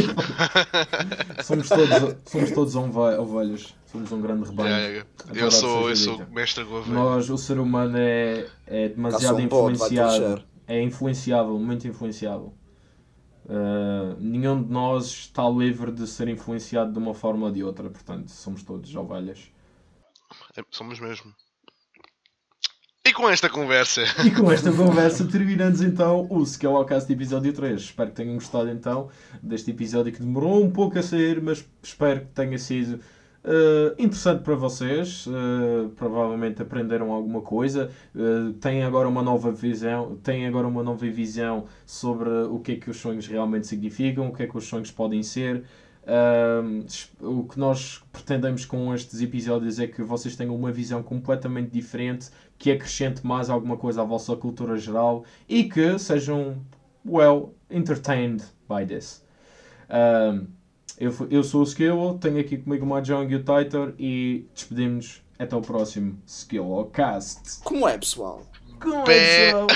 Somos 1.46 1.70
todos, 1.70 2.16
somos 2.26 2.52
todos 2.52 2.76
ove- 2.76 3.18
ovelhas, 3.18 3.74
somos 3.90 4.12
um 4.12 4.22
grande 4.22 4.50
rebanho. 4.50 4.70
Yeah, 4.70 5.08
Eu 5.34 5.50
sou, 5.50 5.90
eu 5.90 5.96
sou 5.96 6.28
mestre 6.28 6.66
Gouveia. 6.66 6.94
Nós, 6.94 7.30
o 7.30 7.38
ser 7.38 7.58
humano 7.58 7.98
é, 7.98 8.50
é 8.68 8.90
demasiado 8.90 9.38
um 9.38 9.40
influenciado. 9.40 10.44
É 10.68 10.82
influenciável, 10.82 11.58
muito 11.58 11.88
influenciável. 11.88 12.54
Uh, 13.46 14.20
nenhum 14.20 14.62
de 14.62 14.70
nós 14.70 15.06
está 15.06 15.48
livre 15.50 15.90
de 15.90 16.06
ser 16.06 16.28
influenciado 16.28 16.92
de 16.92 17.00
uma 17.00 17.14
forma 17.14 17.46
ou 17.46 17.52
de 17.52 17.64
outra, 17.64 17.90
portanto, 17.90 18.28
somos 18.30 18.62
todos 18.62 18.94
ovelhas. 18.94 19.40
É, 20.58 20.62
Somos 20.70 21.00
mesmo. 21.00 21.34
E 23.06 23.12
com 23.12 23.30
esta 23.30 23.50
conversa, 23.50 24.02
E 24.26 24.32
com 24.32 24.50
esta 24.50 24.72
conversa 24.72 25.28
terminamos 25.28 25.82
então 25.82 26.26
o 26.30 26.42
Skellcast 26.44 27.12
episódio 27.12 27.52
3. 27.52 27.82
Espero 27.82 28.10
que 28.10 28.16
tenham 28.16 28.36
gostado 28.36 28.70
então 28.70 29.10
deste 29.42 29.72
episódio 29.72 30.14
que 30.14 30.22
demorou 30.22 30.64
um 30.64 30.72
pouco 30.72 30.98
a 30.98 31.04
sair, 31.04 31.42
mas 31.42 31.66
espero 31.84 32.22
que 32.22 32.28
tenha 32.28 32.58
sido 32.58 33.02
eh, 33.44 33.96
interessante 34.00 34.42
para 34.42 34.56
vocês. 34.56 35.26
Eh, 35.28 35.90
provavelmente 35.98 36.62
aprenderam 36.62 37.12
alguma 37.12 37.42
coisa. 37.42 37.92
Eh, 38.16 38.54
têm 38.62 38.84
agora 38.86 39.10
uma 39.10 39.22
nova 39.22 39.52
visão, 39.52 40.16
têm 40.24 40.48
agora 40.48 40.66
uma 40.66 40.82
nova 40.82 41.06
visão 41.06 41.66
sobre 41.86 42.30
o 42.30 42.60
que 42.60 42.72
é 42.72 42.76
que 42.78 42.90
os 42.90 42.96
sonhos 42.96 43.28
realmente 43.28 43.68
significam, 43.68 44.30
o 44.30 44.34
que 44.34 44.44
é 44.44 44.48
que 44.48 44.58
os 44.58 44.64
sonhos 44.64 44.92
podem 44.92 45.22
ser. 45.24 45.66
O 47.22 47.44
que 47.44 47.58
nós 47.58 48.04
pretendemos 48.12 48.66
com 48.66 48.94
estes 48.94 49.22
episódios 49.22 49.80
é 49.80 49.88
que 49.88 50.04
vocês 50.04 50.36
tenham 50.36 50.56
uma 50.56 50.72
visão 50.72 51.02
completamente 51.02 51.72
diferente, 51.72 52.30
que 52.58 52.72
acrescente 52.72 53.26
mais 53.26 53.50
alguma 53.50 53.78
coisa 53.78 54.02
à 54.02 54.04
vossa 54.04 54.36
cultura 54.36 54.78
geral 54.78 55.24
e 55.48 55.64
que 55.64 55.98
sejam, 55.98 56.58
well, 57.06 57.54
entertained 57.70 58.44
by 58.68 58.86
this. 58.86 59.26
Eu, 61.00 61.12
eu 61.30 61.44
sou 61.44 61.62
o 61.62 61.64
Skill, 61.64 62.18
tenho 62.20 62.40
aqui 62.40 62.58
comigo 62.58 62.86
o 62.86 62.90
Mahjong 62.90 63.32
e 63.32 63.36
o 63.36 63.44
Titor 63.44 63.94
e 63.98 64.48
despedimos. 64.54 65.24
Até 65.40 65.56
o 65.56 65.62
próximo 65.62 66.20
Skillcast. 66.28 67.64
Como 67.64 67.88
é, 67.88 67.98
pessoal? 67.98 68.44
Com 68.84 69.04
Pé. 69.04 69.48
essa- 69.50 69.68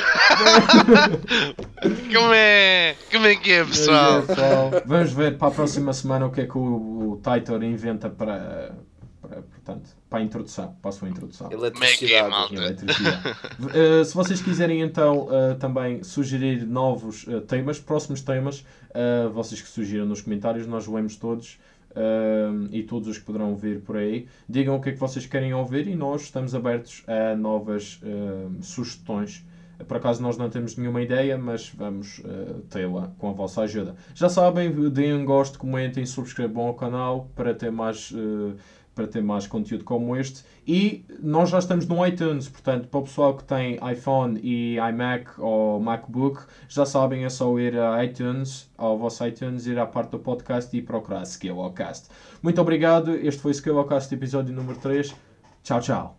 como 2.13 2.33
é? 2.33 2.95
Como 3.11 3.25
é 3.25 3.35
que 3.35 3.51
é, 3.51 3.63
pessoal? 3.65 4.19
É, 4.19 4.21
pessoal. 4.21 4.71
Vamos 4.85 5.13
ver 5.13 5.37
para 5.37 5.47
a 5.47 5.51
próxima 5.51 5.93
semana 5.93 6.25
o 6.25 6.31
que 6.31 6.41
é 6.41 6.45
que 6.45 6.57
o, 6.57 7.13
o 7.13 7.21
Titor 7.21 7.63
inventa 7.63 8.09
para, 8.09 8.75
para, 9.21 9.41
portanto, 9.41 9.89
para 10.09 10.19
a 10.19 10.21
introdução, 10.21 10.75
para 10.81 10.89
a 10.89 10.91
sua 10.91 11.09
introdução. 11.09 11.51
Eletricidade. 11.51 12.29
malta? 12.29 12.55
Eletricidade. 12.55 13.35
Uh, 13.59 14.03
se 14.05 14.13
vocês 14.13 14.41
quiserem 14.41 14.81
então 14.81 15.27
uh, 15.27 15.55
também 15.59 16.03
sugerir 16.03 16.65
novos 16.65 17.25
uh, 17.27 17.41
temas, 17.41 17.79
próximos 17.79 18.21
temas, 18.21 18.59
uh, 18.91 19.29
vocês 19.31 19.61
que 19.61 19.67
sugiram 19.69 20.05
nos 20.05 20.21
comentários, 20.21 20.65
nós 20.67 20.87
lemos 20.87 21.15
todos 21.15 21.57
uh, 21.97 22.67
e 22.71 22.83
todos 22.83 23.07
os 23.07 23.17
que 23.17 23.25
poderão 23.25 23.55
vir 23.55 23.81
por 23.81 23.97
aí. 23.97 24.27
Digam 24.47 24.75
o 24.75 24.81
que 24.81 24.89
é 24.89 24.91
que 24.91 24.99
vocês 24.99 25.25
querem 25.25 25.53
ouvir 25.53 25.87
e 25.87 25.95
nós 25.95 26.23
estamos 26.23 26.53
abertos 26.53 27.03
a 27.07 27.35
novas 27.35 27.99
uh, 28.03 28.63
sugestões. 28.63 29.45
Por 29.87 29.97
acaso 29.97 30.23
nós 30.23 30.37
não 30.37 30.49
temos 30.49 30.75
nenhuma 30.75 31.01
ideia, 31.01 31.37
mas 31.37 31.69
vamos 31.69 32.19
uh, 32.19 32.61
tê-la 32.69 33.11
com 33.17 33.29
a 33.29 33.33
vossa 33.33 33.61
ajuda. 33.61 33.95
Já 34.15 34.27
sabem, 34.27 34.71
deem 34.89 35.13
um 35.13 35.25
gosto, 35.25 35.59
comentem, 35.59 36.05
subscrevam 36.05 36.67
ao 36.67 36.73
canal 36.73 37.29
para 37.35 37.53
ter 37.53 37.71
mais 37.71 38.11
uh, 38.11 38.55
para 38.97 39.07
ter 39.07 39.21
mais 39.21 39.45
conteúdo 39.45 39.83
como 39.83 40.15
este. 40.15 40.43
E 40.67 41.05
nós 41.19 41.49
já 41.49 41.59
estamos 41.59 41.85
no 41.85 42.05
iTunes, 42.05 42.49
portanto, 42.49 42.87
para 42.87 42.99
o 42.99 43.03
pessoal 43.03 43.37
que 43.37 43.43
tem 43.43 43.77
iPhone 43.91 44.39
e 44.43 44.77
iMac 44.77 45.39
ou 45.39 45.79
MacBook, 45.79 46.41
já 46.67 46.83
sabem, 46.83 47.23
é 47.23 47.29
só 47.29 47.57
ir 47.59 47.77
a 47.77 48.03
iTunes, 48.03 48.69
ao 48.75 48.97
vosso 48.97 49.25
iTunes, 49.25 49.67
ir 49.67 49.77
à 49.77 49.85
parte 49.85 50.09
do 50.09 50.19
podcast 50.19 50.75
e 50.75 50.81
procurar 50.81 51.21
Skillcast. 51.21 52.09
Muito 52.41 52.59
obrigado, 52.59 53.15
este 53.15 53.39
foi 53.39 53.51
o 53.51 53.53
Skillcast 53.53 54.13
episódio 54.13 54.53
número 54.53 54.79
3. 54.79 55.15
Tchau, 55.63 55.79
tchau. 55.79 56.16